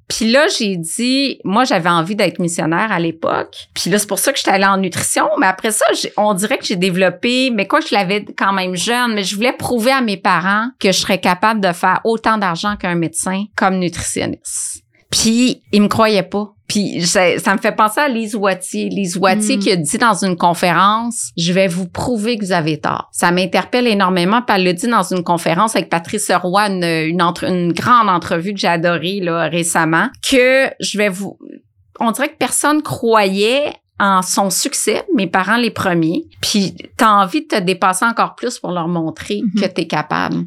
Puis 0.08 0.32
là, 0.32 0.46
j'ai 0.58 0.78
dit, 0.78 1.40
moi, 1.44 1.64
j'avais 1.64 1.90
envie 1.90 2.16
d'être 2.16 2.40
missionnaire 2.40 2.92
à 2.92 3.00
l'époque. 3.00 3.68
Puis 3.74 3.90
là, 3.90 3.98
c'est 3.98 4.08
pour 4.08 4.20
ça 4.20 4.32
que 4.32 4.38
j'étais 4.38 4.52
allée 4.52 4.66
en 4.66 4.78
nutrition. 4.78 5.28
Mais 5.40 5.48
après 5.48 5.72
ça, 5.72 5.86
on 6.18 6.34
dirait 6.34 6.58
que 6.58 6.66
j'ai 6.66 6.76
développé, 6.76 7.50
mais 7.50 7.68
quoi, 7.68 7.80
je 7.80 7.94
l'avais 7.94 8.24
quand 8.38 8.54
même 8.54 8.76
jeune, 8.76 9.16
mais 9.16 9.24
je 9.24 9.36
voulais 9.36 9.54
prouver 9.54 9.92
à 9.92 10.02
mes 10.02 10.18
parents 10.18 10.70
que 10.80 10.92
je 10.92 11.00
serais 11.00 11.20
capable 11.20 11.60
de 11.60 11.72
faire 11.72 12.02
autant 12.04 12.38
d'argent 12.38 12.76
qu'un 12.76 12.96
médecin 12.96 13.46
comme 13.56 13.80
nutritionniste. 13.80 14.85
Puis, 15.18 15.62
ils 15.72 15.82
me 15.82 15.88
croyaient 15.88 16.24
pas. 16.24 16.52
Puis, 16.68 17.06
ça, 17.06 17.38
ça 17.40 17.54
me 17.54 17.60
fait 17.60 17.72
penser 17.74 18.02
à 18.02 18.08
Lise 18.08 18.36
Wattier. 18.36 18.90
Lise 18.90 19.18
Wattier 19.18 19.58
Mm. 19.58 19.60
qui 19.60 19.72
a 19.72 19.76
dit 19.76 19.98
dans 19.98 20.14
une 20.26 20.36
conférence, 20.36 21.32
je 21.38 21.54
vais 21.54 21.68
vous 21.68 21.88
prouver 21.88 22.38
que 22.38 22.44
vous 22.46 22.52
avez 22.52 22.80
tort. 22.80 23.08
Ça 23.12 23.32
m'interpelle 23.32 23.88
énormément. 23.88 24.42
Puis, 24.42 24.56
elle 24.58 24.64
l'a 24.64 24.74
dit 24.74 24.88
dans 24.88 25.04
une 25.04 25.24
conférence 25.24 25.76
avec 25.76 25.90
Patrice 25.90 26.32
Roy, 26.32 26.68
une, 26.70 26.84
une, 26.84 27.22
entre- 27.22 27.46
une 27.46 27.72
grande 27.72 28.10
entrevue 28.10 28.54
que 28.54 28.60
j'ai 28.60 28.68
adorée 28.68 29.20
là, 29.22 29.48
récemment, 29.48 30.10
que 30.28 30.70
je 30.80 30.98
vais 30.98 31.10
vous... 31.10 31.38
On 32.00 32.12
dirait 32.12 32.30
que 32.30 32.38
personne 32.38 32.82
croyait 32.82 33.72
en 34.00 34.22
son 34.22 34.50
succès, 34.50 35.06
mes 35.16 35.28
parents 35.28 35.56
les 35.56 35.72
premiers, 35.72 36.26
puis 36.42 36.76
t'as 36.98 37.12
envie 37.12 37.44
de 37.44 37.48
te 37.48 37.60
dépasser 37.62 38.04
encore 38.04 38.36
plus 38.36 38.60
pour 38.60 38.72
leur 38.72 38.90
montrer 38.90 39.40
Mhm. 39.54 39.62
que 39.62 39.68
t'es 39.68 39.88
capable. 39.88 40.44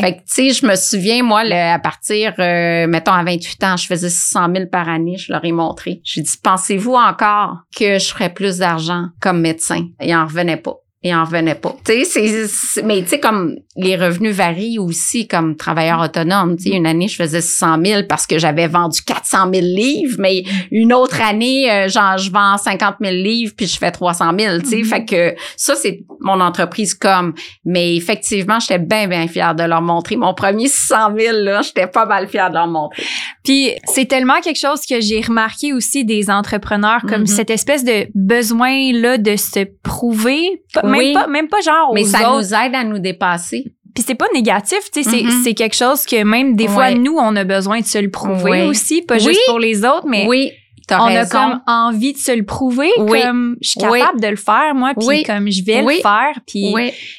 Fait 0.00 0.12
que, 0.14 0.18
tu 0.18 0.24
sais, 0.26 0.50
je 0.50 0.66
me 0.66 0.74
souviens, 0.76 1.22
moi, 1.22 1.44
le- 1.44 1.74
à 1.74 1.78
partir, 1.78 2.34
euh, 2.38 2.86
mettons, 2.86 3.12
à 3.12 3.22
28 3.24 3.64
ans, 3.64 3.76
je 3.76 3.86
faisais 3.86 4.10
600 4.10 4.46
000 4.54 4.66
par 4.70 4.88
année, 4.88 5.16
je 5.16 5.32
leur 5.32 5.44
ai 5.44 5.52
montré. 5.52 6.00
J'ai 6.04 6.22
dit, 6.22 6.32
pensez-vous 6.42 6.94
encore 6.94 7.56
que 7.76 7.98
je 7.98 8.06
ferais 8.08 8.32
plus 8.32 8.58
d'argent 8.58 9.06
comme 9.20 9.40
médecin? 9.40 9.88
Ils 10.00 10.14
en 10.14 10.24
revenaient 10.26 10.56
pas. 10.56 10.76
Ils 11.04 11.12
en 11.14 11.24
revenaient 11.24 11.56
pas. 11.56 11.74
Tu 11.84 12.04
sais, 12.04 12.46
c'est- 12.46 12.82
mais 12.82 13.02
tu 13.02 13.08
sais, 13.08 13.18
comme 13.20 13.56
les 13.76 13.96
revenus 13.96 14.34
varient 14.36 14.78
aussi 14.78 15.26
comme 15.26 15.56
travailleur 15.56 16.00
autonome. 16.00 16.56
Tu 16.56 16.64
sais, 16.70 16.76
une 16.76 16.86
année, 16.86 17.08
je 17.08 17.16
faisais 17.16 17.40
600 17.40 17.76
000 17.84 18.02
parce 18.08 18.24
que 18.26 18.38
j'avais 18.38 18.68
vendu 18.68 19.00
400 19.02 19.50
000 19.52 19.64
livres, 19.66 20.16
mais 20.20 20.44
une 20.70 20.92
autre 20.92 21.20
année, 21.20 21.68
euh, 21.70 21.88
genre, 21.88 22.18
je 22.18 22.30
vends 22.30 22.56
50 22.56 22.96
000 23.02 23.14
livres 23.16 23.52
puis 23.56 23.66
je 23.66 23.76
fais 23.78 23.90
300 23.90 24.30
000, 24.38 24.60
tu 24.60 24.66
sais. 24.68 24.76
Mhm. 24.78 24.84
Fait 24.84 25.04
que 25.04 25.34
ça, 25.56 25.74
c'est 25.74 26.04
mon 26.20 26.40
entreprise 26.40 26.94
comme. 26.94 27.34
Mais 27.64 27.96
effectivement, 27.96 28.60
j'étais 28.60 28.78
bien, 28.78 29.08
bien 29.08 29.26
fière 29.26 29.54
de 29.56 29.64
leur 29.64 29.82
montrer. 29.82 30.14
Mon 30.16 30.34
premier 30.34 30.68
600 30.68 31.16
000, 31.18 31.36
là, 31.38 31.62
j'étais 31.62 31.88
pas 31.88 32.06
mal 32.06 32.28
fière 32.28 32.48
de 32.50 32.54
leur 32.54 32.68
montrer. 32.68 33.02
Puis 33.42 33.70
c'est 33.86 34.04
tellement 34.06 34.40
quelque 34.40 34.60
chose 34.60 34.82
que 34.88 35.00
j'ai 35.00 35.20
remarqué 35.20 35.72
aussi 35.72 36.04
des 36.04 36.30
entrepreneurs 36.30 37.00
comme 37.08 37.22
Mhm. 37.22 37.26
cette 37.26 37.50
espèce 37.50 37.82
de 37.84 38.06
besoin 38.14 38.92
là 38.92 39.18
de 39.18 39.34
se 39.34 39.64
prouver, 39.82 40.62
Pas- 40.72 40.82
Oui. 40.84 40.91
Même 40.98 41.14
pas 41.14 41.26
même 41.26 41.48
pas 41.48 41.60
genre 41.60 41.90
aux 41.90 41.94
Mais 41.94 42.04
ça 42.04 42.30
autres. 42.32 42.38
nous 42.48 42.54
aide 42.54 42.74
à 42.74 42.84
nous 42.84 42.98
dépasser. 42.98 43.64
Puis 43.94 44.02
c'est 44.06 44.14
pas 44.14 44.26
négatif, 44.32 44.78
tu 44.90 45.02
sais, 45.02 45.10
c'est- 45.10 45.30
c'est 45.44 45.52
quelque 45.52 45.76
chose 45.76 46.06
que 46.06 46.24
même 46.24 46.56
des 46.56 46.66
fois 46.66 46.84
Ouais. 46.84 46.94
nous 46.94 47.14
on 47.18 47.36
a 47.36 47.44
besoin 47.44 47.80
de 47.80 47.84
se 47.84 47.98
le 47.98 48.10
prouver 48.10 48.62
aussi, 48.62 49.02
pas 49.02 49.16
Oui. 49.16 49.20
juste 49.20 49.42
pour 49.46 49.58
les 49.58 49.84
autres, 49.84 50.06
mais 50.06 50.24
oui, 50.26 50.50
on 50.90 51.04
raison. 51.04 51.20
a 51.20 51.26
comme 51.26 51.60
envie 51.66 52.12
de 52.12 52.18
se 52.18 52.32
le 52.32 52.44
prouver, 52.44 52.90
Oui. 52.98 53.22
comme 53.22 53.56
je 53.60 53.68
suis 53.70 53.80
Oui. 53.88 54.00
capable 54.00 54.20
de 54.20 54.28
le 54.28 54.36
faire, 54.36 54.74
moi, 54.74 54.92
puis 54.98 55.06
Oui. 55.06 55.22
comme 55.24 55.50
je 55.50 55.64
vais 55.64 55.82
le 55.82 55.88
faire, 56.00 56.40
puis 56.46 56.72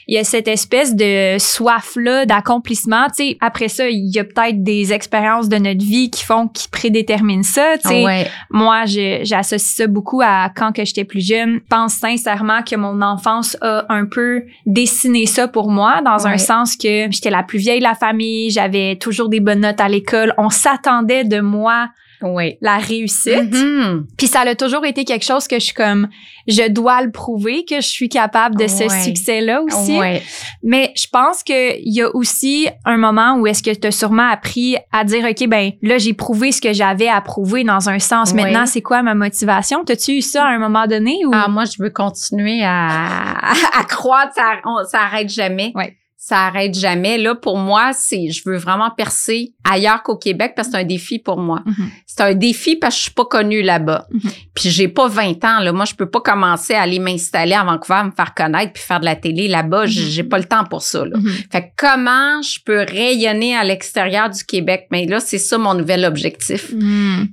il 0.08 0.15
y 0.15 0.17
a 0.17 0.23
cette 0.23 0.47
espèce 0.47 0.95
de 0.95 1.38
soif-là 1.39 2.26
d'accomplissement. 2.26 3.08
Tu 3.08 3.30
sais, 3.30 3.38
après 3.41 3.67
ça, 3.67 3.89
il 3.89 4.13
y 4.13 4.19
a 4.19 4.23
peut-être 4.23 4.63
des 4.63 4.93
expériences 4.93 5.49
de 5.49 5.58
notre 5.58 5.84
vie 5.84 6.10
qui 6.10 6.23
font, 6.23 6.47
qui 6.47 6.67
prédéterminent 6.69 7.43
ça. 7.43 7.78
Tu 7.82 7.89
sais, 7.89 8.28
moi, 8.49 8.86
j'associe 8.86 9.62
ça 9.76 9.88
beaucoup 9.88 10.21
à 10.21 10.49
quand 10.56 10.71
que 10.71 10.84
j'étais 10.86 11.04
plus 11.06 11.26
jeune. 11.26 11.56
Je 11.56 11.67
pense 11.69 11.93
sincèrement 11.93 12.62
que 12.63 12.76
mon 12.76 13.02
enfance 13.02 13.58
a 13.62 13.86
un 13.89 14.06
peu 14.06 14.43
dessiné 14.65 15.26
ça 15.26 15.47
pour 15.47 15.69
moi, 15.71 16.02
dans 16.04 16.28
un 16.28 16.38
sens 16.38 16.76
que 16.76 17.08
j'étais 17.12 17.30
la 17.30 17.43
plus 17.43 17.60
vieille 17.60 17.80
de 17.80 17.84
la 17.84 17.95
famille, 17.95 18.49
j'avais 18.49 18.95
toujours 18.97 19.30
des 19.30 19.39
bonnes 19.39 19.62
notes 19.62 19.80
à 19.82 19.89
l'école. 19.89 20.34
On 20.38 20.49
s'attendait 20.49 21.23
de 21.23 21.39
moi 21.39 21.89
Oui. 22.24 22.58
la 22.62 22.78
réussite. 22.78 23.54
Mhm. 23.54 24.06
Puis 24.18 24.28
ça 24.28 24.42
a 24.42 24.56
toujours 24.56 24.86
été 24.86 25.06
quelque 25.06 25.26
chose 25.26 25.48
que 25.48 25.56
je 25.60 25.66
suis 25.66 25.74
comme, 25.74 26.08
je 26.48 26.68
dois 26.70 27.02
le 27.02 27.12
prouver 27.12 27.64
que 27.66 27.76
je 27.78 27.88
suis 27.88 28.10
capable 28.10 28.56
de 28.58 28.68
ce 28.68 28.88
succès-là 29.04 29.62
aussi. 29.62 29.98
Ouais. 29.98 30.22
Mais 30.64 30.92
je 30.96 31.08
pense 31.12 31.44
qu'il 31.44 31.82
y 31.86 32.02
a 32.02 32.10
aussi 32.16 32.68
un 32.86 32.98
moment 32.98 33.36
où 33.38 33.48
est-ce 33.48 33.64
que 33.64 33.74
tu 33.74 33.88
as 33.88 33.92
sûrement 33.92 34.28
appris 34.30 34.76
à 34.92 35.04
dire, 35.04 35.26
OK, 35.30 35.48
ben 35.48 35.72
là, 35.82 35.98
j'ai 35.98 36.14
prouvé 36.14 36.52
ce 36.52 36.62
que 36.62 36.74
j'avais 36.74 37.08
à 37.08 37.22
prouver 37.22 37.64
dans 37.64 37.90
un 37.90 38.00
sens. 38.00 38.32
Oui. 38.34 38.42
Maintenant, 38.44 38.66
c'est 38.66 38.82
quoi 38.82 39.02
ma 39.04 39.16
motivation? 39.16 39.84
T'as-tu 39.86 40.14
eu 40.14 40.22
ça 40.22 40.46
à 40.46 40.50
un 40.50 40.60
moment 40.60 40.88
donné? 40.88 41.20
Ou... 41.26 41.32
Ah, 41.34 41.48
moi, 41.48 41.64
je 41.66 41.82
veux 41.82 41.90
continuer 41.90 42.62
à, 42.64 43.38
à 43.80 43.84
croître. 43.88 44.34
Ça, 44.36 44.56
on- 44.66 44.84
ça 44.86 45.02
arrête 45.02 45.30
jamais. 45.30 45.72
Ouais. 45.76 45.96
Ça 46.26 46.46
arrête 46.46 46.74
jamais. 46.74 47.18
Là, 47.18 47.36
pour 47.36 47.58
moi, 47.58 47.92
c'est, 47.92 48.30
je 48.30 48.44
veux 48.46 48.56
vraiment 48.56 48.90
percer 48.92 49.54
ailleurs 49.70 50.04
qu'au 50.04 50.16
Québec 50.16 50.54
parce 50.56 50.70
que 50.70 50.76
c'est 50.76 50.80
un 50.80 50.86
défi 50.86 51.20
pour 51.20 51.36
moi. 51.38 51.62
Mhm. 51.66 51.90
C'est 52.06 52.22
un 52.22 52.34
défi 52.34 52.78
parce 52.78 52.96
que 52.96 52.98
je 53.00 53.04
suis 53.04 53.12
pas 53.14 53.26
connue 53.26 53.62
là-bas. 53.62 54.08
Mhm. 54.10 54.32
Puis 54.56 54.70
j'ai 54.70 54.88
pas 54.88 55.10
20 55.10 55.44
ans, 55.44 55.60
là. 55.60 55.74
Moi, 55.74 55.84
je 55.84 55.96
peux 55.96 56.10
pas 56.10 56.22
commencer 56.22 56.76
à 56.76 56.84
aller 56.84 57.00
m'installer 57.00 57.52
à 57.56 57.66
Vancouver, 57.66 58.04
me 58.06 58.12
faire 58.12 58.34
connaître 58.34 58.72
puis 58.72 58.82
faire 58.82 59.02
de 59.02 59.06
la 59.06 59.18
télé 59.18 59.50
là-bas. 59.50 59.86
J'ai- 59.86 60.04
Mhm. 60.06 60.10
J'ai 60.12 60.24
pas 60.24 60.38
le 60.38 60.46
temps 60.46 60.64
pour 60.64 60.82
ça, 60.82 61.04
là. 61.04 61.18
Fait 61.52 61.62
que 61.64 61.68
comment 61.78 62.42
je 62.42 62.60
peux 62.66 62.86
rayonner 62.90 63.58
à 63.58 63.66
l'extérieur 63.66 64.30
du 64.30 64.46
Québec? 64.46 64.88
Mais 64.92 65.06
là, 65.06 65.20
c'est 65.20 65.38
ça 65.40 65.58
mon 65.58 65.74
nouvel 65.74 66.06
objectif. 66.06 66.72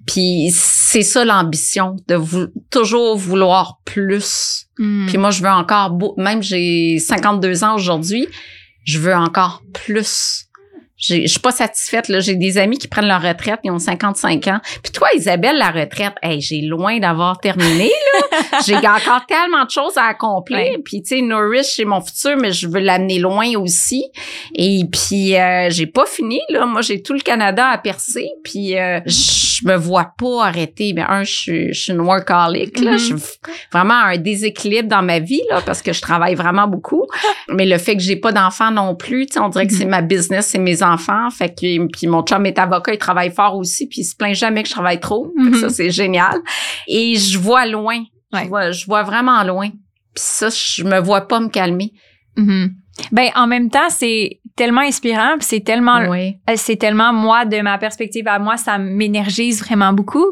Puis 0.05 0.51
c'est 0.53 1.03
ça 1.03 1.25
l'ambition, 1.25 1.95
de 2.09 2.17
vou- 2.17 2.49
toujours 2.73 3.17
vouloir 3.17 3.79
plus. 3.85 4.67
Puis 5.07 5.19
moi, 5.19 5.31
je 5.31 5.43
veux 5.43 5.49
encore, 5.51 5.91
beau- 5.91 6.15
même 6.17 6.43
j'ai 6.43 6.99
52 6.99 7.63
ans 7.63 7.75
aujourd'hui, 7.77 8.27
je 8.85 8.99
veux 8.99 9.15
encore 9.15 9.63
plus. 9.73 10.47
J'ai- 11.03 11.23
Je 11.23 11.29
suis 11.31 11.41
pas 11.41 11.51
satisfaite. 11.51 12.09
Là. 12.09 12.21
J'ai 12.21 12.35
des 12.37 12.59
amis 12.59 12.77
qui 12.77 12.87
prennent 12.87 13.07
leur 13.09 13.23
retraite, 13.23 13.61
ils 13.65 13.71
ont 13.71 13.79
55 13.79 14.47
ans. 14.49 14.61
Puis 14.83 14.93
toi, 14.93 15.09
Isabelle, 15.17 15.57
la 15.57 15.71
retraite, 15.71 16.13
hey, 16.23 16.43
j'ai 16.43 16.61
loin 16.61 16.99
d'avoir 16.99 17.39
terminé. 17.41 17.89
là. 17.89 18.59
j'ai 18.67 18.77
encore 18.77 19.25
tellement 19.27 19.65
de 19.65 19.71
choses 19.71 19.97
à 19.97 20.05
accomplir. 20.09 20.59
Ouais. 20.59 20.77
Puis 20.85 21.01
tu 21.03 21.17
sais, 21.17 21.23
Nourish, 21.23 21.69
c'est 21.77 21.87
mon 21.87 22.03
futur, 22.03 22.37
mais 22.37 22.53
je 22.53 22.69
veux 22.69 22.81
l'amener 22.81 23.19
loin 23.19 23.51
aussi. 23.57 24.05
Et 24.55 24.83
puis, 24.93 25.37
euh, 25.39 25.71
j'ai 25.71 25.87
pas 25.87 26.05
fini. 26.05 26.41
là. 26.51 26.67
Moi, 26.67 26.83
j'ai 26.83 27.01
tout 27.03 27.15
le 27.15 27.21
Canada 27.21 27.67
à 27.69 27.79
percer. 27.79 28.29
Puis 28.45 28.77
euh, 28.79 29.01
je 29.07 29.13
me 29.65 29.77
vois 29.77 30.13
pas 30.19 30.47
arrêter. 30.47 30.93
Ben, 30.93 31.07
un, 31.09 31.23
je 31.25 31.33
suis, 31.33 31.75
je 31.75 31.81
suis 31.83 31.93
une 31.93 32.01
workaholic. 32.01 32.81
Là. 32.81 32.93
Mhm. 32.93 32.99
Je 32.99 33.05
suis 33.05 33.15
vraiment 33.73 33.95
un 33.95 34.17
déséquilibre 34.17 34.89
dans 34.89 35.03
ma 35.03 35.19
vie 35.19 35.41
là 35.51 35.61
parce 35.65 35.83
que 35.83 35.93
je 35.93 36.01
travaille 36.01 36.35
vraiment 36.35 36.67
beaucoup 36.69 37.07
mais 37.49 37.67
le 37.67 37.79
fait 37.79 37.97
que 37.97 38.03
j'ai 38.03 38.17
pas 38.17 38.33
d'enfants 38.33 38.71
non 38.71 38.95
plus 38.95 39.27
on 39.39 39.49
dirait 39.49 39.67
que 39.67 39.73
c'est 39.75 39.85
ma 39.85 40.03
business 40.03 40.47
c'est 40.47 40.59
mes 40.59 40.83
enfants 40.83 41.31
fait 41.31 41.51
que 41.51 41.87
puis 41.89 42.07
mon 42.07 42.23
chum 42.23 42.45
est 42.47 42.59
avocat 42.59 42.93
il 42.93 42.99
travaille 42.99 43.31
fort 43.33 43.57
aussi 43.57 43.87
puis 43.87 44.01
il 44.01 44.05
se 44.05 44.15
plaint 44.17 44.35
jamais 44.35 44.63
que 44.63 44.69
je 44.69 44.75
travaille 44.75 45.01
trop 45.01 45.33
Mhm. 45.37 45.55
ça 45.55 45.69
c'est 45.69 45.91
génial 45.91 46.37
et 46.89 47.17
je 47.17 47.39
vois 47.39 47.67
loin 47.67 48.03
Ouais. 48.33 48.45
je 48.45 48.49
vois 48.49 48.71
je 48.71 48.87
vois 48.87 49.03
vraiment 49.03 49.43
loin 49.45 49.69
puis 49.69 50.23
ça 50.25 50.49
je 50.51 50.85
me 50.85 50.99
vois 51.01 51.23
pas 51.23 51.41
me 51.41 51.49
calmer 51.49 51.93
Mhm. 52.37 52.71
Ben, 53.13 53.31
en 53.35 53.47
même 53.47 53.71
temps, 53.71 53.89
c'est 53.89 54.40
tellement 54.57 54.81
inspirant, 54.83 55.37
puis 55.39 55.47
c'est 55.49 55.61
tellement 55.65 56.09
oui 56.11 56.37
Euh, 56.49 56.55
c'est 56.57 56.77
tellement 56.77 57.13
moi 57.13 57.45
de 57.45 57.61
ma 57.61 57.79
perspective 57.79 58.27
à 58.29 58.39
moi 58.39 58.57
ça 58.57 58.79
m'énergise 58.79 59.61
vraiment 59.65 59.93
beaucoup 59.93 60.27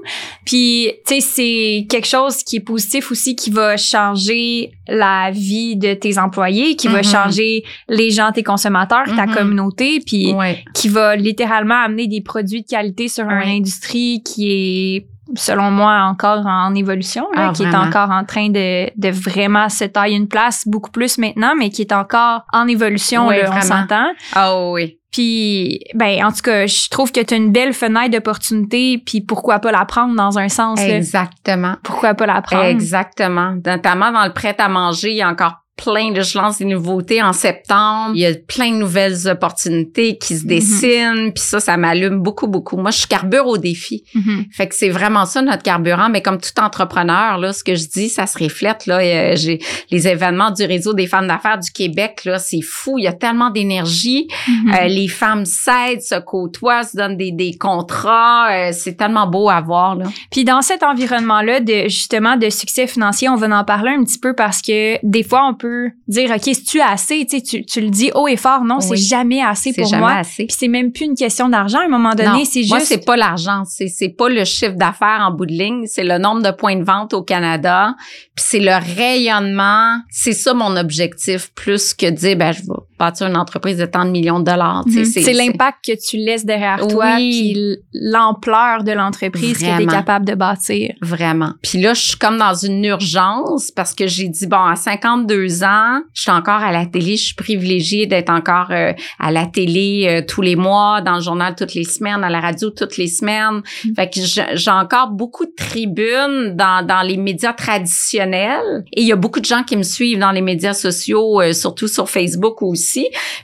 puis 0.44 0.90
tu 1.07 1.14
sais 1.14 1.20
c'est 1.20 1.87
quelque 1.88 2.07
chose 2.07 2.42
qui 2.44 2.57
est 2.57 2.61
positif 2.61 3.11
aussi 3.11 3.35
qui 3.37 3.50
va 3.50 3.76
changer 3.76 4.72
la 4.87 5.31
vie 5.31 5.76
de 5.76 5.94
tes 5.94 6.18
employés 6.18 6.76
qui 6.76 6.88
va 6.88 6.98
Mhm. 6.98 7.04
changer 7.04 7.64
les 7.88 8.11
gens 8.11 8.33
tes 8.33 8.42
consommateurs 8.42 9.04
ta 9.16 9.26
Mhm. 9.26 9.35
communauté 9.35 10.00
puis 10.04 10.33
qui 10.74 10.88
va 10.88 11.16
littéralement 11.16 11.81
amener 11.83 12.07
des 12.07 12.20
produits 12.20 12.62
de 12.62 12.66
qualité 12.68 13.09
sur 13.09 13.24
une 13.24 13.48
industrie 13.48 14.22
qui 14.24 14.50
est 14.50 15.07
selon 15.34 15.70
moi 15.70 16.02
encore 16.02 16.46
en 16.46 16.74
évolution 16.74 17.26
là, 17.34 17.48
Ah, 17.48 17.52
qui 17.54 17.64
est 17.64 17.74
encore 17.74 18.10
en 18.10 18.24
train 18.24 18.48
de, 18.48 18.90
de 18.96 19.10
vraiment 19.10 19.68
se 19.68 19.84
tailler 19.84 20.16
une 20.16 20.28
place 20.28 20.66
beaucoup 20.66 20.90
plus 20.90 21.18
maintenant 21.18 21.54
mais 21.56 21.70
qui 21.70 21.82
est 21.82 21.92
encore 21.92 22.42
en 22.52 22.66
évolution 22.66 23.26
Ouais, 23.28 23.42
là, 23.42 23.50
on 23.56 23.60
s'entend 23.60 24.08
ah 24.34 24.62
oui 24.70 24.98
puis, 25.10 25.80
ben, 25.94 26.22
en 26.24 26.30
tout 26.30 26.42
cas, 26.42 26.66
je 26.66 26.88
trouve 26.90 27.10
que 27.10 27.20
tu 27.20 27.32
as 27.32 27.36
une 27.38 27.50
belle 27.50 27.72
fenêtre 27.72 28.10
d'opportunité, 28.10 29.02
puis 29.04 29.22
pourquoi 29.22 29.58
pas 29.58 29.72
la 29.72 29.86
prendre 29.86 30.14
dans 30.14 30.38
un 30.38 30.50
sens, 30.50 30.78
là. 30.78 30.96
exactement 30.96 31.76
Pourquoi 31.82 32.12
pas 32.14 32.26
la 32.26 32.42
prendre? 32.42 32.64
Exactement. 32.64 33.56
Notamment 33.64 34.12
dans 34.12 34.24
le 34.26 34.32
prêt 34.32 34.54
à 34.58 34.68
manger, 34.68 35.12
il 35.12 35.16
y 35.16 35.22
a 35.22 35.28
encore 35.28 35.54
plein 35.82 36.10
de, 36.12 36.20
je 36.20 36.36
lance 36.36 36.58
des 36.58 36.64
nouveautés 36.64 37.22
en 37.22 37.32
septembre. 37.32 38.12
Il 38.14 38.20
y 38.20 38.26
a 38.26 38.34
plein 38.34 38.70
de 38.72 38.76
nouvelles 38.76 39.28
opportunités 39.28 40.18
qui 40.18 40.36
se 40.36 40.42
Mhm. 40.42 40.48
dessinent. 40.48 41.32
Puis 41.32 41.42
ça, 41.44 41.60
ça 41.60 41.76
m'allume 41.76 42.20
beaucoup, 42.20 42.46
beaucoup. 42.48 42.76
Moi, 42.76 42.90
je 42.90 43.06
carbure 43.06 43.46
au 43.46 43.56
défi. 43.58 44.02
Mhm. 44.14 44.46
Fait 44.52 44.66
que 44.68 44.74
c'est 44.74 44.88
vraiment 44.90 45.24
ça 45.24 45.40
notre 45.40 45.62
carburant. 45.62 46.08
Mais 46.10 46.20
comme 46.22 46.38
tout 46.38 46.50
entrepreneur, 46.60 47.38
là, 47.38 47.52
ce 47.52 47.62
que 47.64 47.74
je 47.74 47.86
dis, 47.88 48.08
ça 48.08 48.26
se 48.26 48.38
reflète. 48.42 48.86
Là, 48.86 48.98
Euh, 48.98 49.36
j'ai 49.36 49.60
les 49.90 50.08
événements 50.08 50.50
du 50.50 50.64
réseau 50.64 50.92
des 50.92 51.06
femmes 51.06 51.28
d'affaires 51.28 51.58
du 51.58 51.70
Québec. 51.70 52.22
Là, 52.24 52.38
c'est 52.38 52.60
fou. 52.60 52.98
Il 52.98 53.04
y 53.04 53.06
a 53.06 53.12
tellement 53.12 53.50
d'énergie. 53.50 54.26
Mhm. 54.48 54.74
Euh, 54.74 54.84
les 54.88 55.08
femmes 55.08 55.44
s'aident, 55.44 56.02
se 56.02 56.18
côtoient, 56.20 56.82
se 56.82 56.96
donnent 56.96 57.16
des, 57.16 57.30
des 57.32 57.56
contrats. 57.56 58.50
Euh, 58.50 58.70
c'est 58.72 58.94
tellement 58.96 59.26
beau 59.28 59.48
à 59.48 59.60
voir. 59.60 59.94
Là. 59.94 60.06
Puis 60.30 60.44
dans 60.44 60.62
cet 60.62 60.82
environnement-là 60.82 61.60
de 61.60 61.84
justement 61.84 62.36
de 62.36 62.50
succès 62.50 62.86
financier, 62.86 63.28
on 63.28 63.36
va 63.36 63.46
en 63.56 63.64
parler 63.64 63.92
un 63.92 64.02
petit 64.04 64.18
peu 64.18 64.34
parce 64.34 64.60
que 64.60 64.98
des 65.04 65.22
fois 65.22 65.46
on 65.48 65.54
peut 65.54 65.67
dire 66.07 66.31
ok, 66.31 66.42
si 66.42 66.64
tu 66.64 66.81
assez, 66.81 67.26
tu 67.26 67.38
sais, 67.38 67.42
tu 67.42 67.64
tu 67.64 67.81
le 67.81 67.90
dis 67.90 68.11
haut 68.14 68.28
et 68.28 68.37
fort, 68.37 68.64
non, 68.64 68.81
c'est 68.81 68.96
jamais 68.96 69.42
assez 69.42 69.72
pour 69.72 69.87
jamais 69.87 70.00
moi. 70.00 70.12
assez. 70.12 70.46
Puis 70.46 70.57
c'est 70.59 70.68
même 70.68 70.92
plus 70.92 71.04
une 71.07 71.14
question 71.14 71.48
d'argent 71.48 71.81
à 71.81 71.85
un 71.85 71.88
moment 71.88 72.14
donné, 72.14 72.44
c'est 72.44 72.64
Moi, 72.66 72.78
juste 72.78 72.88
c'est 72.88 73.04
pas 73.04 73.16
l'argent, 73.16 73.64
c'est 73.64 73.88
c'est 73.88 74.11
pas 74.11 74.28
le 74.28 74.44
chiffre 74.44 74.76
d'affaires 74.76 75.26
en 75.28 75.33
bout 75.33 75.46
de 75.46 75.52
ligne, 75.52 75.87
c'est 75.87 76.04
le 76.04 76.18
nombre 76.18 76.42
de 76.42 76.50
points 76.50 76.76
de 76.76 76.85
vente 76.85 77.14
au 77.14 77.22
Canada, 77.22 77.94
puis 78.35 78.44
c'est 78.46 78.61
le 78.61 78.74
rayonnement, 78.96 80.00
c'est 80.11 80.33
ça 80.33 80.54
mon 80.54 80.76
objectif 80.76 81.50
plus 81.54 81.94
que 81.94 82.11
dire 82.11 82.37
ben 82.37 82.52
je 82.52 82.62
vais 82.62 82.88
bâtir 82.98 83.26
une 83.26 83.37
entreprise 83.37 83.78
de 83.78 83.87
tant 83.87 84.04
de 84.04 84.11
millions 84.11 84.40
de 84.40 84.44
dollars, 84.44 84.84
Mhm. 84.87 85.04
c'est 85.04 85.32
l'impact 85.32 85.78
que 85.87 85.92
tu 86.08 86.16
laisses 86.16 86.44
derrière 86.44 86.87
toi, 86.87 87.16
puis 87.16 87.56
l'ampleur 87.92 88.84
de 88.84 88.92
l'entreprise 88.92 89.58
que 89.58 89.76
tu 89.76 89.82
es 89.82 89.87
capable 89.87 90.24
de 90.26 90.34
bâtir. 90.34 90.94
Vraiment. 91.02 91.52
Puis 91.62 91.80
là, 91.80 91.94
je 91.94 92.00
suis 92.02 92.18
comme 92.18 92.38
dans 92.38 92.54
une 92.54 92.84
urgence 92.84 93.70
parce 93.70 93.94
que 93.94 94.06
j'ai 94.06 94.28
dit, 94.28 94.46
bon, 94.46 94.62
à 94.64 94.76
52 94.76 95.62
ans, 95.64 96.00
je 96.14 96.22
suis 96.22 96.30
encore 96.30 96.62
à 96.62 96.72
la 96.72 96.87
télé. 96.87 97.16
Je 97.16 97.26
suis 97.26 97.34
privilégiée 97.34 98.06
d'être 98.06 98.30
encore 98.30 98.70
euh, 98.70 98.92
à 99.18 99.30
la 99.30 99.46
télé 99.46 100.06
euh, 100.08 100.22
tous 100.26 100.42
les 100.42 100.56
mois, 100.56 101.00
dans 101.00 101.16
le 101.16 101.20
journal 101.22 101.54
toutes 101.56 101.74
les 101.74 101.84
semaines, 101.84 102.24
à 102.24 102.30
la 102.30 102.40
radio 102.40 102.70
toutes 102.70 102.96
les 102.96 103.06
semaines. 103.06 103.62
Mm. 103.84 103.94
Fait 103.94 104.11
que 104.11 104.20
j'ai 104.20 104.44
j'ai 104.54 104.70
encore 104.70 105.08
beaucoup 105.11 105.44
de 105.46 105.52
tribunes 105.56 106.54
dans, 106.56 106.84
dans 106.87 107.02
les 107.02 107.16
médias 107.16 107.52
traditionnels. 107.52 108.84
Et 108.92 109.02
il 109.02 109.06
y 109.06 109.12
a 109.12 109.16
beaucoup 109.16 109.40
de 109.40 109.44
gens 109.44 109.62
qui 109.62 109.76
me 109.76 109.82
suivent 109.82 110.18
dans 110.18 110.32
les 110.32 110.40
médias 110.40 110.74
sociaux, 110.74 111.40
euh, 111.40 111.52
surtout 111.52 111.88
sur 111.88 112.08
Facebook 112.08 112.62
aussi. 112.62 112.88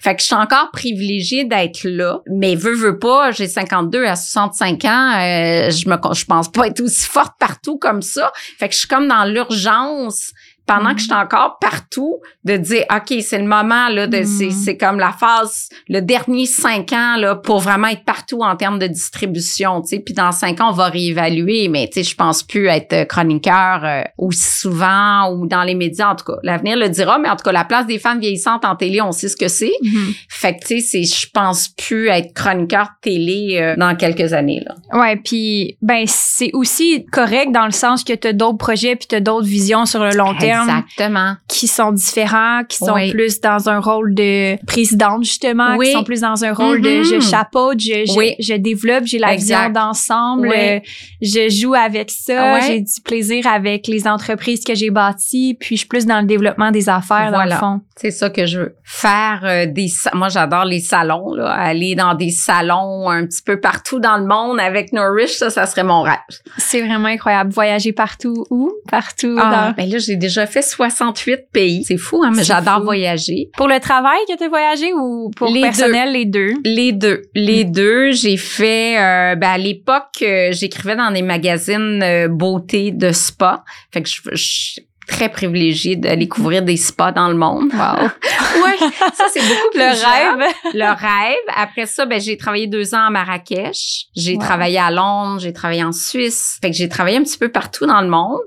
Fait 0.00 0.14
que 0.14 0.20
je 0.20 0.26
suis 0.26 0.34
encore 0.34 0.70
privilégiée 0.72 1.44
d'être 1.44 1.84
là. 1.84 2.20
Mais 2.30 2.54
veux, 2.54 2.74
veux 2.74 2.98
pas, 2.98 3.30
j'ai 3.30 3.48
52 3.48 4.04
à 4.04 4.16
65 4.16 4.84
ans, 4.84 5.12
euh, 5.14 5.70
je 5.70 5.88
me 5.88 5.96
je 6.14 6.24
pense 6.24 6.50
pas 6.50 6.66
être 6.66 6.80
aussi 6.80 7.06
forte 7.06 7.34
partout 7.38 7.78
comme 7.78 8.02
ça. 8.02 8.32
Fait 8.58 8.68
que 8.68 8.74
je 8.74 8.80
suis 8.80 8.88
comme 8.88 9.08
dans 9.08 9.24
l'urgence 9.24 10.32
pendant 10.66 10.92
que 10.94 10.98
je 11.00 11.04
suis 11.04 11.12
encore 11.12 11.58
partout 11.60 12.20
de 12.44 12.56
dire 12.56 12.84
OK, 12.94 13.18
c'est 13.20 13.38
le 13.38 13.44
moment 13.46 13.88
là 13.88 14.06
de 14.06 14.22
c'est 14.22 14.46
Mhm. 14.46 14.50
c'est 14.50 14.76
comme 14.76 14.98
la 14.98 15.12
phase 15.12 15.68
le 15.88 16.00
dernier 16.00 16.46
cinq 16.46 16.92
ans 16.92 17.16
là 17.16 17.34
pour 17.34 17.58
vraiment 17.60 17.88
être 17.88 18.04
partout 18.04 18.40
en 18.42 18.56
termes 18.56 18.78
de 18.78 18.86
distribution, 18.86 19.80
tu 19.82 19.88
sais. 19.88 19.98
Puis 20.00 20.14
dans 20.14 20.32
cinq 20.32 20.60
ans 20.60 20.70
on 20.70 20.72
va 20.72 20.86
réévaluer, 20.88 21.68
mais 21.68 21.88
tu 21.88 22.02
sais 22.02 22.10
je 22.10 22.14
pense 22.16 22.42
plus 22.42 22.66
être 22.68 23.06
chroniqueur 23.08 23.80
euh, 23.84 24.02
aussi 24.18 24.60
souvent 24.60 25.30
ou 25.32 25.46
dans 25.46 25.62
les 25.62 25.74
médias 25.74 26.10
en 26.12 26.16
tout 26.16 26.24
cas. 26.24 26.38
L'avenir 26.42 26.76
le 26.76 26.88
dira, 26.88 27.18
mais 27.18 27.28
en 27.28 27.36
tout 27.36 27.44
cas 27.44 27.52
la 27.52 27.64
place 27.64 27.86
des 27.86 27.98
femmes 27.98 28.20
vieillissantes 28.20 28.64
en 28.64 28.76
télé, 28.76 29.00
on 29.00 29.12
sait 29.12 29.28
ce 29.28 29.36
que 29.36 29.48
c'est. 29.48 29.72
Fait 30.28 30.54
que 30.56 30.66
tu 30.66 30.80
sais 30.80 30.80
c'est 30.80 31.04
je 31.04 31.26
pense 31.32 31.68
plus 31.68 32.08
être 32.08 32.32
chroniqueur 32.34 32.88
télé 33.02 33.58
euh, 33.60 33.76
dans 33.76 33.94
quelques 33.96 34.32
années 34.32 34.62
là. 34.64 34.74
Ouais, 34.98 35.16
puis 35.16 35.76
ben 35.82 36.04
c'est 36.06 36.50
aussi 36.54 37.04
correct 37.12 37.52
dans 37.52 37.66
le 37.66 37.72
sens 37.72 38.04
que 38.04 38.12
tu 38.12 38.28
as 38.28 38.32
d'autres 38.32 38.58
projets 38.58 38.96
puis 38.96 39.06
tu 39.08 39.16
as 39.16 39.20
d'autres 39.20 39.46
visions 39.46 39.86
sur 39.86 40.02
le 40.04 40.14
long 40.14 40.34
terme 40.34 40.53
Exactement. 40.62 41.34
qui 41.48 41.66
sont 41.66 41.92
différents, 41.92 42.62
qui 42.68 42.78
sont 42.78 42.94
Oui. 42.94 43.10
plus 43.10 43.40
dans 43.40 43.68
un 43.68 43.78
rôle 43.80 44.14
de 44.14 44.56
présidente 44.66 45.24
justement, 45.24 45.76
Oui. 45.76 45.86
qui 45.86 45.92
sont 45.92 46.04
plus 46.04 46.20
dans 46.20 46.44
un 46.44 46.52
rôle 46.52 46.80
de 46.80 46.98
Mhm. 46.98 47.04
je 47.04 47.20
chapeaute, 47.20 47.80
je, 47.80 48.04
je, 48.06 48.18
Oui. 48.18 48.34
je 48.38 48.54
développe, 48.54 49.04
j'ai 49.04 49.18
la 49.18 49.34
vision 49.34 49.70
d'ensemble, 49.70 50.48
euh, 50.54 50.80
je 51.20 51.48
joue 51.48 51.74
avec 51.74 52.10
ça, 52.10 52.54
Ah 52.56 52.60
j'ai 52.60 52.80
du 52.80 53.00
plaisir 53.04 53.46
avec 53.46 53.86
les 53.86 54.06
entreprises 54.06 54.64
que 54.64 54.74
j'ai 54.74 54.90
bâties, 54.90 55.56
puis 55.58 55.76
je 55.76 55.80
suis 55.80 55.88
plus 55.88 56.06
dans 56.06 56.20
le 56.20 56.26
développement 56.26 56.70
des 56.70 56.88
affaires 56.88 57.26
dans 57.30 57.38
Voilà. 57.38 57.54
le 57.54 57.60
fond. 57.60 57.80
C'est 57.96 58.10
ça 58.10 58.30
que 58.30 58.46
je 58.46 58.58
veux. 58.60 58.76
Faire 58.84 59.40
euh, 59.44 59.66
des 59.66 59.88
moi 60.14 60.28
j'adore 60.28 60.64
les 60.64 60.80
salons 60.80 61.32
là, 61.34 61.50
aller 61.50 61.94
dans 61.94 62.14
des 62.14 62.30
salons 62.30 63.08
un 63.08 63.24
petit 63.26 63.42
peu 63.42 63.60
partout 63.60 64.00
dans 64.00 64.16
le 64.16 64.26
monde 64.26 64.58
avec 64.60 64.92
Nourish, 64.92 65.32
ça 65.36 65.50
ça 65.50 65.66
serait 65.66 65.84
mon 65.84 66.02
rêve. 66.02 66.14
C'est 66.58 66.80
vraiment 66.82 67.08
incroyable. 67.08 67.50
Voyager 67.52 67.92
partout 67.92 68.44
où? 68.50 68.72
Partout 68.90 69.36
Ah, 69.40 69.72
dans... 69.76 69.82
ben 69.82 69.90
là 69.90 69.98
j'ai 69.98 70.16
déjà 70.16 70.43
fait 70.46 70.62
68 70.62 71.50
pays. 71.52 71.84
C'est 71.84 71.96
fou 71.96 72.22
hein, 72.24 72.32
mais 72.34 72.44
j'adore 72.44 72.82
voyager. 72.82 73.50
Pour 73.56 73.68
le 73.68 73.80
travail 73.80 74.18
que 74.28 74.36
tu 74.36 74.44
as 74.44 74.48
voyagé 74.48 74.92
ou 74.92 75.30
pour 75.36 75.48
Les 75.48 75.62
personnel, 75.62 76.12
les 76.12 76.24
deux? 76.24 76.54
Les 76.64 76.92
deux, 76.92 77.22
les 77.34 77.64
deux, 77.64 78.12
j'ai 78.12 78.36
fait 78.36 78.98
euh, 78.98 79.34
ben 79.36 79.50
à 79.50 79.58
l'époque 79.58 80.22
euh, 80.22 80.48
j'écrivais 80.52 80.96
dans 80.96 81.10
des 81.10 81.22
magazines 81.22 82.02
euh, 82.02 82.28
beauté 82.28 82.90
de 82.90 83.12
spa. 83.12 83.64
Fait 83.92 84.02
que 84.02 84.08
je, 84.08 84.20
je 84.32 84.80
très 85.06 85.28
privilégiée 85.28 85.96
d'aller 85.96 86.28
couvrir 86.28 86.62
des 86.62 86.76
spas 86.76 87.12
dans 87.12 87.28
le 87.28 87.34
monde. 87.36 87.70
Wow. 87.72 88.08
Ouais, 88.64 88.76
ça 89.14 89.24
c'est 89.32 89.40
beaucoup 89.40 89.70
plus 89.72 89.80
le 89.80 89.88
jeune. 89.94 90.40
rêve. 90.40 90.54
le 90.74 90.86
rêve. 90.86 91.36
Après 91.56 91.86
ça, 91.86 92.06
ben, 92.06 92.20
j'ai 92.20 92.36
travaillé 92.36 92.66
deux 92.66 92.94
ans 92.94 93.06
à 93.06 93.10
Marrakech. 93.10 94.06
J'ai 94.16 94.34
Wow. 94.34 94.40
travaillé 94.40 94.78
à 94.78 94.90
Londres. 94.90 95.40
J'ai 95.40 95.52
travaillé 95.52 95.82
en 95.84 95.92
Suisse. 95.92 96.58
Fait 96.62 96.70
que 96.70 96.76
j'ai 96.76 96.88
travaillé 96.88 97.16
un 97.18 97.22
petit 97.24 97.36
peu 97.38 97.48
partout 97.50 97.84
dans 97.86 98.00
le 98.00 98.08
monde. 98.08 98.38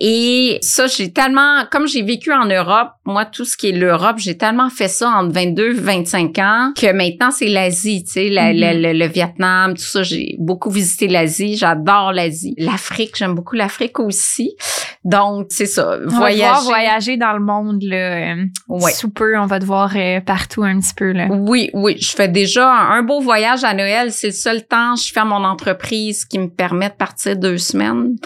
Et 0.00 0.58
ça, 0.62 0.86
j'ai 0.86 1.12
tellement, 1.12 1.64
comme 1.70 1.86
j'ai 1.86 2.02
vécu 2.02 2.32
en 2.32 2.46
Europe, 2.46 2.90
moi, 3.04 3.24
tout 3.26 3.44
ce 3.44 3.56
qui 3.56 3.68
est 3.68 3.72
l'Europe, 3.72 4.16
j'ai 4.18 4.36
tellement 4.36 4.70
fait 4.70 4.88
ça 4.88 5.08
entre 5.10 5.32
22 5.34 5.70
et 5.70 5.74
25 5.74 6.38
ans 6.38 6.72
que 6.76 6.90
maintenant, 6.92 7.30
c'est 7.30 7.48
l'Asie, 7.48 8.04
tu 8.04 8.12
sais, 8.12 8.28
la- 8.28 8.52
la- 8.52 8.74
Mhm. 8.74 8.80
le, 8.82 8.92
le 8.94 9.06
Vietnam, 9.06 9.74
tout 9.74 9.82
ça. 9.82 10.02
J'ai 10.02 10.36
beaucoup 10.38 10.70
visité 10.70 11.06
l'Asie. 11.06 11.56
J'adore 11.56 12.12
l'Asie. 12.12 12.54
L'Afrique, 12.58 13.14
j'aime 13.16 13.34
beaucoup 13.34 13.56
l'Afrique 13.56 13.98
aussi. 14.00 14.56
Donc, 15.02 15.46
c'est 15.48 15.64
ça. 15.66 15.86
On 15.86 15.90
va 15.90 16.04
devoir 16.04 16.20
Voyager. 16.20 16.64
voyager 16.66 17.16
dans 17.16 17.32
le 17.32 17.40
monde, 17.40 17.82
là. 17.82 18.32
euh, 18.34 18.44
Ouais. 18.68 18.92
Sous 18.92 19.08
peu, 19.08 19.38
on 19.38 19.46
va 19.46 19.58
devoir 19.58 19.92
euh, 19.96 20.20
partout 20.20 20.62
un 20.62 20.78
petit 20.78 20.92
peu, 20.94 21.12
là. 21.12 21.26
Oui, 21.30 21.70
oui, 21.72 21.96
je 21.98 22.10
fais 22.10 22.28
déjà 22.28 22.70
un, 22.70 22.98
un 22.98 23.02
beau 23.02 23.20
voyage 23.20 23.64
à 23.64 23.72
Noël. 23.72 24.12
C'est 24.12 24.26
le 24.28 24.32
seul 24.34 24.66
temps 24.66 24.96
je 24.96 25.10
fais 25.12 25.24
mon 25.24 25.42
entreprise 25.44 26.24
qui 26.26 26.38
me 26.38 26.48
permet 26.48 26.90
de 26.90 26.94
partir 26.94 27.36
deux 27.36 27.56
semaines. 27.58 28.16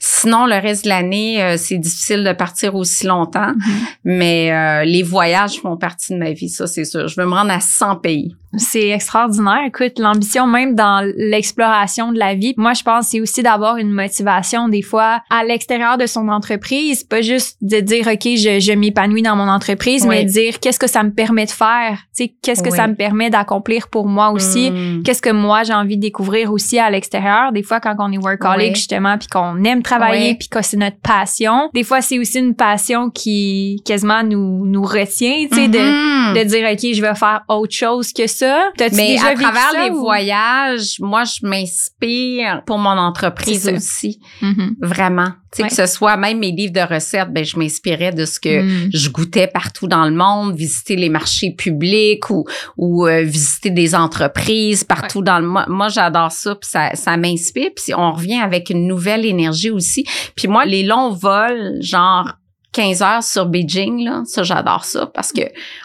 Sinon, 0.00 0.46
le 0.46 0.54
reste 0.56 0.84
de 0.84 0.88
l'année, 0.88 1.42
euh, 1.42 1.56
c'est 1.58 1.78
difficile 1.78 2.24
de 2.24 2.32
partir 2.32 2.74
aussi 2.74 3.06
longtemps. 3.06 3.52
Mhm. 3.54 3.74
Mais 4.04 4.52
euh, 4.52 4.84
les 4.84 5.02
voyages 5.02 5.60
font 5.60 5.76
partie 5.76 6.14
de 6.14 6.18
ma 6.18 6.32
vie, 6.32 6.48
ça 6.48 6.66
c'est 6.66 6.84
sûr. 6.84 7.08
Je 7.08 7.20
veux 7.20 7.26
me 7.26 7.34
rendre 7.34 7.52
à 7.52 7.60
100 7.60 7.96
pays. 7.96 8.34
C'est 8.56 8.88
extraordinaire. 8.90 9.60
Écoute, 9.66 9.98
l'ambition 9.98 10.46
même 10.46 10.74
dans 10.74 11.00
l'exploration 11.16 12.12
de 12.12 12.18
la 12.18 12.34
vie, 12.34 12.54
moi, 12.56 12.74
je 12.74 12.82
pense 12.82 13.08
c'est 13.08 13.20
aussi 13.20 13.42
d'avoir 13.42 13.76
une 13.78 13.90
motivation 13.90 14.68
des 14.68 14.82
fois 14.82 15.20
à 15.30 15.44
l'extérieur 15.44 15.96
de 15.98 16.06
son 16.06 16.28
entreprise, 16.28 17.02
pas 17.04 17.22
juste 17.22 17.56
de 17.62 17.80
dire, 17.80 18.06
OK, 18.06 18.22
je, 18.24 18.60
je 18.60 18.72
m'épanouis 18.72 19.22
dans 19.22 19.36
mon 19.36 19.48
entreprise, 19.48 20.02
Oui. 20.02 20.08
mais 20.16 20.24
dire 20.24 20.60
qu'est-ce 20.60 20.78
que 20.78 20.86
ça 20.86 21.02
me 21.02 21.10
permet 21.10 21.46
de 21.46 21.50
faire, 21.50 21.98
tu 22.16 22.24
sais, 22.24 22.34
qu'est-ce 22.42 22.62
que 22.62 22.70
Oui. 22.70 22.76
ça 22.76 22.86
me 22.86 22.94
permet 22.94 23.30
d'accomplir 23.30 23.88
pour 23.88 24.06
moi 24.06 24.30
aussi? 24.30 24.70
Mm. 24.70 25.02
Qu'est-ce 25.02 25.22
que 25.22 25.30
moi 25.30 25.62
j'ai 25.62 25.74
envie 25.74 25.96
de 25.96 26.02
découvrir 26.02 26.52
aussi 26.52 26.78
à 26.78 26.90
l'extérieur? 26.90 27.52
Des 27.52 27.62
fois, 27.62 27.80
quand 27.80 27.94
on 27.98 28.12
est 28.12 28.18
workaholic, 28.18 28.68
Oui. 28.68 28.74
justement, 28.74 29.16
puis 29.18 29.28
qu'on 29.28 29.62
aime 29.64 29.82
travailler, 29.82 30.34
puis 30.34 30.48
que 30.48 30.62
c'est 30.62 30.76
notre 30.76 30.98
passion, 30.98 31.70
des 31.74 31.84
fois, 31.84 32.00
c'est 32.02 32.18
aussi 32.18 32.38
une 32.38 32.54
passion 32.54 33.10
qui 33.10 33.82
quasiment 33.86 34.22
nous, 34.22 34.66
nous 34.66 34.82
retient, 34.82 35.46
tu 35.50 35.56
sais, 35.56 35.68
de, 35.68 35.78
Mhm. 35.78 36.34
de 36.38 36.44
dire, 36.44 36.68
OK, 36.70 36.94
je 36.94 37.00
vais 37.00 37.14
faire 37.14 37.42
autre 37.48 37.74
chose 37.74 38.12
que 38.12 38.26
ça. 38.26 38.41
T'as-tu 38.76 38.96
Mais 38.96 39.12
déjà 39.14 39.26
à 39.26 39.30
vécu 39.30 39.42
travers 39.42 39.70
ça 39.72 39.84
les 39.84 39.90
ou- 39.90 40.00
voyages, 40.00 40.96
moi, 41.00 41.24
je 41.24 41.46
m'inspire 41.46 42.62
pour 42.66 42.78
mon 42.78 42.90
entreprise 42.90 43.62
ça. 43.64 43.72
aussi. 43.72 44.20
Mhm. 44.40 44.76
Vraiment. 44.80 45.28
Tu 45.52 45.56
sais, 45.58 45.62
Ouais. 45.64 45.68
que 45.68 45.74
ce 45.74 45.86
soit 45.86 46.16
même 46.16 46.38
mes 46.38 46.50
livres 46.50 46.72
de 46.72 46.80
recettes, 46.80 47.28
ben, 47.30 47.44
je 47.44 47.58
m'inspirais 47.58 48.10
de 48.12 48.24
ce 48.24 48.40
que 48.40 48.62
Mm. 48.86 48.90
je 48.94 49.08
goûtais 49.10 49.46
partout 49.46 49.86
dans 49.86 50.06
le 50.06 50.14
monde, 50.14 50.54
visiter 50.56 50.96
les 50.96 51.10
marchés 51.10 51.50
publics 51.56 52.30
ou, 52.30 52.46
ou 52.78 53.06
euh, 53.06 53.20
visiter 53.22 53.68
des 53.70 53.94
entreprises 53.94 54.82
partout 54.84 55.20
dans 55.22 55.38
le 55.38 55.46
monde. 55.46 55.66
Moi, 55.68 55.88
j'adore 55.88 56.32
ça, 56.32 56.54
puis 56.54 56.70
ça, 56.70 56.94
ça 56.94 57.16
m'inspire. 57.18 57.70
Puis 57.76 57.92
on 57.94 58.12
revient 58.12 58.40
avec 58.40 58.70
une 58.70 58.86
nouvelle 58.86 59.26
énergie 59.26 59.70
aussi. 59.70 60.04
Puis 60.36 60.48
moi, 60.48 60.64
les 60.64 60.84
longs 60.84 61.10
vols, 61.10 61.76
genre 61.80 62.32
15 62.72 63.02
heures 63.02 63.22
sur 63.22 63.46
Beijing, 63.46 64.04
là, 64.04 64.22
ça, 64.24 64.42
j'adore 64.42 64.84
ça 64.84 65.06
parce 65.06 65.30
que 65.32 65.42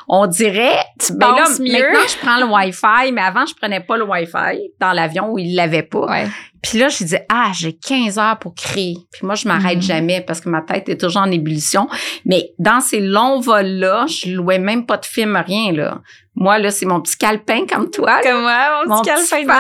on 0.08 0.26
dirait... 0.26 0.78
Tu 1.00 1.14
ben 1.14 1.32
là, 1.36 1.46
mieux. 1.60 1.72
maintenant, 1.74 2.08
je 2.08 2.18
prends 2.26 2.38
le 2.40 2.46
Wi-Fi, 2.46 3.12
mais 3.12 3.22
avant, 3.22 3.46
je 3.46 3.54
prenais 3.56 3.82
pas 3.82 3.98
le 3.98 4.06
Wi-Fi 4.06 4.72
dans 4.80 4.94
l'avion 4.94 5.30
où 5.32 5.38
il 5.38 5.54
l'avait 5.56 5.84
pas. 5.84 6.06
Ouais. 6.10 6.28
Puis 6.64 6.80
là, 6.80 6.88
je 6.90 6.98
disais, 7.00 7.26
ah, 7.30 7.52
j'ai 7.54 7.74
15 7.78 8.18
heures 8.18 8.40
pour 8.40 8.56
créer. 8.56 8.96
Puis 9.12 9.26
moi, 9.26 9.36
je 9.36 9.48
m'arrête 9.48 9.76
Mhm. 9.78 9.82
jamais 9.82 10.22
parce 10.22 10.40
que 10.42 10.50
ma 10.50 10.62
tête 10.62 10.88
est 10.90 11.00
toujours 11.00 11.22
en 11.22 11.32
ébullition. 11.32 11.88
Mais 12.26 12.52
dans 12.58 12.80
ces 12.82 13.00
longs 13.02 13.40
vols-là, 13.42 14.06
je 14.08 14.32
louais 14.32 14.58
même 14.60 14.86
pas 14.86 14.98
de 14.98 15.06
film, 15.06 15.36
rien, 15.46 15.72
là. 15.74 16.00
Moi, 16.36 16.58
là, 16.60 16.72
c'est 16.72 16.86
mon 16.86 17.02
petit 17.02 17.18
calepin 17.18 17.66
comme 17.68 17.90
toi. 17.92 18.20
Comme 18.24 18.42
moi, 18.42 18.86
mon, 18.88 18.96
Mon 18.96 19.02
petit 19.02 19.12
petit 19.12 19.30
calepin. 19.30 19.54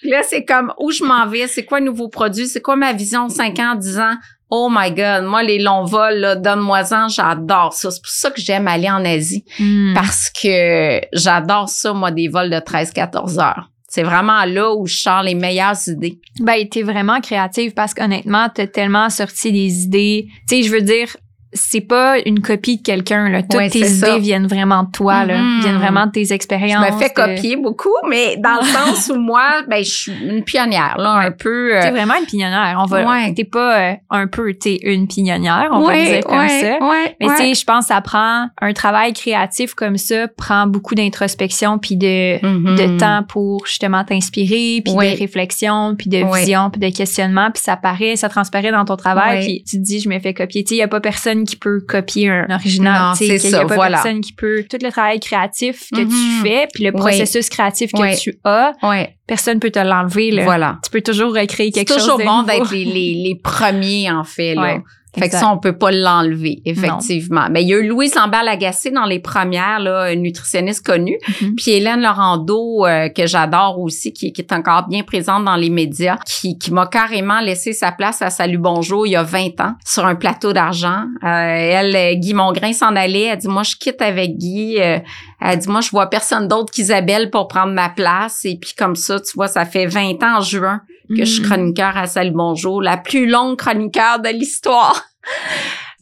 Puis 0.00 0.10
là, 0.10 0.22
c'est 0.22 0.44
comme 0.44 0.72
où 0.78 0.90
je 0.90 1.04
m'en 1.04 1.26
vais, 1.26 1.46
c'est 1.46 1.64
quoi 1.64 1.80
le 1.80 1.86
nouveau 1.86 2.08
produit, 2.08 2.46
c'est 2.46 2.60
quoi 2.62 2.76
ma 2.76 2.92
vision 2.92 3.28
5 3.28 3.58
ans, 3.60 3.74
10 3.74 3.98
ans? 3.98 4.14
Oh 4.50 4.68
my 4.70 4.90
God, 4.90 5.24
moi, 5.24 5.42
les 5.42 5.58
longs 5.58 5.84
vols, 5.84 6.18
là, 6.20 6.34
donne-moi-en, 6.36 7.08
j'adore 7.08 7.72
ça. 7.74 7.90
C'est 7.90 8.00
pour 8.02 8.10
ça 8.10 8.30
que 8.30 8.40
j'aime 8.40 8.66
aller 8.66 8.88
en 8.90 9.04
Asie 9.04 9.44
Mm. 9.58 9.92
parce 9.94 10.30
que 10.30 11.00
j'adore 11.12 11.68
ça, 11.68 11.92
moi, 11.92 12.10
des 12.10 12.28
vols 12.28 12.50
de 12.50 12.56
13-14 12.58 13.38
heures. 13.38 13.70
C'est 13.90 14.02
vraiment 14.02 14.44
là 14.44 14.74
où 14.74 14.86
je 14.86 14.96
sors 14.96 15.22
les 15.22 15.34
meilleures 15.34 15.76
idées. 15.86 16.18
Ben, 16.40 16.68
t'es 16.68 16.82
vraiment 16.82 17.20
créative 17.20 17.72
parce 17.72 17.94
qu'honnêtement, 17.94 18.48
t'as 18.54 18.66
tellement 18.66 19.08
sorti 19.10 19.50
des 19.50 19.82
idées. 19.84 20.26
Tu 20.48 20.56
sais, 20.56 20.62
je 20.62 20.70
veux 20.70 20.82
dire, 20.82 21.08
c'est 21.52 21.80
pas 21.80 22.16
une 22.26 22.40
copie 22.40 22.76
de 22.78 22.82
quelqu'un, 22.82 23.28
là. 23.30 23.42
Toutes 23.42 23.54
Ouais, 23.54 23.70
tes 23.70 23.78
idées 23.78 23.88
ça. 23.88 24.18
viennent 24.18 24.46
vraiment 24.46 24.82
de 24.84 24.90
toi, 24.90 25.24
là. 25.24 25.38
Mhm. 25.38 25.60
Viennent 25.60 25.76
vraiment 25.78 26.06
de 26.06 26.10
tes 26.12 26.24
Je 26.26 26.34
expériences. 26.34 26.84
me 26.92 26.98
fais 26.98 27.08
de- 27.08 27.14
copier 27.14 27.56
beaucoup, 27.56 27.88
mais 28.08 28.36
dans 28.36 28.58
le 28.60 28.66
sens 28.66 29.10
où 29.14 29.18
moi, 29.18 29.62
ben, 29.68 29.82
je 29.82 29.90
suis 29.90 30.12
une 30.12 30.44
pionnière, 30.44 30.96
là, 30.98 31.12
un 31.14 31.30
peu. 31.30 31.74
euh, 31.76 31.80
T'es 31.82 31.90
vraiment 31.90 32.14
une 32.20 32.26
pignonnière. 32.26 32.78
On 32.82 32.86
va, 32.86 33.04
Ouais. 33.08 33.32
t'es 33.34 33.44
pas 33.44 33.78
euh, 33.78 33.94
un 34.10 34.26
peu, 34.26 34.52
t'es 34.54 34.78
une 34.82 35.06
pignonnière, 35.08 35.68
on 35.72 35.80
va 35.80 35.94
dire 35.96 36.24
comme 36.24 36.38
ouais, 36.38 36.48
ça. 36.60 36.86
ouais, 36.86 37.16
Mais 37.20 37.26
tu 37.28 37.36
sais, 37.36 37.54
je 37.54 37.64
pense 37.64 37.86
que 37.86 37.94
ça 37.94 38.00
prend 38.00 38.48
un 38.60 38.72
travail 38.72 39.12
créatif 39.12 39.74
comme 39.74 39.96
ça, 39.96 40.28
prend 40.28 40.66
beaucoup 40.66 40.94
d'introspection 40.94 41.78
puis 41.78 41.96
de, 41.96 42.44
Mhm. 42.44 42.76
de 42.76 42.98
temps 42.98 43.22
pour 43.28 43.66
justement 43.66 44.04
t'inspirer, 44.04 44.82
puis 44.84 44.92
de 44.94 45.18
réflexion, 45.18 45.94
puis 45.96 46.08
de 46.10 46.18
vision, 46.36 46.70
puis 46.70 46.80
de 46.80 46.94
questionnement, 46.94 47.50
puis 47.52 47.62
ça 47.62 47.76
paraît, 47.76 48.16
ça 48.16 48.28
transparaît 48.28 48.70
dans 48.72 48.84
ton 48.84 48.96
travail, 48.96 49.40
puis 49.44 49.64
tu 49.68 49.78
te 49.78 49.82
dis 49.82 50.00
je 50.00 50.08
me 50.08 50.18
fais 50.18 50.34
copier. 50.34 50.62
Tu 50.64 50.68
sais, 50.70 50.74
il 50.76 50.78
y 50.78 50.82
a 50.82 50.88
pas 50.88 51.00
personne 51.00 51.37
qui 51.44 51.56
peut 51.56 51.80
copier 51.80 52.28
un 52.30 52.46
original, 52.50 53.02
Non, 53.02 53.12
tu 53.12 53.26
sais, 53.26 53.38
c'est 53.38 53.48
qu'il 53.48 53.50
y 53.50 53.54
a 53.54 53.58
ça, 53.62 53.66
pas 53.66 53.74
voilà. 53.74 53.96
personne 54.02 54.20
qui 54.20 54.32
peut 54.32 54.64
tout 54.68 54.78
le 54.82 54.90
travail 54.90 55.20
créatif 55.20 55.88
que 55.94 56.00
tu 56.02 56.42
fais, 56.42 56.66
puis 56.72 56.84
le 56.84 56.90
Oui. 56.90 56.96
processus 57.00 57.48
créatif 57.48 57.92
que 57.92 58.00
Oui. 58.00 58.16
tu 58.16 58.38
as, 58.44 58.72
Ouais, 58.82 59.16
personne 59.26 59.60
peut 59.60 59.70
te 59.70 59.78
l'enlever 59.78 60.30
là. 60.30 60.44
voilà. 60.44 60.78
Tu 60.84 60.90
peux 60.90 61.00
toujours 61.02 61.34
recréer 61.34 61.70
C'est 61.72 61.84
quelque 61.84 61.94
chose 61.94 62.02
toujours 62.02 62.18
de 62.18 62.24
bon 62.24 62.42
d'être 62.42 62.72
les, 62.72 62.84
les, 62.84 63.14
les 63.24 63.34
premiers, 63.42 64.10
en 64.10 64.24
fait, 64.24 64.54
là. 64.54 64.78
Fait 65.18 65.28
que 65.28 65.36
ça, 65.36 65.50
on 65.50 65.58
peut 65.58 65.76
pas 65.76 65.90
l'enlever, 65.90 66.60
effectivement. 66.64 67.48
Mais 67.50 67.62
il 67.62 67.68
y 67.68 67.74
a 67.74 67.78
eu 67.78 67.88
Louise 67.88 68.14
Lambert-Lagacé 68.14 68.90
dans 68.90 69.04
les 69.04 69.18
premières, 69.18 69.80
là, 69.80 70.12
une 70.12 70.22
nutritionniste 70.22 70.84
connue. 70.84 71.18
Mhm. 71.40 71.54
Puis 71.56 71.72
Hélène 71.72 72.02
Laurando, 72.02 72.86
euh, 72.86 73.08
que 73.08 73.26
j'adore 73.26 73.78
aussi, 73.80 74.12
qui, 74.12 74.32
qui 74.32 74.40
est 74.40 74.52
encore 74.52 74.86
bien 74.88 75.02
présente 75.02 75.44
dans 75.44 75.56
les 75.56 75.70
médias, 75.70 76.16
qui, 76.26 76.58
qui 76.58 76.72
m'a 76.72 76.86
carrément 76.86 77.40
laissé 77.40 77.72
sa 77.72 77.92
place 77.92 78.22
à 78.22 78.30
Salut 78.30 78.58
Bonjour 78.58 79.06
il 79.06 79.10
y 79.10 79.16
a 79.16 79.22
20 79.22 79.60
ans 79.60 79.74
sur 79.84 80.06
un 80.06 80.14
plateau 80.14 80.52
d'argent. 80.52 81.04
Euh, 81.24 81.26
elle, 81.26 82.18
Guy 82.18 82.34
Mongrain 82.34 82.72
s'en 82.72 82.94
allait. 82.96 83.24
Elle 83.24 83.38
dit, 83.38 83.48
moi, 83.48 83.62
je 83.62 83.76
quitte 83.76 84.02
avec 84.02 84.36
Guy. 84.36 84.76
Euh, 84.78 84.98
elle 85.40 85.58
dit, 85.58 85.68
moi, 85.68 85.80
je 85.80 85.90
vois 85.90 86.08
personne 86.10 86.48
d'autre 86.48 86.72
qu'Isabelle 86.72 87.30
pour 87.30 87.48
prendre 87.48 87.72
ma 87.72 87.88
place. 87.88 88.44
Et 88.44 88.58
puis 88.60 88.74
comme 88.76 88.96
ça, 88.96 89.20
tu 89.20 89.32
vois, 89.34 89.48
ça 89.48 89.64
fait 89.64 89.86
20 89.86 90.22
ans 90.22 90.38
en 90.38 90.40
juin 90.40 90.80
que 91.08 91.24
je 91.24 91.24
suis 91.24 91.42
Mhm. 91.42 91.48
chroniqueur 91.48 91.96
à 91.96 92.06
Salut 92.06 92.32
Bonjour, 92.34 92.82
la 92.82 92.96
plus 92.96 93.26
longue 93.28 93.56
chroniqueur 93.56 94.20
de 94.20 94.28
l'histoire. 94.30 95.04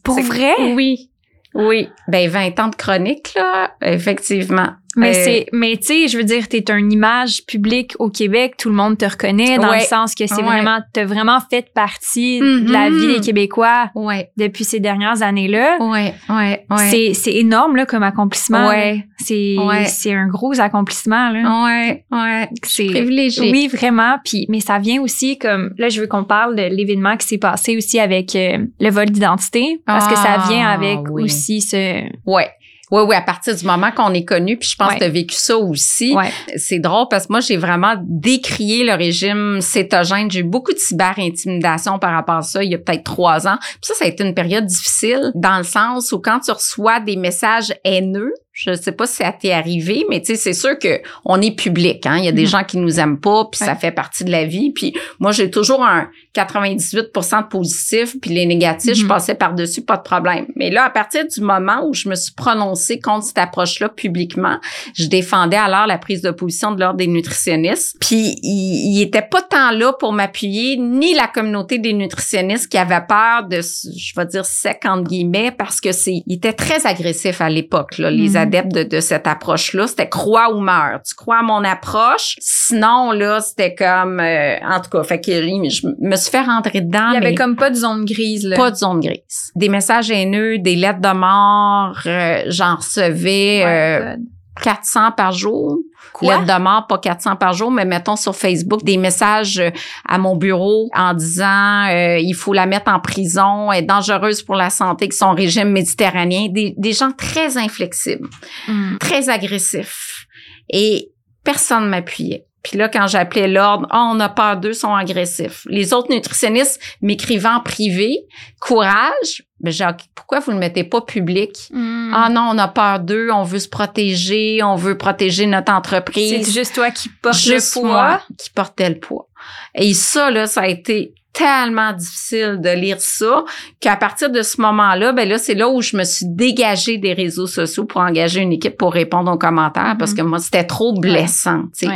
Pour 0.03 0.19
vrai? 0.21 0.53
Oui. 0.75 1.09
Oui. 1.53 1.89
Ben, 2.07 2.29
20 2.29 2.59
ans 2.59 2.67
de 2.67 2.75
chronique, 2.75 3.33
là, 3.35 3.71
effectivement. 3.81 4.71
Mais 4.97 5.09
Euh, 5.15 5.21
c'est, 5.23 5.45
mais 5.53 5.77
tu 5.77 5.83
sais, 5.87 6.07
je 6.07 6.17
veux 6.17 6.23
dire, 6.23 6.47
t'es 6.49 6.63
une 6.69 6.91
image 6.91 7.45
publique 7.45 7.93
au 7.99 8.09
Québec, 8.09 8.55
tout 8.57 8.69
le 8.69 8.75
monde 8.75 8.97
te 8.97 9.05
reconnaît 9.05 9.57
dans 9.57 9.69
Ouais. 9.69 9.79
le 9.79 9.83
sens 9.85 10.13
que 10.15 10.27
c'est 10.27 10.35
Ouais. 10.37 10.41
vraiment, 10.43 10.79
t'as 10.93 11.05
vraiment 11.05 11.39
fait 11.49 11.71
partie 11.73 12.39
de 12.39 12.71
la 12.71 12.89
Mhm. 12.89 12.97
vie 12.99 13.07
des 13.15 13.19
Québécois 13.21 13.91
Ouais, 13.95 14.31
depuis 14.37 14.63
ces 14.63 14.79
dernières 14.79 15.21
années-là. 15.21 15.77
ouais, 15.79 16.13
ouais, 16.29 16.65
ouais. 16.69 16.77
C'est, 16.89 17.13
c'est 17.13 17.33
énorme, 17.35 17.75
là, 17.75 17.85
comme 17.85 18.03
accomplissement. 18.03 18.67
Ouais. 18.67 19.05
C'est, 19.17 19.55
c'est 19.87 20.13
un 20.13 20.27
gros 20.27 20.59
accomplissement, 20.59 21.29
là. 21.29 21.63
Ouais, 21.65 22.03
ouais. 22.11 22.49
C'est, 22.63 22.87
Privilégié. 22.87 23.51
oui, 23.51 23.67
vraiment. 23.67 24.17
Puis, 24.25 24.45
mais 24.49 24.59
ça 24.59 24.79
vient 24.79 25.01
aussi 25.01 25.37
comme, 25.37 25.71
là, 25.77 25.89
je 25.89 26.01
veux 26.01 26.07
qu'on 26.07 26.23
parle 26.23 26.55
de 26.55 26.63
l'événement 26.63 27.17
qui 27.17 27.27
s'est 27.27 27.37
passé 27.37 27.77
aussi 27.77 27.99
avec 27.99 28.35
euh, 28.35 28.57
le 28.79 28.89
vol 28.89 29.05
d'identité. 29.09 29.81
Parce 29.85 30.07
que 30.07 30.15
ça 30.15 30.37
Ah, 30.39 30.47
vient 30.49 30.67
avec 30.67 30.99
oui. 31.09 31.23
aussi 31.23 31.61
ce, 31.61 32.03
Ouais. 32.25 32.49
Oui, 32.89 33.01
oui, 33.05 33.15
à 33.15 33.21
partir 33.21 33.53
du 33.55 33.65
moment 33.65 33.91
qu'on 33.91 34.13
est 34.13 34.23
connu, 34.23 34.57
puis 34.57 34.69
je 34.69 34.75
pense 34.77 34.87
Ouais. 34.89 34.93
que 34.95 34.99
tu 34.99 35.05
as 35.05 35.09
vécu 35.09 35.35
ça 35.35 35.57
aussi. 35.57 36.15
ouais. 36.15 36.31
C'est 36.55 36.79
drôle 36.79 37.07
parce 37.09 37.27
que 37.27 37.33
moi, 37.33 37.41
j'ai 37.41 37.57
vraiment 37.57 37.95
décrié 38.05 38.83
le 38.85 38.93
régime 38.93 39.59
cétogène. 39.61 40.31
J'ai 40.31 40.39
eu 40.39 40.43
beaucoup 40.43 40.71
de 40.71 40.77
cyber-intimidation 40.79 41.99
par 41.99 42.11
rapport 42.13 42.35
à 42.37 42.41
ça 42.41 42.63
il 42.63 42.71
y 42.71 42.75
a 42.75 42.77
peut-être 42.77 43.03
trois 43.03 43.47
ans. 43.47 43.57
Puis 43.59 43.79
ça, 43.83 43.93
ça 43.95 44.05
a 44.05 44.07
été 44.07 44.23
une 44.23 44.33
période 44.33 44.65
difficile 44.65 45.31
dans 45.35 45.57
le 45.57 45.63
sens 45.63 46.11
où 46.11 46.19
quand 46.19 46.39
tu 46.39 46.51
reçois 46.51 46.99
des 46.99 47.15
messages 47.17 47.73
haineux, 47.83 48.33
je 48.59 48.73
sais 48.73 48.91
pas 48.91 49.05
si 49.05 49.17
ça 49.17 49.31
t'est 49.31 49.51
arrivé, 49.51 50.03
mais 50.09 50.19
tu 50.19 50.27
sais, 50.27 50.35
c'est 50.35 50.53
sûr 50.53 50.79
que 50.79 50.99
on 51.25 51.39
est 51.41 51.55
public. 51.55 52.07
Hein? 52.07 52.17
Il 52.17 52.25
y 52.25 52.27
a 52.27 52.31
des 52.31 52.41
Mhm. 52.41 52.47
gens 52.47 52.63
qui 52.63 52.77
nous 52.77 52.99
aiment 52.99 53.19
pas, 53.19 53.45
puis 53.51 53.59
ça 53.59 53.75
fait 53.75 53.91
partie 53.91 54.23
de 54.25 54.31
la 54.31 54.45
vie. 54.45 54.71
Puis 54.71 54.93
moi, 55.19 55.31
j'ai 55.31 55.51
toujours 55.51 55.83
un 55.85 56.09
98% 56.33 57.41
de 57.43 57.47
positif, 57.47 58.15
puis 58.21 58.31
les 58.31 58.45
négatifs, 58.45 58.95
je 58.95 59.03
Mhm. 59.03 59.07
passais 59.09 59.35
par-dessus, 59.35 59.81
pas 59.83 59.97
de 59.97 60.01
problème. 60.01 60.47
Mais 60.55 60.69
là, 60.71 60.85
à 60.85 60.89
partir 60.89 61.23
du 61.27 61.41
moment 61.41 61.85
où 61.87 61.93
je 61.93 62.09
me 62.09 62.15
suis 62.15 62.33
prononcée 62.33 62.99
contre 62.99 63.25
cette 63.27 63.37
approche-là 63.37 63.89
publiquement, 63.89 64.57
je 64.95 65.05
défendais 65.05 65.57
alors 65.57 65.85
la 65.85 65.97
prise 65.99 66.21
de 66.21 66.31
position 66.31 66.71
de 66.71 66.79
l'ordre 66.79 66.97
des 66.97 67.07
nutritionnistes. 67.07 67.95
Puis 67.99 68.35
il, 68.41 68.95
il 68.97 69.01
était 69.01 69.21
pas 69.21 69.41
tant 69.43 69.71
là 69.71 69.93
pour 69.99 70.13
m'appuyer, 70.13 70.77
ni 70.77 71.13
la 71.13 71.27
communauté 71.27 71.77
des 71.77 71.93
nutritionnistes 71.93 72.67
qui 72.71 72.77
avait 72.77 73.01
peur 73.07 73.43
de, 73.47 73.61
je 73.61 74.13
vais 74.19 74.25
dire 74.25 74.45
sec 74.45 74.81
entre 74.85 75.03
guillemets, 75.09 75.51
parce 75.51 75.79
que 75.81 75.91
c'est, 75.91 76.23
il 76.25 76.33
était 76.35 76.53
très 76.53 76.85
agressif 76.87 77.41
à 77.41 77.49
l'époque, 77.49 77.97
là, 77.97 78.09
les 78.09 78.35
Adeptes 78.47 78.73
de, 78.73 78.83
de 78.83 78.99
cette 78.99 79.27
approche-là. 79.27 79.87
C'était 79.87 80.09
crois 80.09 80.53
ou 80.53 80.59
meurs. 80.59 81.01
Tu 81.05 81.15
crois 81.15 81.39
à 81.39 81.43
mon 81.43 81.63
approche, 81.63 82.35
sinon 82.39 83.11
là, 83.11 83.39
c'était 83.39 83.75
comme, 83.75 84.19
euh, 84.19 84.55
en 84.67 84.79
tout 84.81 84.89
cas, 84.89 85.03
fait 85.03 85.21
que 85.21 85.31
je 85.31 85.87
me 85.99 86.15
suis 86.15 86.31
fait 86.31 86.41
rentrer 86.41 86.81
dedans. 86.81 87.09
Il 87.11 87.15
y 87.15 87.17
avait 87.17 87.35
comme 87.35 87.55
pas 87.55 87.69
de 87.69 87.75
zone 87.75 88.05
grise, 88.05 88.47
là. 88.47 88.55
pas 88.55 88.71
de 88.71 88.75
zone 88.75 88.99
grise. 88.99 89.51
Des 89.55 89.69
messages 89.69 90.11
haineux, 90.11 90.59
des 90.59 90.75
lettres 90.75 91.01
de 91.01 91.13
mort, 91.13 91.97
euh, 92.05 92.43
j'en 92.47 92.75
recevais 92.75 93.27
Ouais, 93.27 93.65
euh, 93.65 94.15
God. 94.15 94.25
400 94.63 95.11
par 95.11 95.31
jour. 95.31 95.77
Quoi? 96.17 96.39
Lettres 96.39 96.57
de 96.57 96.61
mort, 96.63 96.87
pas 96.87 96.97
400 96.97 97.35
par 97.35 97.53
jour, 97.53 97.69
mais 97.69 97.85
mettons 97.85 98.15
sur 98.15 98.35
Facebook 98.35 98.83
des 98.83 98.97
messages 98.97 99.59
euh, 99.59 99.69
à 100.07 100.17
mon 100.17 100.35
bureau 100.35 100.89
en 100.95 101.13
disant 101.13 101.85
euh, 101.89 102.17
il 102.17 102.33
faut 102.33 102.53
la 102.53 102.65
mettre 102.65 102.91
en 102.91 102.99
prison, 102.99 103.71
elle 103.71 103.83
est 103.83 103.87
dangereuse 103.87 104.41
pour 104.41 104.55
la 104.55 104.71
santé, 104.71 105.07
que 105.09 105.13
son 105.15 105.33
régime 105.33 105.69
méditerranéen. 105.69 106.47
Des, 106.49 106.73
des 106.75 106.93
gens 106.93 107.11
très 107.11 107.57
inflexibles, 107.57 108.27
Mm. 108.67 108.97
très 108.99 109.29
agressifs. 109.29 110.25
Et 110.69 111.11
personne 111.43 111.83
ne 111.85 111.89
m'appuyait. 111.89 112.46
Puis 112.67 112.77
là, 112.77 112.89
quand 112.89 113.07
j'appelais 113.07 113.47
l'ordre, 113.47 113.87
oh, 113.93 114.11
on 114.13 114.19
a 114.19 114.27
peur 114.27 114.57
d'eux, 114.57 114.73
sont 114.73 114.93
agressifs. 114.93 115.63
Les 115.69 115.93
autres 115.93 116.11
nutritionnistes 116.11 116.81
m'écrivaient 117.01 117.47
en 117.47 117.61
privé, 117.61 118.25
courage. 118.59 119.43
Ben, 119.61 119.71
j'ai, 119.71 119.85
OK, 119.85 120.01
pourquoi 120.13 120.39
vous 120.41 120.51
ne 120.51 120.55
le 120.55 120.59
mettez 120.59 120.83
pas 120.83 120.99
public? 120.99 121.69
Mm. 121.71 122.11
Ah 122.13 122.27
non, 122.29 122.49
on 122.51 122.57
a 122.57 122.67
peur 122.67 122.99
d'eux, 122.99 123.29
on 123.31 123.43
veut 123.43 123.59
se 123.59 123.69
protéger, 123.69 124.61
on 124.63 124.75
veut 124.75 124.97
protéger 124.97 125.45
notre 125.45 125.71
c'est 125.71 125.77
entreprise. 125.77 126.53
juste 126.53 126.75
toi 126.75 126.91
qui 126.91 127.07
portes 127.07 127.37
Juste 127.37 127.75
le 127.77 127.81
poids. 127.83 127.89
moi 127.89 128.21
qui 128.37 128.49
portais 128.49 128.89
le 128.89 128.99
poids. 128.99 129.29
Et 129.73 129.93
ça, 129.93 130.29
là, 130.29 130.45
ça 130.45 130.63
a 130.63 130.67
été 130.67 131.13
tellement 131.31 131.93
difficile 131.93 132.57
de 132.59 132.69
lire 132.69 132.99
ça 132.99 133.45
qu'à 133.79 133.95
partir 133.95 134.29
de 134.29 134.41
ce 134.41 134.59
moment-là, 134.59 135.13
ben 135.13 135.29
là, 135.29 135.37
c'est 135.37 135.53
là 135.53 135.69
où 135.69 135.81
je 135.81 135.95
me 135.95 136.03
suis 136.03 136.25
dégagée 136.25 136.97
des 136.97 137.13
réseaux 137.13 137.47
sociaux 137.47 137.85
pour 137.85 138.01
engager 138.01 138.41
une 138.41 138.51
équipe 138.51 138.75
pour 138.75 138.91
répondre 138.91 139.31
aux 139.31 139.37
commentaires 139.37 139.95
parce 139.97 140.13
que 140.13 140.21
moi, 140.21 140.39
c'était 140.39 140.65
trop 140.65 140.99
blessant. 140.99 141.63
Ouais. 141.81 141.95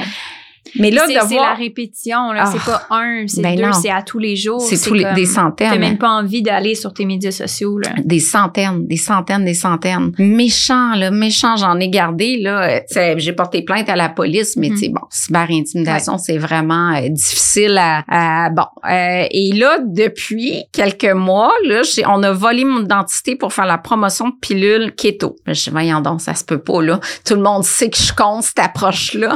Mais 0.79 0.91
là, 0.91 1.03
c'est, 1.07 1.35
la 1.35 1.53
répétition, 1.53 2.31
là. 2.31 2.43
Ah. 2.45 2.51
c'est 2.53 2.63
pas 2.63 2.83
un, 2.91 3.25
c'est 3.27 3.41
Ben 3.41 3.55
deux, 3.55 3.71
c'est 3.81 3.89
à 3.89 4.01
tous 4.03 4.19
les 4.19 4.35
jours. 4.35 4.61
c'est 4.61 4.77
tous 4.81 4.93
les, 4.93 5.03
comme- 5.03 5.15
des 5.15 5.25
T'as 5.25 5.33
centaines. 5.33 5.79
même 5.79 5.97
pas 5.97 6.09
envie 6.09 6.41
d'aller 6.41 6.75
sur 6.75 6.93
tes 6.93 7.05
médias 7.05 7.31
sociaux, 7.31 7.77
là. 7.79 7.89
Des 8.05 8.19
centaines, 8.19 8.87
des 8.87 8.95
centaines, 8.97 9.43
des 9.43 9.53
centaines. 9.53 10.11
Méchant, 10.19 10.93
là, 10.95 11.11
méchant, 11.11 11.55
j'en 11.57 11.79
ai 11.79 11.89
gardé, 11.89 12.37
là. 12.37 12.81
J'ai 13.17 13.33
porté 13.33 13.63
plainte 13.63 13.89
à 13.89 13.95
la 13.95 14.09
police, 14.09 14.55
mais 14.55 14.69
tu 14.69 14.77
sais, 14.77 14.89
bon, 14.89 15.01
cyber-intimidation, 15.09 16.17
c'est 16.17 16.37
vraiment 16.37 16.93
euh, 16.95 17.09
difficile 17.09 17.77
à, 17.77 18.03
à- 18.07 18.49
bon. 18.49 18.65
Euh, 18.89 19.25
et 19.31 19.51
là, 19.53 19.79
depuis 19.85 20.63
quelques 20.71 21.11
mois, 21.13 21.51
là, 21.65 21.81
on 22.07 22.23
a 22.23 22.31
volé 22.31 22.65
mon 22.65 22.83
identité 22.83 23.35
pour 23.35 23.51
faire 23.53 23.65
la 23.65 23.77
promotion 23.77 24.29
de 24.29 24.35
pilules 24.39 24.93
keto. 24.95 25.35
Je 25.47 25.53
dis, 25.53 25.69
voyons 25.69 26.01
donc, 26.01 26.21
ça 26.21 26.33
se 26.35 26.43
peut 26.43 26.59
pas, 26.61 26.81
là. 26.81 26.99
Tout 27.25 27.35
le 27.35 27.41
monde 27.41 27.63
sait 27.63 27.89
que 27.89 27.97
je 27.97 28.13
compte 28.13 28.43
cette 28.43 28.59
approche-là. 28.59 29.35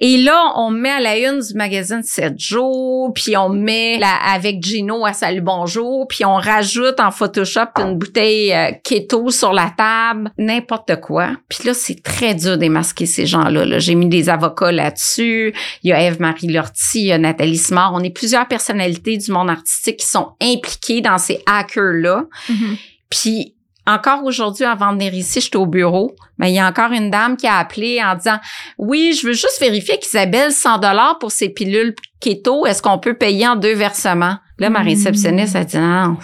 Et 0.00 0.16
là, 0.18 0.40
on 0.56 0.59
met 0.68 0.90
à 0.90 1.00
la 1.00 1.16
une 1.16 1.40
du 1.40 1.54
magazine 1.54 2.02
7 2.02 2.38
jours, 2.38 3.14
puis 3.14 3.36
on 3.38 3.48
met 3.48 3.98
la, 3.98 4.14
avec 4.34 4.62
Gino 4.62 5.06
à 5.06 5.14
Salut 5.14 5.40
Bonjour, 5.40 6.06
puis 6.06 6.26
on 6.26 6.34
rajoute 6.34 7.00
en 7.00 7.10
Photoshop 7.10 7.68
une 7.78 7.96
bouteille 7.96 8.52
euh, 8.52 8.72
keto 8.84 9.30
sur 9.30 9.54
la 9.54 9.72
table, 9.74 10.30
n'importe 10.36 11.00
quoi. 11.00 11.30
Puis 11.48 11.66
là, 11.66 11.72
c'est 11.72 12.02
très 12.02 12.34
dur 12.34 12.50
de 12.52 12.56
démasquer 12.56 13.06
ces 13.06 13.24
gens-là. 13.24 13.64
là. 13.64 13.78
J'ai 13.78 13.94
mis 13.94 14.08
des 14.08 14.28
avocats 14.28 14.72
là-dessus. 14.72 15.54
Il 15.82 15.90
y 15.90 15.92
a 15.92 16.02
Eve-Marie 16.02 16.48
Lortie, 16.48 17.00
il 17.00 17.06
y 17.06 17.12
a 17.12 17.18
Nathalie 17.18 17.56
Smart. 17.56 17.92
On 17.94 18.02
est 18.02 18.10
plusieurs 18.10 18.46
personnalités 18.46 19.16
du 19.16 19.32
monde 19.32 19.48
artistique 19.48 19.98
qui 19.98 20.06
sont 20.06 20.32
impliquées 20.42 21.00
dans 21.00 21.18
ces 21.18 21.42
hackers-là. 21.46 22.24
Mhm. 22.48 22.76
Puis 23.08 23.54
encore 23.86 24.24
aujourd'hui, 24.24 24.64
avant 24.64 24.88
de 24.92 24.98
venir 24.98 25.14
ici, 25.14 25.40
j'étais 25.40 25.56
au 25.56 25.66
bureau, 25.66 26.14
mais 26.38 26.50
il 26.50 26.54
y 26.54 26.58
a 26.58 26.66
encore 26.68 26.92
une 26.92 27.10
dame 27.10 27.36
qui 27.36 27.46
a 27.46 27.56
appelé 27.58 28.00
en 28.02 28.14
disant 28.14 28.38
Oui, 28.78 29.16
je 29.20 29.26
veux 29.26 29.32
juste 29.32 29.58
vérifier 29.60 29.98
qu'Isabelle, 29.98 30.52
100 30.52 30.78
dollars 30.78 31.18
pour 31.18 31.30
ses 31.32 31.48
pilules 31.48 31.94
keto, 32.20 32.66
est-ce 32.66 32.82
qu'on 32.82 32.98
peut 32.98 33.14
payer 33.14 33.48
en 33.48 33.56
deux 33.56 33.74
versements? 33.74 34.36
Là, 34.58 34.68
ma 34.68 34.80
Mm. 34.82 34.88
réceptionniste 34.88 35.56
a 35.56 35.64
dit 35.64 35.78
non, 35.78 36.18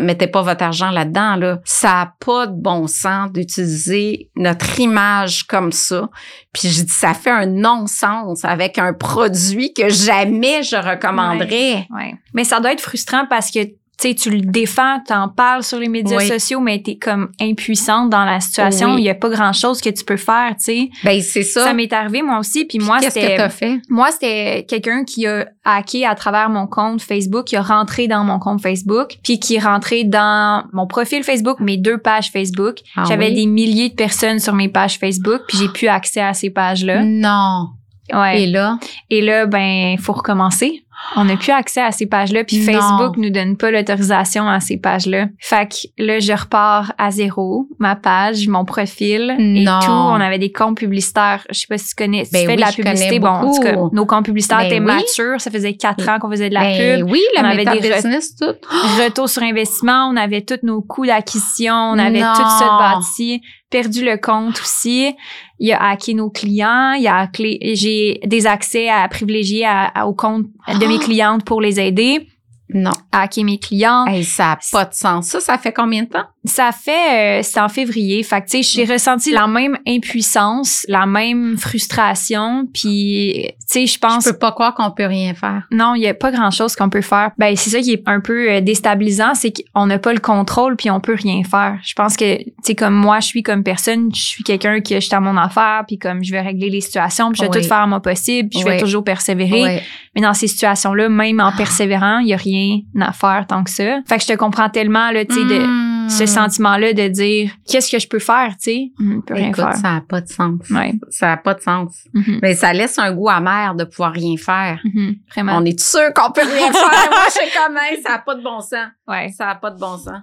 mettez 0.00 0.28
pas 0.28 0.42
votre 0.42 0.62
argent 0.62 0.90
là-dedans. 0.92 1.34
Là. 1.34 1.58
Ça 1.64 1.88
n'a 1.88 2.14
pas 2.24 2.46
de 2.46 2.52
bon 2.54 2.86
sens 2.86 3.32
d'utiliser 3.32 4.30
notre 4.36 4.78
image 4.78 5.42
comme 5.44 5.72
ça. 5.72 6.08
Puis 6.52 6.68
j'ai 6.68 6.84
dit, 6.84 6.92
ça 6.92 7.14
fait 7.14 7.30
un 7.30 7.46
non-sens 7.46 8.44
avec 8.44 8.78
un 8.78 8.92
produit 8.92 9.72
que 9.74 9.88
jamais 9.88 10.62
je 10.62 10.76
recommanderais. 10.76 11.86
Ouais. 11.90 12.14
Mais 12.32 12.44
ça 12.44 12.60
doit 12.60 12.72
être 12.72 12.80
frustrant 12.80 13.26
parce 13.28 13.50
que 13.50 13.58
tu 14.00 14.08
sais, 14.08 14.14
tu 14.14 14.30
le 14.30 14.40
défends, 14.42 15.00
t'en 15.06 15.28
parles 15.28 15.64
sur 15.64 15.78
les 15.78 15.88
médias 15.88 16.18
Oui. 16.18 16.28
sociaux, 16.28 16.60
mais 16.60 16.80
t'es 16.80 16.96
comme 16.96 17.30
impuissante 17.40 18.10
dans 18.10 18.24
la 18.24 18.38
situation. 18.40 18.94
Oui. 18.94 19.00
Il 19.02 19.04
y 19.04 19.10
a 19.10 19.14
pas 19.14 19.28
grand 19.28 19.52
chose 19.52 19.80
que 19.80 19.90
tu 19.90 20.04
peux 20.04 20.16
faire, 20.16 20.50
tu 20.50 20.64
sais. 20.64 20.90
Ben 21.02 21.20
c'est 21.20 21.42
ça. 21.42 21.64
Ça 21.64 21.72
m'est 21.74 21.92
arrivé 21.92 22.22
moi 22.22 22.38
aussi, 22.38 22.64
puis 22.64 22.78
moi 22.78 22.98
Qu'est-ce 23.00 23.18
que 23.18 23.36
t'as 23.36 23.48
fait? 23.48 23.80
moi 23.88 24.10
c'était 24.12 24.64
quelqu'un 24.68 25.02
qui 25.04 25.26
a 25.26 25.46
hacké 25.64 26.06
à 26.06 26.14
travers 26.14 26.48
mon 26.48 26.66
compte 26.68 27.02
Facebook, 27.02 27.46
qui 27.46 27.56
a 27.56 27.62
rentré 27.62 28.06
dans 28.06 28.22
mon 28.22 28.38
compte 28.38 28.60
Facebook, 28.62 29.18
puis 29.24 29.40
qui 29.40 29.56
est 29.56 29.60
rentré 29.60 30.04
dans 30.04 30.64
mon 30.72 30.86
profil 30.86 31.24
Facebook, 31.24 31.58
mes 31.58 31.76
deux 31.76 31.98
pages 31.98 32.30
Facebook. 32.30 32.76
Ah 32.96 33.02
J'avais 33.08 33.28
oui? 33.30 33.34
des 33.34 33.46
milliers 33.46 33.88
de 33.88 33.94
personnes 33.94 34.38
sur 34.38 34.54
mes 34.54 34.68
pages 34.68 34.98
Facebook, 34.98 35.42
puis 35.48 35.58
j'ai 35.58 35.68
plus 35.68 35.88
accès 35.88 36.20
à 36.20 36.34
ces 36.34 36.50
pages-là. 36.50 37.02
Non. 37.04 37.70
Ouais. 38.12 38.42
Et 38.42 38.46
là? 38.46 38.78
Et 39.10 39.20
là, 39.20 39.44
ben, 39.46 39.98
faut 39.98 40.14
recommencer. 40.14 40.82
On 41.16 41.24
n'a 41.24 41.36
plus 41.36 41.52
accès 41.52 41.80
à 41.80 41.92
ces 41.92 42.06
pages-là, 42.06 42.44
puis. 42.44 42.58
Facebook 42.64 43.16
nous 43.16 43.30
donne 43.30 43.56
pas 43.56 43.70
l'autorisation 43.70 44.48
à 44.48 44.60
ces 44.60 44.76
pages-là. 44.76 45.26
Fait 45.38 45.68
que 45.68 46.02
là, 46.04 46.18
je 46.18 46.32
repars 46.32 46.92
à 46.98 47.10
zéro, 47.10 47.66
ma 47.78 47.96
page, 47.96 48.48
mon 48.48 48.64
profil 48.64 49.34
et 49.38 49.64
Non. 49.64 49.80
tout. 49.80 49.90
On 49.90 50.14
avait 50.20 50.38
des 50.38 50.52
comptes 50.52 50.76
publicitaires. 50.78 51.46
Je 51.50 51.58
sais 51.60 51.66
pas 51.68 51.78
si 51.78 51.88
tu 51.88 51.94
connais, 52.04 52.24
si 52.24 52.32
Ben 52.32 52.40
tu 52.40 52.46
fais 52.46 52.50
oui, 52.52 52.56
de 52.56 52.60
la 52.60 52.72
publicité. 52.72 53.18
Bon, 53.20 53.28
en 53.28 53.54
tout 53.54 53.60
cas, 53.62 53.74
nos 53.92 54.06
comptes 54.06 54.24
publicitaires 54.24 54.58
Ben 54.58 54.66
étaient 54.66 54.80
oui. 54.80 54.86
matures. 54.86 55.40
Ça 55.40 55.50
faisait 55.50 55.74
quatre 55.74 56.08
ans 56.08 56.18
qu'on 56.18 56.30
faisait 56.30 56.48
de 56.48 56.54
la 56.54 56.62
Ben 56.62 56.98
pub. 57.00 57.10
oui, 57.10 57.20
la 57.36 57.42
On 57.42 57.44
avait 57.44 57.64
des 57.64 57.70
re- 57.90 57.94
business, 57.94 58.34
tout. 58.36 58.46
Retour 59.02 59.28
sur 59.28 59.42
investissement, 59.42 60.08
on 60.12 60.16
avait 60.16 60.42
tous 60.42 60.58
nos 60.64 60.82
coûts 60.82 61.06
d'acquisition, 61.06 61.74
on 61.74 61.98
avait 61.98 62.20
Non. 62.20 62.32
tout 62.34 62.42
ça 62.58 62.76
bâti, 62.78 63.40
perdu 63.70 64.04
le 64.04 64.16
compte 64.16 64.60
aussi. 64.60 65.14
Il 65.58 65.72
a 65.72 65.90
hacké 65.90 66.14
nos 66.14 66.30
clients, 66.30 66.92
il 66.92 67.06
a 67.06 67.28
j'ai 67.74 68.20
des 68.24 68.46
accès 68.46 68.88
à 68.88 69.06
privilégiés 69.08 69.64
à, 69.66 69.84
à- 69.86 70.06
au 70.06 70.14
compte 70.14 70.46
de 70.68 70.86
mes 70.86 70.96
Ah. 71.00 71.04
clientes 71.04 71.44
pour 71.44 71.60
les 71.60 71.78
aider. 71.80 72.26
Non. 72.74 72.92
hacker 73.12 73.44
mes 73.44 73.58
clients. 73.58 74.06
Hey, 74.06 74.24
ça 74.24 74.44
n'a 74.44 74.58
pas 74.72 74.84
de 74.84 74.94
sens. 74.94 75.26
Ça, 75.28 75.40
ça 75.40 75.58
fait 75.58 75.72
combien 75.72 76.02
de 76.02 76.08
temps? 76.08 76.24
Ça 76.44 76.70
fait, 76.72 77.40
euh, 77.40 77.42
c'est 77.42 77.60
en 77.60 77.68
février. 77.68 78.22
Fait 78.22 78.40
que, 78.40 78.46
tu 78.48 78.62
sais, 78.62 78.84
j'ai 78.86 78.90
ressenti 78.92 79.30
la 79.32 79.46
même 79.46 79.76
impuissance, 79.86 80.84
la 80.88 81.06
même 81.06 81.56
frustration. 81.58 82.66
Puis, 82.72 83.46
tu 83.48 83.52
sais, 83.66 83.86
je 83.86 83.98
pense. 83.98 84.24
Je 84.24 84.30
peux 84.30 84.38
pas 84.38 84.52
croire 84.52 84.74
qu'on 84.74 84.90
peut 84.90 85.06
rien 85.06 85.34
faire. 85.34 85.62
Non, 85.70 85.94
il 85.94 86.02
y 86.02 86.08
a 86.08 86.14
pas 86.14 86.30
grand 86.30 86.50
chose 86.50 86.74
qu'on 86.76 86.88
peut 86.90 87.00
faire. 87.02 87.30
Ben, 87.38 87.54
c'est 87.56 87.70
ça 87.70 87.80
qui 87.80 87.92
est 87.92 88.02
un 88.06 88.20
peu 88.20 88.50
euh, 88.50 88.60
déstabilisant, 88.60 89.34
c'est 89.34 89.52
qu'on 89.74 89.86
n'a 89.86 89.98
pas 89.98 90.12
le 90.12 90.20
contrôle 90.20 90.76
puis 90.76 90.90
on 90.90 91.00
peut 91.00 91.16
rien 91.20 91.42
faire. 91.44 91.78
Je 91.82 91.94
pense 91.94 92.16
que, 92.16 92.38
tu 92.38 92.52
sais, 92.62 92.74
comme 92.74 92.94
moi, 92.94 93.20
je 93.20 93.26
suis 93.26 93.42
comme 93.42 93.62
personne, 93.62 94.10
je 94.14 94.20
suis 94.20 94.44
quelqu'un 94.44 94.80
qui 94.80 94.94
est 94.94 95.12
à 95.12 95.20
mon 95.20 95.36
affaire 95.36 95.84
puis 95.86 95.98
comme 95.98 96.22
je 96.24 96.32
vais 96.32 96.40
régler 96.40 96.70
les 96.70 96.80
situations 96.80 97.30
puis 97.30 97.38
je 97.38 97.42
vais 97.44 97.50
Oui. 97.50 97.62
tout 97.62 97.68
faire 97.68 97.78
à 97.78 97.86
mon 97.86 98.00
possible 98.00 98.48
puis 98.50 98.60
je 98.60 98.64
vais 98.64 98.78
toujours 98.78 99.04
persévérer. 99.04 99.82
Mais 100.14 100.22
dans 100.22 100.34
ces 100.34 100.48
situations-là, 100.48 101.08
même 101.08 101.40
en 101.40 101.52
persévérant, 101.56 102.18
il 102.18 102.28
y 102.28 102.34
a 102.34 102.36
rien 102.36 102.57
à 103.00 103.12
faire 103.12 103.46
tant 103.48 103.64
que 103.64 103.70
ça. 103.70 104.00
Fait 104.08 104.16
que 104.18 104.22
je 104.22 104.28
te 104.28 104.36
comprends 104.36 104.68
tellement, 104.68 105.10
là, 105.10 105.24
tu 105.24 105.34
sais, 105.34 105.44
de 105.44 105.66
Mm. 105.66 106.08
ce 106.10 106.24
sentiment-là 106.26 106.92
de 106.94 107.08
dire 107.08 107.50
qu'est-ce 107.68 107.90
que 107.90 107.98
je 107.98 108.08
peux 108.08 108.18
faire, 108.18 108.50
tu 108.52 108.70
sais? 108.70 108.92
Je 108.98 109.20
peux 109.20 109.34
rien 109.34 109.48
Écoute, 109.48 109.62
faire. 109.64 109.74
ça 109.74 109.92
n'a 109.92 110.00
pas 110.00 110.20
de 110.22 110.28
sens. 110.28 110.58
Ouais. 110.70 110.94
Ça 111.10 111.26
n'a 111.26 111.36
pas 111.36 111.52
de 111.54 111.60
sens. 111.60 111.94
Mhm. 112.14 112.38
Mais 112.40 112.54
ça 112.54 112.72
laisse 112.72 112.98
un 112.98 113.12
goût 113.12 113.28
amer 113.28 113.74
de 113.74 113.84
pouvoir 113.84 114.12
rien 114.12 114.36
faire. 114.38 114.80
Mhm. 114.84 115.16
Vraiment. 115.30 115.58
On 115.58 115.64
est 115.66 115.78
sûr 115.78 116.12
qu'on 116.14 116.32
peut 116.32 116.40
rien 116.42 116.72
faire. 116.72 117.10
Moi, 117.10 117.24
je 117.26 117.32
suis 117.32 117.50
comme, 117.54 117.76
ça 118.02 118.10
n'a 118.12 118.18
pas 118.20 118.34
de 118.34 118.42
bon 118.42 118.60
sens. 118.60 118.88
Ouais. 119.06 119.28
Ça 119.36 119.46
n'a 119.46 119.54
pas 119.56 119.70
de 119.70 119.78
bon 119.78 119.98
sens. 119.98 120.20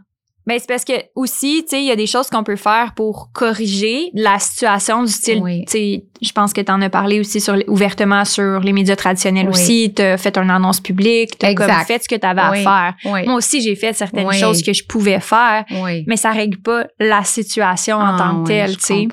Ben, 0.47 0.57
c'est 0.59 0.67
parce 0.67 0.85
que 0.85 0.93
aussi, 1.15 1.63
tu 1.63 1.69
sais, 1.75 1.79
il 1.81 1.85
y 1.87 1.91
a 1.91 1.95
des 1.95 2.05
choses 2.05 2.29
qu'on 2.29 2.43
peut 2.43 2.55
faire 2.55 2.93
pour 2.95 3.29
corriger 3.33 4.11
la 4.13 4.37
situation 4.39 5.03
du 5.03 5.11
style. 5.11 5.39
Oui. 5.41 5.65
Tu 5.65 5.71
sais, 5.71 6.03
je 6.21 6.31
pense 6.31 6.53
que 6.53 6.61
tu 6.61 6.71
en 6.71 6.81
as 6.81 6.89
parlé 6.89 7.19
aussi 7.19 7.41
sur, 7.41 7.55
ouvertement 7.67 8.23
sur 8.25 8.59
les 8.59 8.71
médias 8.71 8.95
traditionnels 8.95 9.47
Oui. 9.47 9.53
aussi. 9.53 9.93
Tu 9.95 10.01
as 10.03 10.17
fait 10.17 10.37
une 10.37 10.49
annonce 10.51 10.79
publique. 10.79 11.37
Tu 11.39 11.45
as 11.47 11.53
comme 11.55 11.71
fait 11.87 12.03
ce 12.03 12.07
que 12.07 12.15
tu 12.15 12.25
avais 12.27 12.41
Oui. 12.51 12.59
à 12.65 12.93
faire. 13.01 13.11
Oui. 13.11 13.25
Moi 13.25 13.35
aussi, 13.35 13.61
j'ai 13.61 13.75
fait 13.75 13.93
certaines 13.93 14.31
choses 14.33 14.61
que 14.61 14.71
je 14.73 14.83
pouvais 14.85 15.19
faire, 15.19 15.65
oui. 15.83 16.03
mais 16.07 16.15
ça 16.17 16.31
règle 16.31 16.57
pas 16.59 16.85
la 16.99 17.23
situation 17.23 17.97
en 17.97 18.15
Ah, 18.15 18.17
tant 18.17 18.43
que 18.43 18.47
telle, 18.49 18.77
tu 18.77 18.83
sais. 18.83 19.07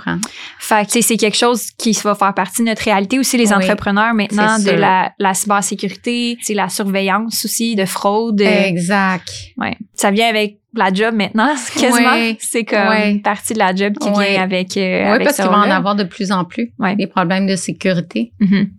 Fait 0.59 0.83
que, 0.87 0.87
tu 0.87 0.93
sais, 0.93 1.03
c'est 1.03 1.16
quelque 1.16 1.37
chose 1.37 1.70
qui 1.78 1.93
va 2.05 2.14
faire 2.14 2.35
partie 2.35 2.62
de 2.62 2.68
notre 2.68 2.83
réalité 2.83 3.18
aussi, 3.18 3.37
les 3.37 3.53
entrepreneurs 3.53 4.14
maintenant, 4.14 4.59
de 4.59 4.70
la, 4.70 5.12
la 5.18 5.35
cybersécurité, 5.35 6.37
c'est 6.43 6.55
la 6.55 6.68
surveillance 6.68 7.45
aussi 7.45 7.74
de 7.74 7.85
fraude. 7.85 8.41
Exact. 8.41 9.28
Ouais. 9.57 9.76
Ça 9.95 10.11
vient 10.11 10.28
avec 10.28 10.59
la 10.75 10.93
job 10.93 11.14
maintenant, 11.14 11.55
quasiment. 11.79 12.12
Oui, 12.14 12.37
C'est 12.41 12.64
comme 12.64 12.89
oui. 12.89 13.11
une 13.11 13.23
partie 13.23 13.53
de 13.55 13.59
la 13.59 13.75
job 13.75 13.95
qui 14.01 14.09
Oui. 14.09 14.25
vient 14.31 14.43
avec, 14.43 14.77
euh, 14.77 14.81
oui, 14.81 15.09
avec 15.09 15.25
parce 15.25 15.37
qu'il 15.37 15.45
va 15.47 15.59
en 15.59 15.70
avoir 15.70 15.95
de 15.97 16.05
plus 16.05 16.33
en 16.33 16.45
plus. 16.45 16.73
Ouais. 16.79 16.97
Des 16.97 17.07
problèmes 17.07 17.47
de 17.47 17.57
sécurité. 17.57 18.33
Mhm. 18.41 18.70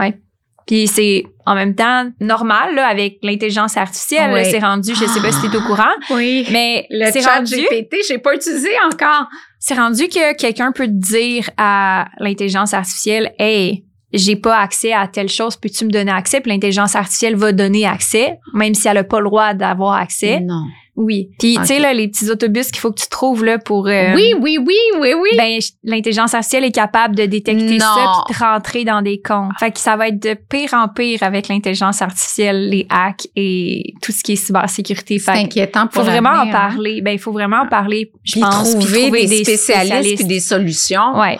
Ouais. 0.00 0.18
Puis 0.66 0.86
c'est 0.86 1.24
en 1.44 1.54
même 1.56 1.74
temps 1.74 2.08
normal 2.20 2.74
là, 2.76 2.86
avec 2.86 3.18
l'intelligence 3.22 3.76
artificielle. 3.76 4.30
là, 4.30 4.42
Oui. 4.42 4.48
C'est 4.50 4.60
rendu, 4.60 4.94
je 4.94 5.04
sais 5.04 5.20
pas 5.20 5.32
si 5.32 5.40
tu 5.50 5.54
es 5.54 5.56
au 5.56 5.62
courant, 5.62 5.90
Oui. 6.10 6.46
mais 6.52 6.86
Le 6.90 7.10
c'est 7.12 7.20
chat 7.20 7.38
rendu, 7.38 7.54
GPT, 7.56 7.96
j'ai 8.08 8.18
pas 8.18 8.34
utilisé 8.34 8.68
encore. 8.86 9.26
c'est 9.58 9.74
rendu 9.74 10.08
que 10.08 10.34
quelqu'un 10.36 10.70
peut 10.72 10.86
dire 10.88 11.50
à 11.56 12.06
l'intelligence 12.18 12.74
artificielle, 12.74 13.32
hey, 13.38 13.84
j'ai 14.12 14.36
pas 14.36 14.58
accès 14.58 14.92
à 14.92 15.06
telle 15.06 15.28
chose, 15.28 15.56
peux-tu 15.56 15.84
me 15.84 15.90
donner 15.90 16.12
accès? 16.12 16.40
Puis 16.40 16.50
l'intelligence 16.50 16.94
artificielle 16.96 17.36
va 17.36 17.52
donner 17.52 17.86
accès, 17.86 18.38
même 18.54 18.74
si 18.74 18.88
elle 18.88 18.98
a 18.98 19.04
pas 19.04 19.20
le 19.20 19.26
droit 19.26 19.54
d'avoir 19.54 19.94
accès. 19.94 20.40
Non. 20.40 20.64
Oui. 20.94 21.30
Puis 21.38 21.56
tu 21.58 21.66
sais 21.66 21.78
là, 21.78 21.94
les 21.94 22.08
petits 22.08 22.30
autobus 22.30 22.70
qu'il 22.70 22.80
faut 22.80 22.92
que 22.92 23.00
tu 23.00 23.08
trouves 23.08 23.44
là 23.44 23.58
pour 23.58 23.88
euh, 23.88 24.14
oui, 24.14 24.34
oui, 24.38 24.58
oui, 24.58 24.76
oui, 25.00 25.14
oui. 25.14 25.30
ben, 25.38 25.58
l'intelligence 25.84 26.34
artificielle 26.34 26.64
est 26.64 26.72
capable 26.72 27.16
de 27.16 27.24
détecter 27.24 27.78
Non. 27.78 27.86
ça 27.86 28.22
puis 28.26 28.34
de 28.34 28.44
rentrer 28.44 28.84
dans 28.84 29.00
des 29.00 29.20
comptes. 29.20 29.52
Fait 29.58 29.70
que 29.70 29.78
ça 29.78 29.96
va 29.96 30.08
être 30.08 30.22
de 30.22 30.34
pire 30.34 30.74
en 30.74 30.88
pire 30.88 31.22
avec 31.22 31.48
l'intelligence 31.48 32.02
artificielle, 32.02 32.68
les 32.68 32.86
hacks 32.90 33.26
et 33.36 33.94
tout 34.02 34.12
ce 34.12 34.22
qui 34.22 34.32
est 34.32 34.36
cybersécurité. 34.36 35.18
c'est 35.18 35.30
inquiétant 35.30 35.88
faut 35.90 36.00
pour 36.00 36.02
vraiment 36.04 36.30
en 36.30 36.48
hein. 36.48 36.52
parler. 36.52 37.00
Ben, 37.00 37.12
il 37.12 37.18
faut 37.18 37.32
vraiment 37.32 37.62
en 37.62 37.68
parler, 37.68 38.12
je 38.22 38.32
Puis 38.32 38.40
pense. 38.42 38.74
puis 38.74 38.84
trouver, 38.84 39.26
des, 39.26 39.44
spécialistes 39.44 40.16
puis 40.16 40.26
des 40.26 40.40
solutions. 40.40 41.18
Ouais. 41.18 41.38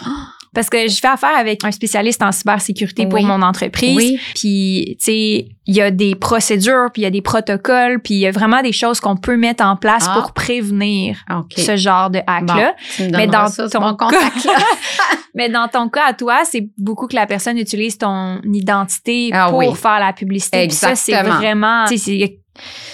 Parce 0.55 0.69
que 0.69 0.87
je 0.87 0.99
fais 1.01 1.09
affaire 1.09 1.35
avec 1.37 1.65
un 1.65 1.71
spécialiste 1.71 2.23
en 2.23 2.31
cybersécurité 2.31 3.07
pour 3.07 3.19
Oui. 3.19 3.25
mon 3.25 3.41
entreprise. 3.41 3.97
Oui. 3.97 4.21
Puis, 4.35 4.97
tu 4.99 5.05
sais, 5.05 5.47
il 5.67 5.75
y 5.75 5.81
a 5.81 5.91
des 5.91 6.15
procédures, 6.15 6.91
puis 6.93 7.03
il 7.03 7.05
y 7.05 7.07
a 7.07 7.11
des 7.11 7.23
protocoles, 7.23 8.01
puis 8.03 8.15
il 8.15 8.21
y 8.21 8.27
a 8.27 8.33
vraiment 8.33 8.61
des 8.61 8.73
choses 8.73 9.01
qu'on 9.01 9.17
peut 9.17 9.37
mettre 9.39 9.65
en 9.65 9.77
place 9.77 10.05
Ah. 10.09 10.19
pour 10.21 10.33
prévenir 10.33 11.17
ce 11.57 11.77
genre 11.77 12.11
de 12.11 12.19
hack-là. 12.27 12.75
Me 13.01 13.17
Mais 13.17 13.27
dans 13.27 13.47
ça, 13.47 13.69
ton 13.69 13.81
bon 13.81 13.95
cas-. 13.95 14.09
Mais 15.35 15.49
dans 15.49 15.69
ton 15.69 15.89
cas, 15.89 16.03
à 16.09 16.13
toi, 16.13 16.41
c'est 16.45 16.69
beaucoup 16.77 17.07
que 17.07 17.17
la 17.17 17.27
personne 17.27 17.57
utilise 17.57 17.97
ton 17.97 18.41
identité 18.45 19.31
Ah 19.33 19.47
pour 19.49 19.59
oui. 19.61 19.75
faire 19.75 19.99
la 20.01 20.13
publicité. 20.13 20.67
Puis 20.67 20.77
ça, 20.77 20.95
c'est 20.95 21.13
Exactement. 21.13 21.39
vraiment... 21.39 21.87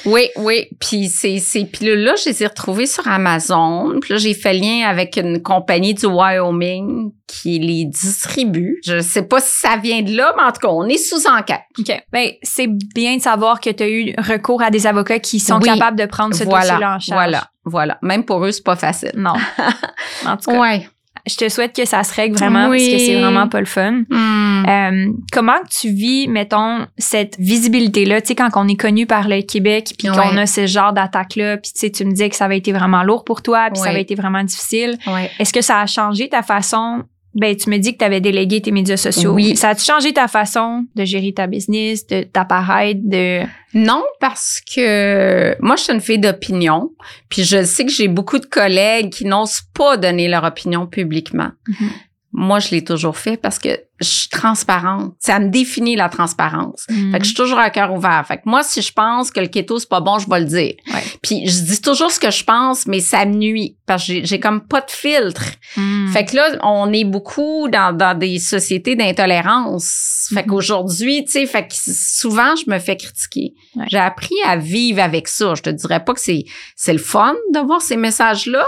Oui, 0.06 0.28
oui. 0.36 0.68
Puis 0.80 1.08
ces, 1.08 1.38
ces 1.38 1.64
pilules-là, 1.64 2.14
je 2.22 2.30
les 2.30 2.42
ai 2.42 2.46
retrouvées 2.46 2.86
sur 2.86 3.06
Amazon. 3.08 3.98
Puis 4.00 4.12
là, 4.14 4.18
j'ai 4.18 4.34
fait 4.34 4.52
lien 4.54 4.86
avec 4.88 5.16
une 5.16 5.42
compagnie 5.42 5.94
du 5.94 6.06
Wyoming 6.06 7.10
qui 7.26 7.58
les 7.58 7.84
distribue. 7.84 8.80
Je 8.86 9.00
sais 9.00 9.22
pas 9.22 9.40
si 9.40 9.58
ça 9.58 9.76
vient 9.76 10.02
de 10.02 10.16
là, 10.16 10.32
mais 10.36 10.44
en 10.44 10.52
tout 10.52 10.60
cas, 10.60 10.68
on 10.68 10.86
est 10.86 10.96
sous 10.96 11.26
enquête. 11.28 11.60
OK. 11.78 11.92
Ben, 12.12 12.30
c'est 12.42 12.68
bien 12.94 13.16
de 13.16 13.22
savoir 13.22 13.60
que 13.60 13.70
tu 13.70 13.82
as 13.82 13.88
eu 13.88 14.14
recours 14.18 14.62
à 14.62 14.70
des 14.70 14.86
avocats 14.86 15.18
qui 15.18 15.40
sont 15.40 15.58
Oui. 15.60 15.68
capables 15.68 15.98
de 15.98 16.06
prendre 16.06 16.34
ce 16.34 16.44
dossier-là 16.44 16.62
Voilà, 16.76 16.94
en 16.94 16.98
charge. 17.00 17.06
voilà, 17.10 17.50
voilà. 17.64 17.98
Même 18.02 18.24
pour 18.24 18.44
eux, 18.44 18.52
c'est 18.52 18.64
pas 18.64 18.76
facile. 18.76 19.12
Non. 19.16 19.34
en 20.26 20.36
tout 20.36 20.50
cas, 20.52 20.58
Ouais. 20.60 20.88
Je 21.28 21.36
te 21.36 21.48
souhaite 21.48 21.74
que 21.74 21.84
ça 21.84 22.02
se 22.04 22.14
règle 22.14 22.36
vraiment 22.36 22.68
Oui. 22.68 22.78
parce 22.78 22.90
que 22.92 22.98
c'est 23.06 23.20
vraiment 23.20 23.48
pas 23.48 23.60
le 23.60 23.66
fun. 23.66 24.02
Hmm. 24.10 24.64
Euh, 24.68 25.06
comment 25.32 25.58
tu 25.70 25.90
vis, 25.90 26.26
mettons, 26.28 26.86
cette 26.98 27.36
visibilité-là, 27.38 28.20
tu 28.20 28.28
sais, 28.28 28.34
quand 28.34 28.48
on 28.56 28.66
est 28.68 28.76
connu 28.76 29.06
par 29.06 29.28
le 29.28 29.42
Québec, 29.42 29.92
puis 29.98 30.08
Ouais. 30.10 30.16
qu'on 30.16 30.36
a 30.36 30.46
ce 30.46 30.66
genre 30.66 30.92
d'attaque-là, 30.92 31.58
puis 31.58 31.70
tu 31.72 31.80
sais, 31.80 31.90
tu 31.90 32.04
me 32.04 32.10
disais 32.10 32.28
que 32.28 32.36
ça 32.36 32.46
avait 32.46 32.58
été 32.58 32.72
vraiment 32.72 33.02
lourd 33.02 33.24
pour 33.24 33.42
toi, 33.42 33.68
puis 33.72 33.80
ça 33.82 33.90
avait 33.90 34.02
été 34.02 34.14
vraiment 34.14 34.42
difficile. 34.42 34.96
Ouais. 35.06 35.30
Est-ce 35.38 35.52
que 35.52 35.60
ça 35.60 35.80
a 35.80 35.86
changé 35.86 36.28
ta 36.28 36.42
façon? 36.42 37.02
Ben, 37.38 37.56
tu 37.56 37.70
me 37.70 37.78
dis 37.78 37.92
que 37.92 37.98
tu 37.98 38.04
avais 38.04 38.20
délégué 38.20 38.60
tes 38.60 38.72
médias 38.72 38.96
sociaux. 38.96 39.32
Oui. 39.32 39.56
Ça 39.56 39.70
a-tu 39.70 39.84
changé 39.84 40.12
ta 40.12 40.26
façon 40.28 40.84
de 40.96 41.04
gérer 41.04 41.32
ta 41.32 41.46
business, 41.46 42.06
de 42.06 42.22
t'apparaître, 42.22 43.00
de. 43.02 43.42
Non, 43.74 44.02
parce 44.20 44.60
que 44.60 45.56
moi, 45.60 45.76
je 45.76 45.82
suis 45.84 45.92
une 45.92 46.00
fille 46.00 46.18
d'opinion. 46.18 46.90
Puis 47.28 47.44
je 47.44 47.62
sais 47.62 47.84
que 47.84 47.92
j'ai 47.92 48.08
beaucoup 48.08 48.38
de 48.38 48.46
collègues 48.46 49.10
qui 49.10 49.24
n'osent 49.24 49.62
pas 49.74 49.96
donner 49.96 50.28
leur 50.28 50.44
opinion 50.44 50.86
publiquement. 50.86 51.50
Mhm. 51.68 51.90
Moi, 52.32 52.58
je 52.60 52.70
l'ai 52.72 52.84
toujours 52.84 53.16
fait 53.16 53.36
parce 53.38 53.58
que 53.58 53.70
je 54.00 54.06
suis 54.06 54.28
transparente. 54.28 55.14
Ça 55.18 55.40
me 55.40 55.48
définit 55.48 55.96
la 55.96 56.08
transparence. 56.08 56.84
Mm. 56.90 57.10
Fait 57.12 57.18
que 57.18 57.24
je 57.24 57.28
suis 57.30 57.36
toujours 57.36 57.58
à 57.58 57.70
cœur 57.70 57.92
ouvert. 57.92 58.22
Fait 58.28 58.36
que 58.36 58.42
moi, 58.44 58.62
si 58.62 58.82
je 58.82 58.92
pense 58.92 59.30
que 59.30 59.40
le 59.40 59.46
keto, 59.48 59.78
c'est 59.78 59.88
pas 59.88 60.00
bon, 60.00 60.18
je 60.18 60.28
vais 60.28 60.38
le 60.40 60.44
dire. 60.46 60.74
Ouais. 60.92 61.02
Puis 61.22 61.48
je 61.48 61.62
dis 61.62 61.80
toujours 61.80 62.10
ce 62.12 62.20
que 62.20 62.30
je 62.30 62.44
pense, 62.44 62.86
mais 62.86 63.00
ça 63.00 63.24
me 63.24 63.34
nuit 63.34 63.76
parce 63.86 64.06
que 64.06 64.24
j'ai- 64.24 64.38
comme 64.40 64.60
pas 64.60 64.82
de 64.82 64.90
filtre. 64.90 65.42
Mm. 65.76 66.12
Fait 66.12 66.24
que 66.26 66.36
là, 66.36 66.50
on 66.62 66.92
est 66.92 67.04
beaucoup 67.04 67.66
dans, 67.70 67.96
dans 67.96 68.16
des 68.16 68.38
sociétés 68.38 68.94
d'intolérance. 68.94 70.28
Fait 70.32 70.42
Mhm. 70.42 70.48
qu'aujourd'hui, 70.48 71.24
tu 71.24 71.32
sais, 71.32 71.46
fait 71.46 71.66
que 71.66 71.74
souvent, 71.74 72.54
je 72.56 72.70
me 72.70 72.78
fais 72.78 72.96
critiquer. 72.96 73.54
Ouais. 73.74 73.86
J'ai 73.90 73.98
appris 73.98 74.34
à 74.46 74.56
vivre 74.56 75.00
avec 75.02 75.28
ça. 75.28 75.54
Je 75.54 75.62
te 75.62 75.70
dirais 75.70 76.04
pas 76.04 76.14
que 76.14 76.20
c'est, 76.20 76.44
c'est 76.76 76.92
le 76.92 76.98
fun 76.98 77.34
de 77.54 77.60
voir 77.60 77.80
ces 77.80 77.96
messages-là, 77.96 78.66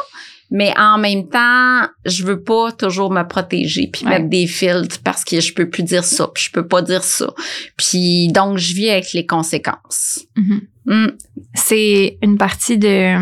mais 0.51 0.73
en 0.79 0.99
même 0.99 1.29
temps, 1.29 1.87
je 2.05 2.25
veux 2.25 2.43
pas 2.43 2.73
toujours 2.73 3.11
me 3.11 3.23
protéger 3.23 3.89
puis 3.93 4.05
Ouais. 4.05 4.19
mettre 4.19 4.29
des 4.29 4.47
filtres 4.47 4.99
parce 5.05 5.25
que 5.25 5.41
je 5.41 5.53
peux 5.55 5.69
plus 5.69 5.83
dire 5.83 6.05
ça, 6.05 6.29
puis 6.35 6.45
je 6.45 6.51
peux 6.51 6.67
pas 6.67 6.83
dire 6.83 7.05
ça. 7.05 7.33
Puis 7.77 8.29
donc, 8.29 8.59
je 8.59 8.75
vis 8.75 8.91
avec 8.91 9.13
les 9.13 9.27
conséquences. 9.27 10.21
Mhm. 10.37 10.61
Hmm. 10.87 11.09
c'est 11.55 12.19
une 12.23 12.37
partie 12.39 12.79
de 12.79 13.17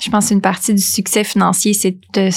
je 0.00 0.10
pense 0.10 0.30
une 0.30 0.40
partie 0.40 0.74
du 0.74 0.82
succès 0.82 1.24
financier 1.24 1.72
c'est 1.72 1.96
de 2.14 2.28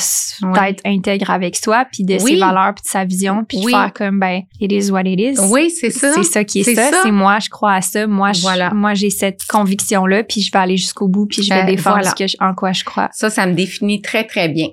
Oui. 0.43 0.59
d'être 0.59 0.81
intègre 0.85 1.29
avec 1.31 1.55
soi 1.55 1.85
puis 1.91 2.03
de 2.03 2.15
Oui. 2.21 2.33
ses 2.33 2.39
valeurs 2.39 2.73
puis 2.75 2.83
de 2.83 2.89
sa 2.89 3.03
vision 3.05 3.43
puis 3.47 3.57
Oui. 3.59 3.65
de 3.65 3.77
faire 3.77 3.93
comme 3.93 4.19
ben 4.19 4.41
it 4.59 4.71
is 4.71 4.89
what 4.91 5.01
it 5.05 5.19
is 5.19 5.39
Oui, 5.51 5.69
c'est 5.69 5.89
ça. 5.89 6.13
c'est 6.13 6.23
ça 6.23 6.43
qui 6.43 6.61
est, 6.61 6.75
ça, 6.75 6.89
ça. 6.91 6.99
c'est 7.03 7.11
moi 7.11 7.39
je 7.39 7.49
crois 7.49 7.73
à 7.73 7.81
ça 7.81 8.07
moi 8.07 8.31
je, 8.33 8.41
Voilà. 8.41 8.71
moi 8.73 8.93
j'ai 8.93 9.09
cette 9.09 9.45
conviction 9.47 10.05
là 10.05 10.23
puis 10.23 10.41
je 10.41 10.51
vais 10.51 10.59
aller 10.59 10.77
jusqu'au 10.77 11.07
bout 11.07 11.25
puis 11.27 11.43
je 11.43 11.53
vais 11.53 11.61
Euh, 11.63 11.65
défendre 11.65 11.97
voilà. 11.97 12.09
ce 12.11 12.15
que 12.15 12.27
je- 12.27 12.37
en 12.39 12.53
quoi 12.53 12.71
je 12.71 12.83
crois 12.83 13.09
Ça, 13.11 13.29
ça 13.29 13.45
me 13.45 13.53
définit 13.53 14.01
très, 14.01 14.23
très 14.25 14.47
bien. 14.47 14.67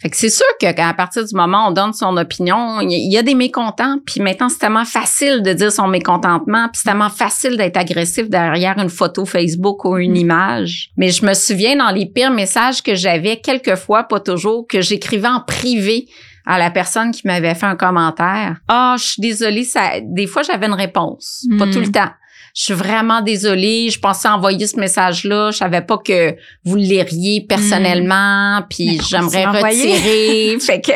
Fait 0.00 0.10
que 0.10 0.16
c'est 0.16 0.28
sûr 0.30 0.46
que 0.60 0.66
quand, 0.74 0.88
à 0.88 0.94
partir 0.94 1.24
du 1.24 1.34
moment 1.36 1.66
où 1.66 1.68
on 1.68 1.72
donne 1.72 1.92
son 1.92 2.16
opinion, 2.16 2.80
il 2.80 2.90
y, 2.90 2.94
a- 2.94 2.98
il 2.98 3.12
y 3.12 3.16
a 3.18 3.22
des 3.22 3.34
mécontents. 3.36 3.96
Puis 4.04 4.20
maintenant, 4.20 4.48
c'est 4.48 4.58
tellement 4.58 4.84
facile 4.84 5.42
de 5.42 5.52
dire 5.52 5.70
son 5.70 5.86
mécontentement. 5.86 6.68
Puis 6.72 6.80
c'est 6.82 6.90
tellement 6.90 7.10
facile 7.10 7.56
d'être 7.56 7.76
agressif 7.76 8.28
derrière 8.28 8.76
une 8.78 8.88
photo 8.88 9.24
Facebook 9.24 9.84
ou 9.84 9.96
une 9.98 10.12
Mm. 10.12 10.16
image. 10.16 10.90
Mais 10.96 11.10
je 11.10 11.24
me 11.24 11.34
souviens 11.34 11.76
dans 11.76 11.90
les 11.90 12.06
pires 12.06 12.31
messages 12.32 12.82
que 12.82 12.94
j'avais, 12.94 13.36
quelquefois, 13.40 14.04
pas 14.04 14.20
toujours, 14.20 14.66
que 14.66 14.80
j'écrivais 14.80 15.28
en 15.28 15.40
privé 15.40 16.06
à 16.46 16.58
la 16.58 16.70
personne 16.70 17.12
qui 17.12 17.26
m'avait 17.26 17.54
fait 17.54 17.66
un 17.66 17.76
commentaire. 17.76 18.56
Ah, 18.68 18.96
je 18.98 19.04
suis 19.04 19.20
désolée, 19.22 19.64
ça, 19.64 19.92
des 20.02 20.26
fois, 20.26 20.42
j'avais 20.42 20.66
une 20.66 20.74
réponse. 20.74 21.46
Pas 21.58 21.66
Mm. 21.66 21.70
tout 21.72 21.80
le 21.80 21.92
temps. 21.92 22.10
je 22.54 22.64
suis 22.64 22.74
vraiment 22.74 23.22
désolée, 23.22 23.88
je 23.88 23.98
pensais 23.98 24.28
envoyer 24.28 24.66
ce 24.66 24.78
message-là, 24.78 25.50
je 25.52 25.56
savais 25.56 25.80
pas 25.80 25.96
que 25.96 26.34
vous 26.64 26.74
le 26.76 26.82
liriez 26.82 27.46
personnellement, 27.48 28.60
puis 28.68 29.00
j'aimerais 29.08 29.46
retirer. 29.46 30.58
fait 30.60 30.80
que 30.82 30.92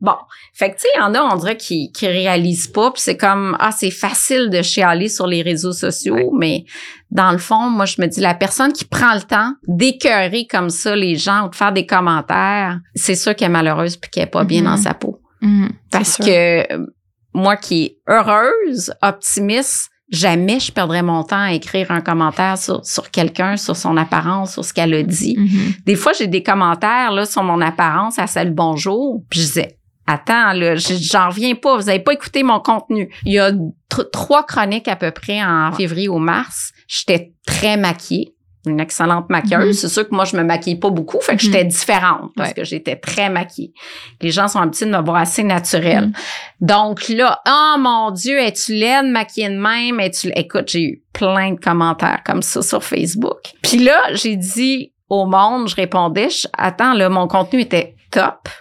bon, 0.00 0.14
fait 0.58 0.70
que 0.70 0.76
tu 0.76 0.82
sais, 0.82 0.88
il 0.96 1.00
y 1.00 1.02
en 1.02 1.14
a, 1.14 1.20
on 1.22 1.36
dirait 1.36 1.56
qui 1.56 1.92
qui 1.92 2.06
réalisent 2.06 2.68
pas, 2.68 2.90
puis 2.90 3.02
c'est 3.02 3.16
comme 3.16 3.56
ah 3.60 3.70
c'est 3.72 3.90
facile 3.90 4.48
de 4.50 4.62
chialer 4.62 5.08
sur 5.08 5.26
les 5.26 5.42
réseaux 5.42 5.72
sociaux, 5.72 6.32
mais 6.38 6.64
dans 7.10 7.30
le 7.32 7.38
fond, 7.38 7.68
moi 7.68 7.84
je 7.84 8.00
me 8.00 8.06
dis 8.06 8.20
la 8.20 8.34
personne 8.34 8.72
qui 8.72 8.84
prend 8.86 9.14
le 9.14 9.20
temps 9.22 9.52
d'écœurer 9.68 10.46
comme 10.50 10.70
ça 10.70 10.96
les 10.96 11.16
gens 11.16 11.46
ou 11.46 11.50
de 11.50 11.54
faire 11.54 11.72
des 11.72 11.84
commentaires, 11.86 12.80
c'est 12.94 13.14
sûr 13.14 13.34
qu'elle 13.36 13.46
est 13.50 13.52
malheureuse 13.52 13.96
puis 13.96 14.10
qu'elle 14.10 14.24
est 14.24 14.26
pas 14.30 14.44
bien 14.44 14.62
dans 14.62 14.70
Mhm. 14.76 14.82
sa 14.82 14.94
peau. 14.94 15.20
Mhm, 15.42 15.68
Parce 15.90 16.16
que 16.16 16.72
euh, 16.72 16.86
moi 17.34 17.56
qui 17.56 17.84
est 17.84 17.98
heureuse, 18.08 18.92
optimiste, 19.02 19.90
jamais 20.10 20.58
je 20.60 20.72
perdrais 20.72 21.02
mon 21.02 21.22
temps 21.24 21.42
à 21.42 21.52
écrire 21.52 21.90
un 21.90 22.00
commentaire 22.00 22.56
sur, 22.56 22.84
sur 22.86 23.10
quelqu'un, 23.10 23.56
sur 23.58 23.76
son 23.76 23.96
apparence, 23.96 24.52
sur 24.54 24.64
ce 24.64 24.72
qu'elle 24.72 24.94
a 24.94 25.02
dit. 25.02 25.34
Mhm. 25.38 25.74
Des 25.84 25.96
fois, 25.96 26.12
j'ai 26.18 26.26
des 26.28 26.42
commentaires 26.42 27.12
là, 27.12 27.26
sur 27.26 27.42
mon 27.42 27.60
apparence 27.60 28.18
à 28.18 28.26
celle 28.26 28.54
bonjour. 28.54 29.22
Puis 29.28 29.40
je 29.40 29.44
disais, 29.46 29.78
attends, 30.06 30.52
là, 30.52 30.74
j'en 30.76 31.28
reviens 31.28 31.54
pas. 31.54 31.76
Vous 31.76 31.88
avez 31.88 32.00
pas 32.00 32.12
écouté 32.12 32.42
mon 32.42 32.60
contenu. 32.60 33.12
Il 33.24 33.32
y 33.32 33.38
a 33.38 33.50
tr- 33.52 34.10
trois 34.12 34.44
chroniques 34.44 34.88
à 34.88 34.96
peu 34.96 35.10
près 35.10 35.42
en 35.42 35.72
février 35.72 36.08
ou 36.08 36.18
mars. 36.18 36.72
J'étais 36.88 37.32
très 37.46 37.76
maquillée. 37.76 38.32
Une 38.68 38.80
excellente 38.80 39.30
maquilleuse. 39.30 39.66
Mhm. 39.68 39.72
C'est 39.74 39.88
sûr 39.88 40.08
que 40.08 40.12
moi, 40.14 40.24
je 40.24 40.36
me 40.36 40.42
maquille 40.42 40.74
pas 40.76 40.90
beaucoup. 40.90 41.20
Fait 41.20 41.36
que 41.36 41.46
Mhm. 41.46 41.52
j'étais 41.52 41.64
différente 41.64 42.32
parce 42.34 42.48
Ouais. 42.48 42.54
que 42.54 42.64
j'étais 42.64 42.96
très 42.96 43.30
maquillée. 43.30 43.72
Les 44.20 44.32
gens 44.32 44.48
sont 44.48 44.58
habitués 44.58 44.86
de 44.86 44.90
me 44.90 45.00
voir 45.04 45.18
assez 45.18 45.44
naturelle. 45.44 46.06
Mhm. 46.06 46.12
Donc 46.62 47.08
là, 47.08 47.40
oh 47.48 47.74
mon 47.78 48.10
Dieu, 48.10 48.38
es-tu 48.40 48.72
laide, 48.74 49.06
maquillée 49.06 49.50
de 49.50 49.58
même? 49.58 50.00
Es-tu... 50.00 50.32
Écoute, 50.34 50.64
j'ai 50.68 50.82
eu 50.82 51.02
plein 51.12 51.52
de 51.52 51.60
commentaires 51.60 52.22
comme 52.26 52.42
ça 52.42 52.60
sur 52.60 52.82
Facebook. 52.82 53.38
Puis 53.62 53.78
là, 53.78 54.00
j'ai 54.14 54.34
dit 54.34 54.92
au 55.08 55.26
monde, 55.26 55.68
je 55.68 55.76
répondais, 55.76 56.28
je- 56.30 56.48
attends, 56.58 56.92
là, 56.92 57.08
mon 57.08 57.28
contenu 57.28 57.60
était 57.60 57.94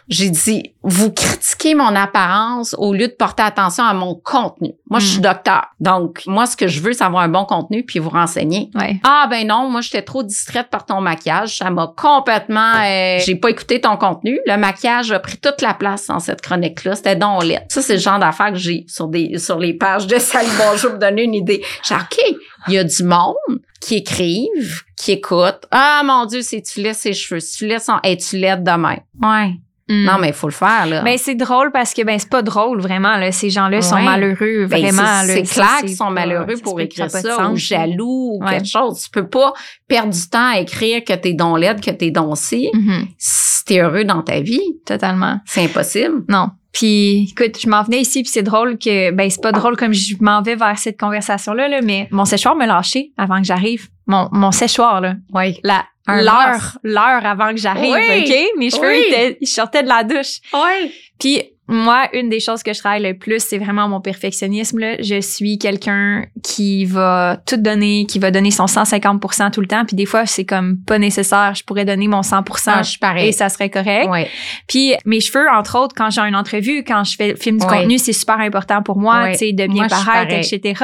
J'ai 0.07 0.29
dit, 0.29 0.73
vous 0.83 1.11
critiquez 1.11 1.75
mon 1.75 1.95
apparence 1.95 2.75
au 2.77 2.93
lieu 2.93 3.07
de 3.07 3.13
porter 3.13 3.43
attention 3.43 3.83
à 3.83 3.93
mon 3.93 4.15
contenu. 4.15 4.73
Moi, 4.89 4.99
je 4.99 5.05
suis 5.07 5.19
Mm. 5.19 5.23
docteur. 5.23 5.65
Donc, 5.79 6.21
moi, 6.27 6.45
ce 6.45 6.55
que 6.57 6.67
je 6.67 6.79
veux, 6.81 6.93
c'est 6.93 7.03
avoir 7.03 7.23
un 7.23 7.27
bon 7.29 7.45
contenu 7.45 7.83
puis 7.83 7.99
vous 7.99 8.09
renseigner. 8.09 8.69
Ouais. 8.75 8.99
Ah 9.03 9.27
ben 9.29 9.47
non, 9.47 9.69
moi 9.69 9.81
j'étais 9.81 10.01
trop 10.01 10.23
distraite 10.23 10.69
par 10.69 10.85
ton 10.85 11.01
maquillage, 11.01 11.57
ça 11.57 11.69
m'a 11.69 11.91
complètement 11.95 12.73
euh, 12.83 13.19
j'ai 13.25 13.35
pas 13.35 13.49
écouté 13.49 13.81
ton 13.81 13.97
contenu, 13.97 14.39
le 14.45 14.57
maquillage 14.57 15.11
a 15.11 15.19
pris 15.19 15.37
toute 15.37 15.61
la 15.61 15.73
place 15.73 16.07
dans 16.07 16.19
cette 16.19 16.41
chronique 16.41 16.83
là, 16.83 16.95
c'était 16.95 17.15
donc 17.15 17.43
laid. 17.43 17.65
Ça 17.69 17.81
c'est 17.81 17.93
le 17.93 17.99
genre 17.99 18.19
d'affaires 18.19 18.51
que 18.51 18.57
j'ai 18.57 18.85
sur 18.87 19.07
des 19.07 19.37
sur 19.37 19.57
les 19.59 19.73
pages 19.73 20.07
de 20.07 20.17
Salut 20.19 20.49
bonjour 20.57 20.91
pour 20.91 20.99
donner 20.99 21.23
une 21.23 21.33
idée. 21.35 21.63
J'ai 21.83 21.95
dit, 21.95 22.01
OK, 22.01 22.37
il 22.67 22.73
y 22.73 22.77
a 22.77 22.83
du 22.83 23.03
monde 23.03 23.35
qui 23.81 23.95
écrivent, 23.95 24.81
qui 24.97 25.11
écoutent. 25.13 25.65
Ah 25.71 26.01
mon 26.05 26.25
dieu, 26.25 26.41
c'est 26.41 26.61
tu 26.61 26.81
laisses 26.81 26.99
ses 26.99 27.13
cheveux, 27.13 27.39
si 27.39 27.57
tu 27.57 27.67
laisses 27.67 27.85
son 27.85 27.99
hey, 28.03 28.17
tu 28.17 28.37
l'aides 28.37 28.63
demain. 28.63 28.97
Ouais. 29.21 29.53
Mm. 29.87 30.03
Non 30.05 30.17
mais 30.19 30.29
il 30.29 30.33
faut 30.33 30.47
le 30.47 30.53
faire 30.53 30.87
là. 30.87 31.03
Ben, 31.03 31.15
c'est 31.15 31.35
drôle 31.35 31.71
parce 31.71 31.93
que 31.93 32.01
ben 32.01 32.17
c'est 32.17 32.29
pas 32.29 32.41
drôle 32.41 32.81
vraiment 32.81 33.17
là. 33.17 33.31
Ces 33.31 33.51
gens-là 33.51 33.83
sont 33.83 34.01
malheureux 34.01 34.65
Ben, 34.65 34.81
vraiment. 34.81 35.21
c'est- 35.25 35.43
clair 35.43 35.77
qu'ils 35.81 35.95
sont 35.95 36.09
malheureux 36.09 36.55
pour 36.63 36.79
écrire 36.81 37.11
ça 37.11 37.21
ça, 37.21 37.49
ou 37.51 37.55
jaloux 37.55 38.37
ou 38.39 38.43
Ouais. 38.43 38.49
quelque 38.53 38.67
chose. 38.67 39.03
Tu 39.03 39.09
peux 39.11 39.27
pas 39.27 39.53
perdre 39.87 40.11
du 40.11 40.27
temps 40.27 40.53
à 40.53 40.59
écrire 40.59 41.03
que 41.03 41.13
t'es 41.13 41.33
don 41.33 41.55
laide, 41.55 41.81
que 41.81 41.91
t'es 41.91 42.09
don. 42.09 42.33
Mhm, 42.33 43.05
Si 43.19 43.63
t'es 43.65 43.79
heureux 43.79 44.05
dans 44.05 44.23
ta 44.23 44.39
vie, 44.39 44.61
Totalement. 44.87 45.39
c'est 45.45 45.63
impossible. 45.65 46.23
Non. 46.29 46.49
Puis, 46.75 47.29
écoute, 47.31 47.57
je 47.61 47.69
m'en 47.69 47.83
venais 47.83 48.01
ici, 48.01 48.21
puis 48.21 48.29
c'est 48.29 48.43
drôle 48.43 48.77
que, 48.77 49.09
ben, 49.11 49.29
c'est 49.29 49.41
pas 49.41 49.53
drôle 49.53 49.77
comme 49.77 49.93
je 49.93 50.15
m'en 50.19 50.41
vais 50.41 50.55
vers 50.55 50.77
cette 50.77 50.99
conversation-là, 50.99 51.69
là, 51.69 51.79
mais 51.81 52.09
mon 52.11 52.25
séchoir 52.25 52.53
me 52.57 52.65
lâchait 52.65 53.11
avant 53.17 53.37
que 53.39 53.45
j'arrive. 53.47 53.87
Mon, 54.07 54.27
mon 54.33 54.51
séchoir, 54.51 54.99
là. 54.99 55.13
Oui. 55.33 55.57
La, 55.63 55.85
l'heure, 56.05 56.77
l'heure 56.83 57.25
avant 57.25 57.51
que 57.51 57.57
j'arrive, 57.57 57.93
Oui. 57.93 58.23
OK? 58.25 58.59
Mes 58.59 58.69
cheveux, 58.69 58.89
Oui. 58.89 59.05
étaient- 59.07 59.37
ils 59.39 59.47
sortaient 59.47 59.83
de 59.83 59.87
la 59.87 60.03
douche. 60.03 60.39
Oui. 60.53 60.91
Puis, 61.17 61.41
moi, 61.67 62.07
une 62.13 62.29
des 62.29 62.39
choses 62.39 62.61
que 62.61 62.73
je 62.73 62.79
travaille 62.79 63.01
le 63.01 63.17
plus, 63.17 63.39
c'est 63.43 63.57
vraiment 63.57 63.87
mon 63.87 63.99
perfectionnisme. 63.99 64.77
Là. 64.79 64.95
Je 65.01 65.19
suis 65.19 65.57
quelqu'un 65.57 66.25
qui 66.43 66.85
va 66.85 67.37
tout 67.47 67.57
donner, 67.57 68.05
qui 68.07 68.19
va 68.19 68.29
donner 68.29 68.51
son 68.51 68.67
150 68.67 69.51
tout 69.51 69.61
le 69.61 69.67
temps. 69.67 69.83
Puis 69.85 69.95
des 69.95 70.05
fois, 70.05 70.25
c'est 70.25 70.45
comme 70.45 70.77
pas 70.85 70.99
nécessaire. 70.99 71.53
Je 71.55 71.63
pourrais 71.63 71.85
donner 71.85 72.07
mon 72.07 72.21
100 72.21 72.43
Ah, 72.67 72.81
je 72.83 72.97
et 73.25 73.31
ça 73.31 73.49
serait 73.49 73.69
correct. 73.69 74.07
Oui. 74.11 74.25
Puis 74.67 74.93
mes 75.05 75.19
cheveux, 75.19 75.47
entre 75.51 75.79
autres, 75.79 75.95
quand 75.95 76.09
j'ai 76.11 76.21
une 76.21 76.35
entrevue, 76.35 76.83
quand 76.83 77.03
je 77.03 77.15
fais 77.15 77.35
film 77.35 77.57
du 77.57 77.65
Ouais. 77.65 77.77
contenu, 77.79 77.97
c'est 77.97 78.13
super 78.13 78.39
important 78.39 78.83
pour 78.83 78.97
moi, 78.97 79.23
Ouais. 79.23 79.31
tu 79.31 79.39
sais, 79.39 79.51
de 79.53 79.65
bien 79.65 79.87
Moi, 79.87 79.87
paraître, 79.87 80.33
etc. 80.33 80.83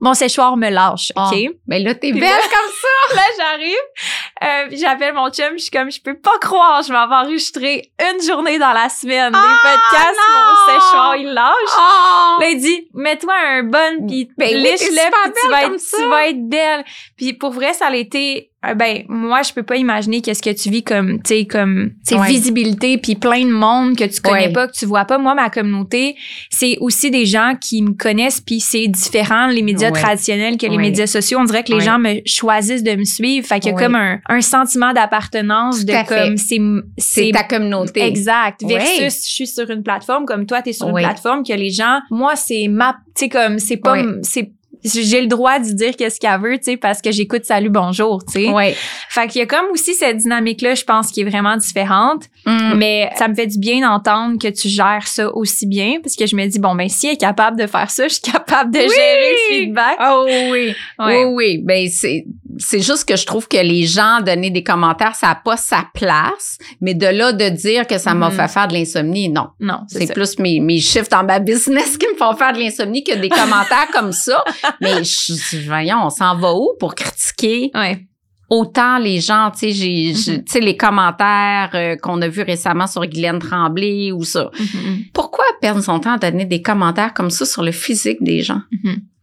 Mon 0.00 0.12
séchoir 0.14 0.56
me 0.58 0.68
lâche, 0.68 1.10
Ah. 1.16 1.30
OK? 1.32 1.38
Mais 1.66 1.78
là, 1.80 1.94
t'es 1.94 2.12
belle 2.12 2.20
là- 2.22 2.28
comme 2.42 2.70
ça. 2.72 2.86
Là, 3.16 3.22
j'arrive, 3.38 3.76
euh, 4.42 4.76
j'appelle 4.76 5.14
mon 5.14 5.30
chum, 5.30 5.52
je 5.54 5.62
suis 5.62 5.70
comme, 5.70 5.90
je 5.90 6.00
peux 6.02 6.18
pas 6.18 6.36
croire, 6.40 6.82
je 6.82 6.88
vais 6.92 6.98
avoir 6.98 7.22
enregistré 7.24 7.92
une 8.00 8.20
journée 8.20 8.58
dans 8.58 8.72
la 8.72 8.88
semaine 8.88 9.32
Ah, 9.34 9.40
des 9.40 9.70
podcasts, 9.70 10.18
non! 10.18 10.34
mon 10.44 10.74
séchoir, 10.80 11.16
il 11.16 11.32
lâche. 11.32 11.54
Oh. 11.78 12.40
Là, 12.40 12.48
il 12.50 12.60
dit, 12.60 12.88
mets-toi 12.94 13.32
un 13.34 13.62
bon, 13.62 14.06
puis 14.08 14.28
Ben 14.36 14.48
oui, 14.54 14.62
liche-le, 14.62 14.86
super 14.96 15.12
puis 15.24 15.32
tu 15.40 15.48
vas, 15.48 15.62
être, 15.64 15.76
tu 15.96 16.08
vas 16.08 16.26
être 16.28 16.48
belle. 16.48 16.84
Puis 17.16 17.32
pour 17.34 17.52
vrai, 17.52 17.72
ça 17.74 17.86
a 17.86 17.94
été, 17.94 18.50
ben, 18.74 19.02
moi, 19.08 19.42
je 19.42 19.52
peux 19.52 19.62
pas 19.62 19.76
imaginer 19.76 20.20
qu'est-ce 20.20 20.42
que 20.42 20.50
tu 20.50 20.70
vis 20.70 20.82
comme, 20.82 21.22
tu 21.22 21.28
sais, 21.28 21.44
comme, 21.46 21.92
Ouais. 22.12 22.28
visibilité, 22.28 22.98
puis 22.98 23.14
plein 23.14 23.44
de 23.44 23.50
monde 23.50 23.96
que 23.96 24.04
tu 24.04 24.20
connais 24.20 24.46
Ouais. 24.46 24.52
pas, 24.52 24.66
que 24.68 24.72
tu 24.72 24.86
vois 24.86 25.04
pas. 25.04 25.18
Moi, 25.18 25.34
ma 25.34 25.50
communauté, 25.50 26.16
c'est 26.50 26.76
aussi 26.80 27.10
des 27.10 27.26
gens 27.26 27.54
qui 27.60 27.82
me 27.82 27.92
connaissent, 27.92 28.40
puis 28.40 28.60
c'est 28.60 28.88
différent, 28.88 29.46
les 29.48 29.62
médias 29.62 29.90
Ouais. 29.90 30.00
traditionnels 30.00 30.56
que 30.56 30.66
les 30.66 30.78
médias 30.78 31.06
sociaux. 31.06 31.38
On 31.40 31.44
dirait 31.44 31.64
que 31.64 31.72
les 31.72 31.80
gens 31.80 31.98
me 31.98 32.20
choisissent 32.26 32.82
de 32.82 32.94
me 32.96 33.04
suivre. 33.04 33.46
Fait 33.46 33.60
qu'il 33.60 33.72
y 33.72 33.74
a 33.74 33.78
comme 33.78 33.94
un, 33.94 34.18
un 34.28 34.40
sentiment 34.40 34.92
d'appartenance 34.92 35.84
de 35.84 35.92
comme, 36.08 36.36
c'est, 36.36 36.60
C'est 36.98 37.30
ta 37.32 37.44
communauté. 37.44 38.02
Exact. 38.02 38.62
Versus, 38.64 39.26
je 39.28 39.32
suis 39.32 39.46
sur 39.46 39.68
une 39.70 39.82
plateforme 39.82 40.24
comme 40.24 40.46
toi, 40.46 40.62
tu 40.62 40.70
es 40.70 40.72
sur 40.72 40.88
une 40.88 40.94
plateforme 40.96 41.42
que 41.42 41.52
les 41.52 41.70
gens, 41.70 42.00
moi, 42.10 42.36
c'est 42.36 42.66
ma, 42.68 42.94
tu 43.14 43.24
sais, 43.24 43.28
comme, 43.28 43.58
c'est 43.58 43.76
pas, 43.76 43.96
c'est, 44.22 44.52
j'ai 44.86 45.20
le 45.20 45.26
droit 45.26 45.58
de 45.58 45.70
dire 45.72 45.96
qu'est-ce 45.96 46.20
qu'elle 46.20 46.40
veut, 46.40 46.58
tu 46.58 46.64
sais, 46.64 46.76
parce 46.76 47.02
que 47.02 47.10
j'écoute 47.12 47.44
Salut, 47.44 47.68
bonjour, 47.70 48.24
tu 48.24 48.32
sais. 48.44 48.48
Oui. 48.50 48.74
Fait 49.08 49.28
qu'il 49.28 49.40
y 49.40 49.42
a 49.42 49.46
comme 49.46 49.66
aussi 49.72 49.94
cette 49.94 50.18
dynamique-là, 50.18 50.74
je 50.74 50.84
pense, 50.84 51.10
qui 51.10 51.20
est 51.20 51.24
vraiment 51.24 51.56
différente. 51.56 52.24
Mm. 52.46 52.74
Mais 52.76 53.10
ça 53.16 53.28
me 53.28 53.34
fait 53.34 53.46
du 53.46 53.58
bien 53.58 53.80
d'entendre 53.80 54.38
que 54.38 54.48
tu 54.48 54.68
gères 54.68 55.06
ça 55.06 55.34
aussi 55.34 55.66
bien, 55.66 56.00
parce 56.02 56.16
que 56.16 56.26
je 56.26 56.36
me 56.36 56.46
dis, 56.46 56.58
bon, 56.58 56.74
ben, 56.74 56.88
si 56.88 57.06
elle 57.06 57.14
est 57.14 57.16
capable 57.16 57.60
de 57.60 57.66
faire 57.66 57.90
ça, 57.90 58.08
je 58.08 58.14
suis 58.14 58.22
capable 58.22 58.72
de 58.72 58.78
Oui! 58.78 58.88
gérer 58.88 59.30
le 59.30 59.56
feedback. 59.56 59.98
Oh 60.00 60.24
oui. 60.26 60.74
Ouais. 60.98 61.24
Oui, 61.24 61.34
oui. 61.34 61.58
Ben, 61.62 61.88
c'est, 61.88 62.24
c'est 62.58 62.80
juste 62.80 63.06
que 63.08 63.16
je 63.16 63.26
trouve 63.26 63.48
que 63.48 63.56
les 63.56 63.86
gens 63.86 64.20
donner 64.20 64.50
des 64.50 64.62
commentaires, 64.62 65.14
ça 65.14 65.28
n'a 65.28 65.34
pas 65.34 65.56
sa 65.56 65.86
place. 65.94 66.58
Mais 66.80 66.94
de 66.94 67.06
là 67.06 67.32
de 67.32 67.48
dire 67.50 67.86
que 67.86 67.98
ça 67.98 68.14
m'a 68.14 68.30
Mhm. 68.30 68.36
fait 68.36 68.48
faire 68.48 68.68
de 68.68 68.74
l'insomnie, 68.74 69.28
non. 69.28 69.48
Non, 69.60 69.80
c'est 69.88 70.12
plus 70.12 70.38
mes, 70.38 70.60
mes 70.60 70.78
chiffres 70.80 71.08
dans 71.10 71.24
ma 71.24 71.38
business 71.38 71.96
qui 71.98 72.06
me 72.12 72.16
font 72.16 72.34
faire 72.36 72.52
de 72.52 72.58
l'insomnie 72.58 73.04
que 73.04 73.14
des 73.16 73.28
commentaires 73.28 73.88
comme 73.92 74.12
ça. 74.12 74.42
Mais 74.80 75.04
je, 75.04 75.66
voyons, 75.66 75.98
on 76.04 76.10
s'en 76.10 76.36
va 76.36 76.52
où 76.54 76.70
pour 76.80 76.94
critiquer 76.94 77.70
Ouais. 77.74 78.06
autant 78.48 78.98
les 78.98 79.20
gens, 79.20 79.50
tu 79.50 79.72
sais, 79.72 80.32
Mhm. 80.32 80.44
tu 80.44 80.52
sais, 80.52 80.60
les 80.60 80.76
commentaires 80.76 81.70
euh, 81.74 81.96
qu'on 81.96 82.20
a 82.22 82.28
vus 82.28 82.42
récemment 82.42 82.86
sur 82.86 83.04
Guylaine 83.06 83.38
Tremblay 83.40 84.12
ou 84.12 84.22
ça. 84.24 84.50
Mhm. 84.58 85.04
Pourquoi 85.12 85.44
perdre 85.60 85.82
son 85.82 85.98
temps 85.98 86.12
à 86.14 86.18
donner 86.18 86.44
des 86.44 86.62
commentaires 86.62 87.12
comme 87.12 87.30
ça 87.30 87.44
sur 87.44 87.62
le 87.62 87.72
physique 87.72 88.18
des 88.22 88.42
gens? 88.42 88.60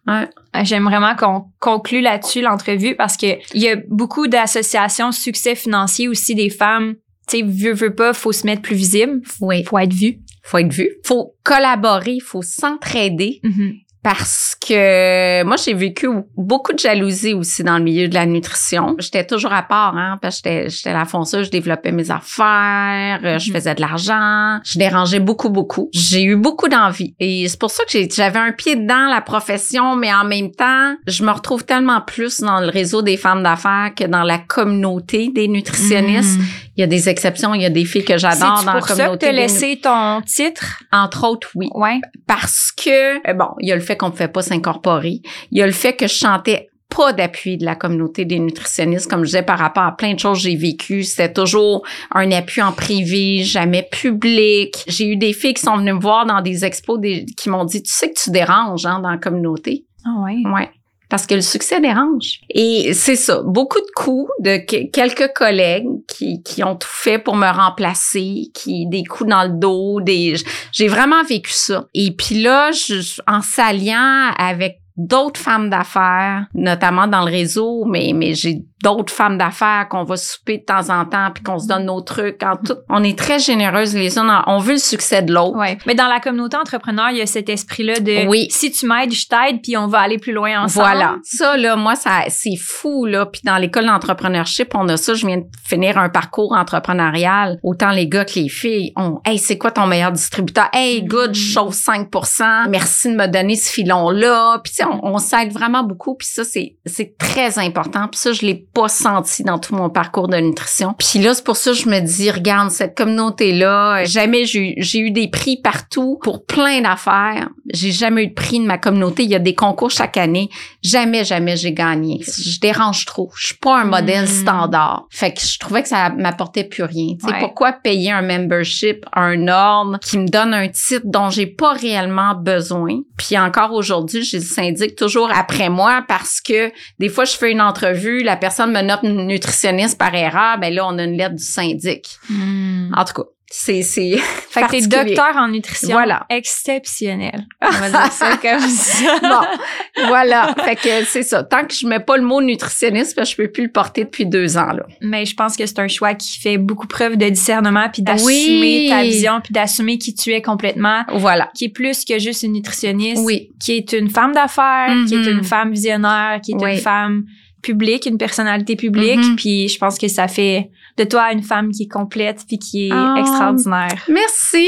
Ouais. 0.08 0.28
Euh, 0.56 0.60
J'aime 0.64 0.84
vraiment 0.84 1.16
qu'on 1.16 1.46
conclue 1.60 2.02
là-dessus 2.02 2.42
l'entrevue 2.42 2.96
parce 2.96 3.16
que 3.18 3.28
il 3.54 3.62
y 3.62 3.70
a 3.70 3.78
beaucoup 3.90 4.28
d'associations 4.28 5.12
succès 5.12 5.56
financier 5.56 6.08
aussi 6.08 6.36
des 6.36 6.50
femmes. 6.50 6.96
Tu 7.28 7.38
sais, 7.38 7.44
veut, 7.44 7.74
veut 7.74 7.96
pas, 7.96 8.14
faut 8.14 8.34
se 8.34 8.46
mettre 8.46 8.62
plus 8.62 8.76
visible, 8.76 9.22
Oui. 9.40 9.64
faut 9.64 9.78
être 9.80 9.94
vu. 9.94 10.20
Faut 10.44 10.58
être 10.58 10.74
vu. 10.74 10.90
Faut 11.06 11.36
collaborer, 11.44 12.20
faut 12.20 12.42
s'entraider. 12.42 13.40
Mhm. 13.44 13.74
Parce 14.04 14.56
que 14.60 15.44
moi, 15.44 15.56
j'ai 15.56 15.74
vécu 15.74 16.10
beaucoup 16.36 16.74
de 16.74 16.80
jalousie 16.80 17.34
aussi 17.34 17.64
dans 17.64 17.78
le 17.78 17.84
milieu 17.84 18.10
de 18.10 18.14
la 18.14 18.26
nutrition. 18.26 18.96
J'étais 19.00 19.26
toujours 19.26 19.54
à 19.54 19.64
part, 19.64 19.96
hein, 19.98 20.18
parce 20.22 20.42
que 20.42 20.50
j'étais, 20.50 20.70
j'étais 20.70 20.92
la 20.94 21.06
fonceuse, 21.06 21.46
je 21.46 21.52
développais 21.52 21.94
mes 21.94 22.12
affaires, 22.12 23.20
euh, 23.24 23.40
je 23.40 23.50
Mhm. 23.50 23.56
faisais 23.56 23.76
de 23.76 23.82
l'argent, 23.82 24.60
je 24.66 24.78
dérangeais 24.78 25.20
beaucoup, 25.22 25.50
beaucoup. 25.50 25.90
J'ai 25.94 26.24
eu 26.24 26.36
beaucoup 26.36 26.68
d'envie. 26.68 27.16
Et 27.20 27.48
c'est 27.48 27.60
pour 27.60 27.72
ça 27.72 27.84
que 27.86 27.98
j'avais 28.14 28.40
un 28.40 28.52
pied 28.52 28.76
dans 28.76 29.10
la 29.10 29.22
profession, 29.22 29.96
mais 29.96 30.14
en 30.14 30.26
même 30.26 30.52
temps, 30.52 30.96
je 31.08 31.24
me 31.24 31.32
retrouve 31.32 31.64
tellement 31.64 32.02
plus 32.02 32.42
dans 32.42 32.60
le 32.60 32.68
réseau 32.70 33.02
des 33.02 33.16
femmes 33.18 33.42
d'affaires 33.44 33.92
que 33.96 34.04
dans 34.04 34.24
la 34.24 34.38
communauté 34.38 35.30
des 35.34 35.48
nutritionnistes. 35.48 36.40
Mhm. 36.40 36.46
Il 36.76 36.82
y 36.82 36.84
a 36.84 36.88
des 36.88 37.08
exceptions, 37.10 37.54
il 37.54 37.62
y 37.62 37.66
a 37.66 37.70
des 37.70 37.86
filles 37.86 38.04
que 38.04 38.18
j'adore 38.18 38.58
C'est 38.60 38.66
dans 38.66 38.74
la 38.74 38.80
pour 38.80 38.88
ça 38.88 38.94
que 38.96 39.00
communauté. 39.00 39.26
des 39.28 39.32
laissé 39.34 39.80
ton 39.82 40.22
titre? 40.22 40.82
Entre 40.92 41.24
autres, 41.28 41.50
oui 41.56 41.70
Ouais. 41.76 42.00
parce 42.28 42.72
que, 42.76 43.18
euh, 43.30 43.34
bon, 43.34 43.50
il 43.60 43.70
y 43.70 43.72
a 43.72 43.76
le 43.76 43.82
fait 43.82 43.96
qu'on 43.96 44.08
ne 44.08 44.12
pouvait 44.12 44.28
pas 44.28 44.42
s'incorporer. 44.42 45.22
Il 45.52 45.60
y 45.60 45.62
a 45.62 45.66
le 45.68 45.72
fait 45.72 45.94
que 45.94 46.08
je 46.08 46.14
chantais 46.16 46.70
pas 46.90 47.12
d'appui 47.14 47.58
de 47.58 47.66
la 47.66 47.76
communauté 47.76 48.24
des 48.26 48.38
nutritionnistes, 48.40 49.10
comme 49.10 49.22
je 49.22 49.26
disais, 49.30 49.42
par 49.44 49.58
rapport 49.58 49.84
à 49.84 49.96
plein 49.96 50.14
de 50.14 50.20
choses 50.20 50.38
que 50.38 50.44
j'ai 50.50 50.56
vécues. 50.56 51.04
C'était 51.04 51.32
toujours 51.34 51.84
un 52.14 52.32
appui 52.32 52.62
en 52.62 52.72
privé, 52.72 53.44
jamais 53.44 53.88
public. 53.92 54.84
J'ai 54.88 55.08
eu 55.08 55.16
des 55.16 55.34
filles 55.34 55.56
qui 55.56 55.62
sont 55.64 55.78
venues 55.78 55.94
me 55.94 56.00
voir 56.00 56.26
dans 56.26 56.42
des 56.42 56.66
expos 56.66 57.00
des- 57.00 57.26
qui 57.38 57.50
m'ont 57.50 57.66
dit, 57.66 57.82
tu 57.84 57.92
sais 57.92 58.10
que 58.12 58.20
tu 58.22 58.30
déranges 58.32 58.86
hein, 58.86 59.00
dans 59.00 59.10
la 59.12 59.18
communauté. 59.18 59.86
Ah 60.06 60.24
ouais. 60.24 60.38
Ouais. 60.52 60.70
parce 61.10 61.28
que 61.28 61.36
le 61.36 61.42
succès 61.42 61.80
dérange. 61.80 62.40
Et 62.50 62.92
c'est 62.96 63.16
ça, 63.16 63.42
beaucoup 63.46 63.80
de 63.80 63.92
coups 63.96 64.32
de 64.40 64.58
quelques 64.92 65.32
collègues 65.36 65.86
qui, 66.08 66.42
qui 66.44 66.64
ont 66.64 66.76
tout 66.76 66.88
fait 66.90 67.20
pour 67.20 67.36
me 67.36 67.48
remplacer, 67.48 68.52
qui 68.54 68.88
des 68.88 69.04
coups 69.04 69.30
dans 69.30 69.44
le 69.44 69.58
dos, 69.60 70.02
des 70.02 70.36
j'ai 70.72 70.88
vraiment 70.88 71.24
vécu 71.24 71.52
ça. 71.52 71.86
Et 71.94 72.12
puis 72.16 72.42
là, 72.42 72.72
je, 72.72 73.22
en 73.28 73.42
s'alliant 73.42 74.32
avec 74.38 74.80
d'autres 74.96 75.40
femmes 75.40 75.70
d'affaires, 75.70 76.46
notamment 76.54 77.08
dans 77.08 77.26
le 77.26 77.32
réseau, 77.32 77.86
mais, 77.86 78.12
mais 78.14 78.34
j'ai 78.34 78.64
d'autres 78.84 79.14
femmes 79.14 79.38
d'affaires 79.38 79.88
qu'on 79.90 80.04
va 80.04 80.18
souper 80.18 80.58
de 80.58 80.66
temps 80.66 80.90
en 80.90 81.06
temps 81.06 81.30
puis 81.34 81.42
qu'on 81.42 81.58
se 81.58 81.68
donne 81.68 81.86
nos 81.86 82.02
trucs 82.02 82.44
en 82.44 82.58
tout. 82.58 82.76
On 82.90 83.02
est 83.04 83.18
très 83.18 83.40
généreuses 83.40 83.96
les 83.96 84.18
unes. 84.18 84.30
On 84.46 84.60
veut 84.60 84.74
le 84.74 84.78
succès 84.78 85.22
de 85.22 85.34
l'autre. 85.34 85.58
Ouais. 85.58 85.78
Mais 85.88 85.96
dans 85.96 86.08
la 86.08 86.20
communauté 86.20 86.58
entrepreneur, 86.58 87.10
il 87.10 87.18
y 87.18 87.22
a 87.22 87.26
cet 87.26 87.48
esprit-là 87.50 88.00
de 88.02 88.28
oui. 88.28 88.48
si 88.50 88.72
tu 88.72 88.86
m'aides, 88.86 89.14
je 89.14 89.26
t'aide 89.28 89.62
puis 89.64 89.78
on 89.78 89.88
va 89.88 90.00
aller 90.00 90.18
plus 90.18 90.34
loin 90.34 90.64
ensemble. 90.64 90.86
Voilà. 90.86 91.16
Ça 91.24 91.56
là, 91.56 91.78
moi 91.78 91.96
ça 91.96 92.24
c'est 92.28 92.58
fou 92.58 93.06
là. 93.06 93.26
Puis 93.26 93.42
dans 93.46 93.58
l'école 93.58 93.86
d'entrepreneurship, 93.86 94.76
on 94.76 94.90
a 94.90 94.98
ça. 94.98 95.14
Je 95.14 95.26
viens 95.26 95.38
de 95.38 95.46
finir 95.64 95.98
un 95.98 96.10
parcours 96.10 96.52
entrepreneurial. 96.52 97.60
Autant 97.64 97.92
les 97.92 98.08
gars 98.08 98.26
que 98.26 98.38
les 98.38 98.50
filles. 98.50 98.92
On, 98.98 99.22
hey, 99.26 99.38
c'est 99.38 99.58
quoi 99.58 99.72
ton 99.72 99.88
meilleur 99.88 100.12
distributeur? 100.12 100.68
Hey, 100.74 101.04
good, 101.04 101.34
je 101.34 101.54
chauffe 101.54 101.76
5%. 101.76 102.70
Merci 102.70 103.10
de 103.10 103.16
me 103.16 103.28
donner 103.28 103.56
ce 103.56 103.72
filon 103.72 104.10
là. 104.10 104.60
Puis 104.62 104.74
on, 104.84 105.14
on 105.14 105.18
s'aide 105.20 105.54
vraiment 105.54 105.84
beaucoup. 105.84 106.16
Puis 106.16 106.28
ça 106.28 106.44
c'est 106.44 106.76
c'est 106.86 107.18
très 107.18 107.60
important. 107.60 108.10
Puis 108.10 108.20
ça 108.20 108.34
je 108.34 108.46
l'ai 108.46 108.68
pas 108.74 108.88
senti 108.88 109.44
dans 109.44 109.60
tout 109.60 109.76
mon 109.76 109.90
parcours 109.90 110.28
de 110.28 110.38
nutrition. 110.38 110.96
Puis 110.98 111.20
là, 111.20 111.34
c'est 111.34 111.44
pour 111.44 111.58
ça 111.58 111.72
que 111.72 111.78
je 111.78 111.90
me 111.90 112.00
dis, 112.00 112.32
regarde, 112.32 112.72
cette 112.72 112.98
communauté-là, 112.98 114.04
jamais 114.06 114.46
j'ai 114.46 115.00
eu 115.00 115.12
des 115.12 115.28
prix 115.28 115.58
partout 115.58 116.20
pour 116.24 116.46
plein 116.46 116.82
d'affaires. 116.82 117.50
J'ai 117.72 117.92
jamais 117.92 118.24
eu 118.24 118.28
de 118.28 118.34
prix 118.34 118.60
de 118.60 118.66
ma 118.66 118.78
communauté. 118.78 119.24
Il 119.24 119.30
y 119.30 119.36
a 119.36 119.40
des 119.40 119.56
concours 119.56 119.92
chaque 119.92 120.18
année. 120.18 120.50
Jamais, 120.84 121.24
jamais 121.24 121.56
j'ai 121.56 121.74
gagné. 121.74 122.22
Je 122.26 122.60
dérange 122.60 123.06
trop. 123.06 123.32
Je 123.36 123.48
suis 123.48 123.58
pas 123.58 123.80
un 123.80 123.86
modèle 123.86 124.26
hmm. 124.26 124.42
standard. 124.42 125.06
Fait 125.10 125.34
que 125.34 125.42
je 125.42 125.60
trouvais 125.60 125.84
que 125.84 125.90
ça 125.90 126.10
m'apportait 126.10 126.64
plus 126.64 126.84
rien. 126.84 127.16
Tu 127.20 127.28
sais, 127.28 127.36
pourquoi 127.40 127.74
payer 127.74 128.12
un 128.12 128.22
membership, 128.22 129.06
un 129.14 129.48
ordre 129.48 130.00
qui 130.00 130.18
me 130.18 130.28
donne 130.28 130.54
un 130.54 130.68
titre 130.68 131.06
dont 131.06 131.30
j'ai 131.30 131.48
pas 131.48 131.74
réellement 131.74 132.36
besoin? 132.36 133.02
Puis 133.18 133.38
encore 133.38 133.74
aujourd'hui, 133.74 134.24
je 134.24 134.40
syndic 134.40 134.96
toujours 134.96 135.30
après 135.32 135.70
moi 135.70 136.04
parce 136.08 136.42
que 136.42 136.72
des 137.00 137.10
fois, 137.10 137.26
je 137.26 137.34
fais 137.34 137.52
une 137.52 137.62
entrevue, 137.62 138.24
la 138.24 138.36
personne 138.36 138.63
me 138.68 138.82
note 138.82 139.04
nutritionniste 139.04 139.98
par 139.98 140.14
erreur, 140.14 140.58
ben 140.60 140.74
là, 140.74 140.86
on 140.88 140.98
a 140.98 141.04
une 141.04 141.18
lettre 141.18 141.36
du 141.36 141.44
syndic. 141.44 142.18
Hmm. 142.30 142.92
En 142.96 143.06
tout 143.06 143.14
cas, 143.14 143.30
c'est 143.56 143.84
c'est 143.84 144.18
fait 144.50 144.64
que 144.64 144.72
t'es 144.72 144.88
docteur 144.88 145.36
en 145.36 145.48
nutrition 145.48 145.92
voilà. 145.92 146.26
exceptionnel. 146.32 147.46
On 147.62 147.70
va 147.70 147.90
dire 147.90 148.12
ça 148.12 148.36
comme 148.38 148.68
ça. 148.68 149.20
Bon 149.22 150.08
voilà. 150.08 150.56
Fait 150.66 150.76
que 150.76 151.06
c'est 151.06 151.22
ça. 151.22 151.44
Tant 151.44 151.62
que 151.62 151.74
je 151.74 151.86
mets 151.86 152.00
pas 152.00 152.18
le 152.18 152.24
mot 152.24 152.42
nutritionniste 152.42 153.24
je 153.24 153.36
peux 153.36 153.52
plus 153.52 153.66
le 153.66 153.72
porter 153.72 154.06
depuis 154.06 154.26
deux 154.26 154.58
ans 154.58 154.72
là. 154.74 154.84
Mais 155.02 155.26
je 155.26 155.36
pense 155.36 155.56
que 155.56 155.68
c'est 155.68 155.78
un 155.78 155.88
choix 155.88 156.16
qui 156.16 156.40
fait 156.40 156.58
beaucoup 156.58 156.88
preuve 156.88 157.16
de 157.16 157.30
discernement 157.30 157.90
puis 157.94 158.02
d'assumer 158.02 158.88
ta 158.90 159.04
vision 159.04 159.40
puis 159.40 159.54
d'assumer 159.54 160.00
qui 160.00 160.16
tu 160.16 160.32
es 160.32 160.42
complètement. 160.42 161.04
Voilà. 161.14 161.52
Qui 161.54 161.66
est 161.66 161.70
plus 161.70 162.06
que 162.06 162.18
juste 162.18 162.42
une 162.42 162.54
nutritionniste 162.54 163.22
oui. 163.24 163.52
qui 163.60 163.74
est 163.74 163.94
une 163.94 164.10
femme 164.10 164.34
d'affaires 164.34 164.96
qui 165.08 165.14
est 165.14 165.18
mm-hmm. 165.18 165.38
une 165.38 165.44
femme 165.44 165.72
visionnaire 165.72 166.42
qui 166.42 166.54
est 166.54 166.56
une 166.56 166.78
femme 166.78 167.26
publique, 167.64 168.06
une 168.06 168.20
personnalité 168.20 168.76
publique, 168.76 169.20
mm-hmm. 169.20 169.36
puis 169.36 169.68
je 169.68 169.80
pense 169.80 169.98
que 169.98 170.08
ça 170.08 170.28
fait 170.28 170.70
de 170.98 171.04
toi 171.04 171.32
une 171.32 171.42
femme 171.42 171.72
qui 171.72 171.84
est 171.84 171.92
complète 171.92 172.42
puis 172.48 172.60
qui 172.60 172.88
est 172.88 172.94
oh, 172.94 173.16
extraordinaire. 173.18 174.06
Merci. 174.08 174.68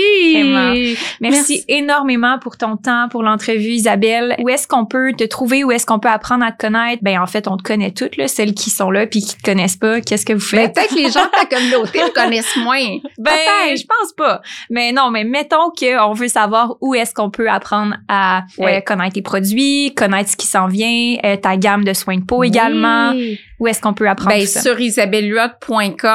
Merci, 1.22 1.64
énormément 1.68 2.40
pour 2.40 2.58
ton 2.58 2.78
temps, 2.78 3.08
pour 3.10 3.24
l'entrevue, 3.24 3.72
Isabelle. 3.72 4.36
Où 4.40 4.50
est-ce 4.50 4.68
qu'on 4.68 4.86
peut 4.86 5.14
te 5.14 5.24
trouver? 5.24 5.64
Où 5.64 5.72
est-ce 5.72 5.86
qu'on 5.86 6.00
peut 6.00 6.10
apprendre 6.10 6.44
à 6.44 6.52
te 6.52 6.58
connaître? 6.58 7.04
Ben 7.04 7.20
en 7.20 7.28
fait, 7.28 7.48
on 7.48 7.58
te 7.58 7.64
connaît 7.64 7.92
toutes, 7.92 8.18
là, 8.18 8.28
celles 8.28 8.54
qui 8.54 8.70
sont 8.70 8.90
là 8.90 9.06
puis 9.06 9.22
qui 9.22 9.38
te 9.38 9.44
connaissent 9.44 9.78
pas. 9.78 10.02
Qu'est-ce 10.02 10.26
que 10.26 10.34
vous 10.34 10.40
faites? 10.40 10.74
Ben, 10.76 10.84
peut-être 10.84 10.96
que 10.96 11.02
les 11.02 11.12
gens 11.12 11.26
de 11.26 11.32
ta 11.32 11.46
communauté 11.46 12.00
te 12.00 12.14
connaissent 12.14 12.56
moins. 12.58 12.98
Ben, 13.20 13.76
je 13.76 13.84
pense 13.86 14.14
pas. 14.18 14.42
Mais 14.70 14.92
non, 14.92 15.12
mais 15.12 15.24
mettons 15.24 15.72
qu'on 15.78 16.14
veut 16.14 16.28
savoir 16.28 16.76
où 16.82 16.96
est-ce 16.96 17.14
qu'on 17.14 17.30
peut 17.30 17.50
apprendre 17.50 17.96
à 18.08 18.44
euh, 18.60 18.82
connaître 18.82 19.14
tes 19.14 19.22
produits, 19.22 19.94
connaître 19.96 20.32
ce 20.32 20.38
qui 20.38 20.48
s'en 20.48 20.68
vient, 20.68 21.18
euh, 21.24 21.38
ta 21.38 21.58
gamme 21.58 21.84
de 21.84 21.94
soins 21.94 22.18
de 22.18 22.26
peau 22.26 22.44
également. 22.44 23.14
Où 23.60 23.68
est-ce 23.68 23.82
qu'on 23.82 23.94
peut 23.94 24.08
apprendre 24.08 24.36
ben, 24.36 24.46
ça? 24.46 24.62
Sur 24.62 24.76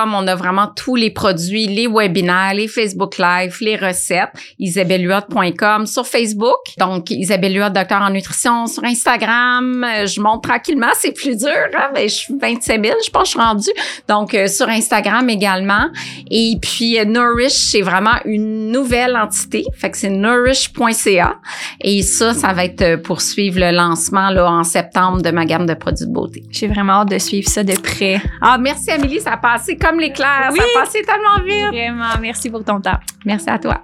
on 0.09 0.27
a 0.27 0.35
vraiment 0.35 0.69
tous 0.69 0.97
les 0.97 1.11
produits, 1.11 1.67
les 1.67 1.87
webinaires, 1.87 2.55
les 2.55 2.69
Facebook 2.69 3.19
Live, 3.19 3.57
les 3.61 3.77
recettes. 3.77 4.31
isabelluot.com 4.59 5.87
sur 5.87 6.07
Facebook. 6.07 6.59
Donc, 6.79 7.11
Isabelle 7.11 7.71
docteur 7.73 8.03
en 8.03 8.11
nutrition. 8.11 8.67
Sur 8.67 8.85
Instagram, 8.85 9.85
euh, 9.85 10.07
je 10.07 10.21
monte 10.21 10.43
tranquillement. 10.45 10.89
C'est 10.95 11.13
plus 11.13 11.37
dur, 11.37 11.49
hein? 11.75 11.91
Ben, 11.95 12.09
je 12.09 12.15
suis 12.15 12.35
27 12.41 12.85
000, 12.85 12.97
je 13.05 13.11
pense 13.11 13.23
que 13.23 13.27
je 13.27 13.31
suis 13.31 13.41
rendue. 13.41 13.71
Donc, 14.09 14.35
euh, 14.35 14.47
sur 14.47 14.69
Instagram 14.69 15.29
également. 15.29 15.89
Et 16.31 16.57
puis, 16.61 16.99
euh, 16.99 17.05
Nourish, 17.05 17.53
c'est 17.53 17.83
vraiment 17.83 18.19
une 18.25 18.71
nouvelle 18.71 19.17
entité. 19.17 19.65
Fait 19.75 19.91
que 19.91 19.97
c'est 19.97 20.11
nourish.ca. 20.11 21.37
Et 21.81 22.03
ça, 22.03 22.35
ça 22.35 22.53
va 22.53 22.65
être 22.65 23.03
pour 23.03 23.21
suivre 23.21 23.61
le 23.61 23.73
lancement 23.73 24.31
là, 24.31 24.51
en 24.51 24.65
septembre 24.65 25.23
de 25.23 25.31
ma 25.31 25.45
gamme 25.45 25.67
de 25.67 25.75
produits 25.75 26.07
de 26.07 26.13
beauté. 26.13 26.45
J'ai 26.51 26.69
vraiment 26.69 27.01
hâte 27.01 27.11
de 27.11 27.19
suivre 27.19 27.49
ça 27.49 27.65
de 27.65 27.75
près. 27.75 28.21
Ah, 28.41 28.59
merci 28.59 28.91
Amélie, 28.91 29.21
ça 29.21 29.33
a 29.33 29.37
passé 29.37 29.77
comme 29.77 29.90
l'éclair. 29.99 30.51
Ça 30.55 30.63
a 30.63 30.81
passé 30.81 31.03
tellement 31.03 31.45
vite. 31.45 31.69
Vraiment, 31.69 32.19
merci 32.21 32.51
pour 32.51 32.65
ton 32.65 32.81
temps. 32.81 32.99
Merci 33.25 33.51
à 33.51 33.59
toi. 33.59 33.83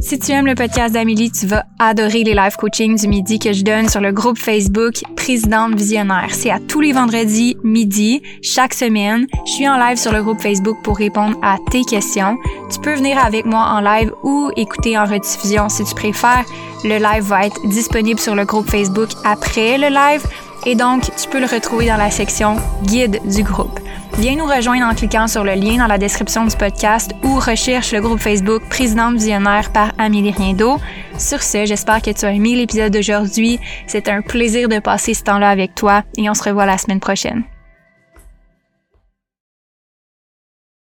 Si 0.00 0.18
tu 0.18 0.32
aimes 0.32 0.46
le 0.46 0.54
podcast 0.54 0.94
d'Amélie, 0.94 1.30
tu 1.30 1.46
vas 1.46 1.64
adorer 1.78 2.24
les 2.24 2.32
live 2.32 2.56
coaching 2.56 2.98
du 2.98 3.06
midi 3.06 3.38
que 3.38 3.52
je 3.52 3.62
donne 3.62 3.86
sur 3.86 4.00
le 4.00 4.12
groupe 4.12 4.38
Facebook 4.38 4.94
Présidente 5.14 5.74
Visionnaire. 5.74 6.28
C'est 6.30 6.50
à 6.50 6.58
tous 6.58 6.80
les 6.80 6.92
vendredis 6.92 7.58
midi, 7.62 8.22
chaque 8.40 8.72
semaine. 8.72 9.26
Je 9.44 9.50
suis 9.50 9.68
en 9.68 9.76
live 9.76 9.98
sur 9.98 10.12
le 10.12 10.22
groupe 10.22 10.40
Facebook 10.40 10.78
pour 10.82 10.96
répondre 10.96 11.36
à 11.42 11.58
tes 11.70 11.84
questions. 11.84 12.38
Tu 12.72 12.80
peux 12.80 12.94
venir 12.94 13.22
avec 13.22 13.44
moi 13.44 13.60
en 13.60 13.80
live 13.80 14.10
ou 14.22 14.50
écouter 14.56 14.96
en 14.96 15.04
rediffusion 15.04 15.68
si 15.68 15.84
tu 15.84 15.94
préfères. 15.94 16.46
Le 16.82 16.96
live 16.96 17.24
va 17.24 17.44
être 17.44 17.60
disponible 17.68 18.18
sur 18.18 18.34
le 18.34 18.46
groupe 18.46 18.70
Facebook 18.70 19.10
après 19.24 19.76
le 19.76 19.88
live 19.88 20.22
et 20.66 20.74
donc 20.74 21.10
tu 21.16 21.28
peux 21.28 21.40
le 21.40 21.46
retrouver 21.46 21.86
dans 21.86 21.96
la 21.96 22.10
section 22.10 22.56
guide 22.84 23.20
du 23.24 23.42
groupe. 23.42 23.80
Viens 24.18 24.36
nous 24.36 24.46
rejoindre 24.46 24.86
en 24.86 24.94
cliquant 24.94 25.26
sur 25.28 25.44
le 25.44 25.54
lien 25.54 25.78
dans 25.78 25.86
la 25.86 25.98
description 25.98 26.44
du 26.44 26.56
podcast 26.56 27.12
ou 27.22 27.36
recherche 27.36 27.92
le 27.92 28.00
groupe 28.00 28.20
Facebook 28.20 28.62
Présidente 28.68 29.14
Visionnaire 29.14 29.72
par 29.72 29.92
Amélie 29.98 30.32
Riendo. 30.32 30.78
Sur 31.16 31.42
ce, 31.42 31.64
j'espère 31.64 32.02
que 32.02 32.10
tu 32.10 32.24
as 32.26 32.32
aimé 32.32 32.54
l'épisode 32.54 32.92
d'aujourd'hui. 32.92 33.58
C'est 33.86 34.08
un 34.08 34.20
plaisir 34.20 34.68
de 34.68 34.78
passer 34.78 35.14
ce 35.14 35.22
temps-là 35.24 35.48
avec 35.48 35.74
toi 35.74 36.02
et 36.16 36.28
on 36.28 36.34
se 36.34 36.42
revoit 36.42 36.66
la 36.66 36.76
semaine 36.76 37.00
prochaine. 37.00 37.44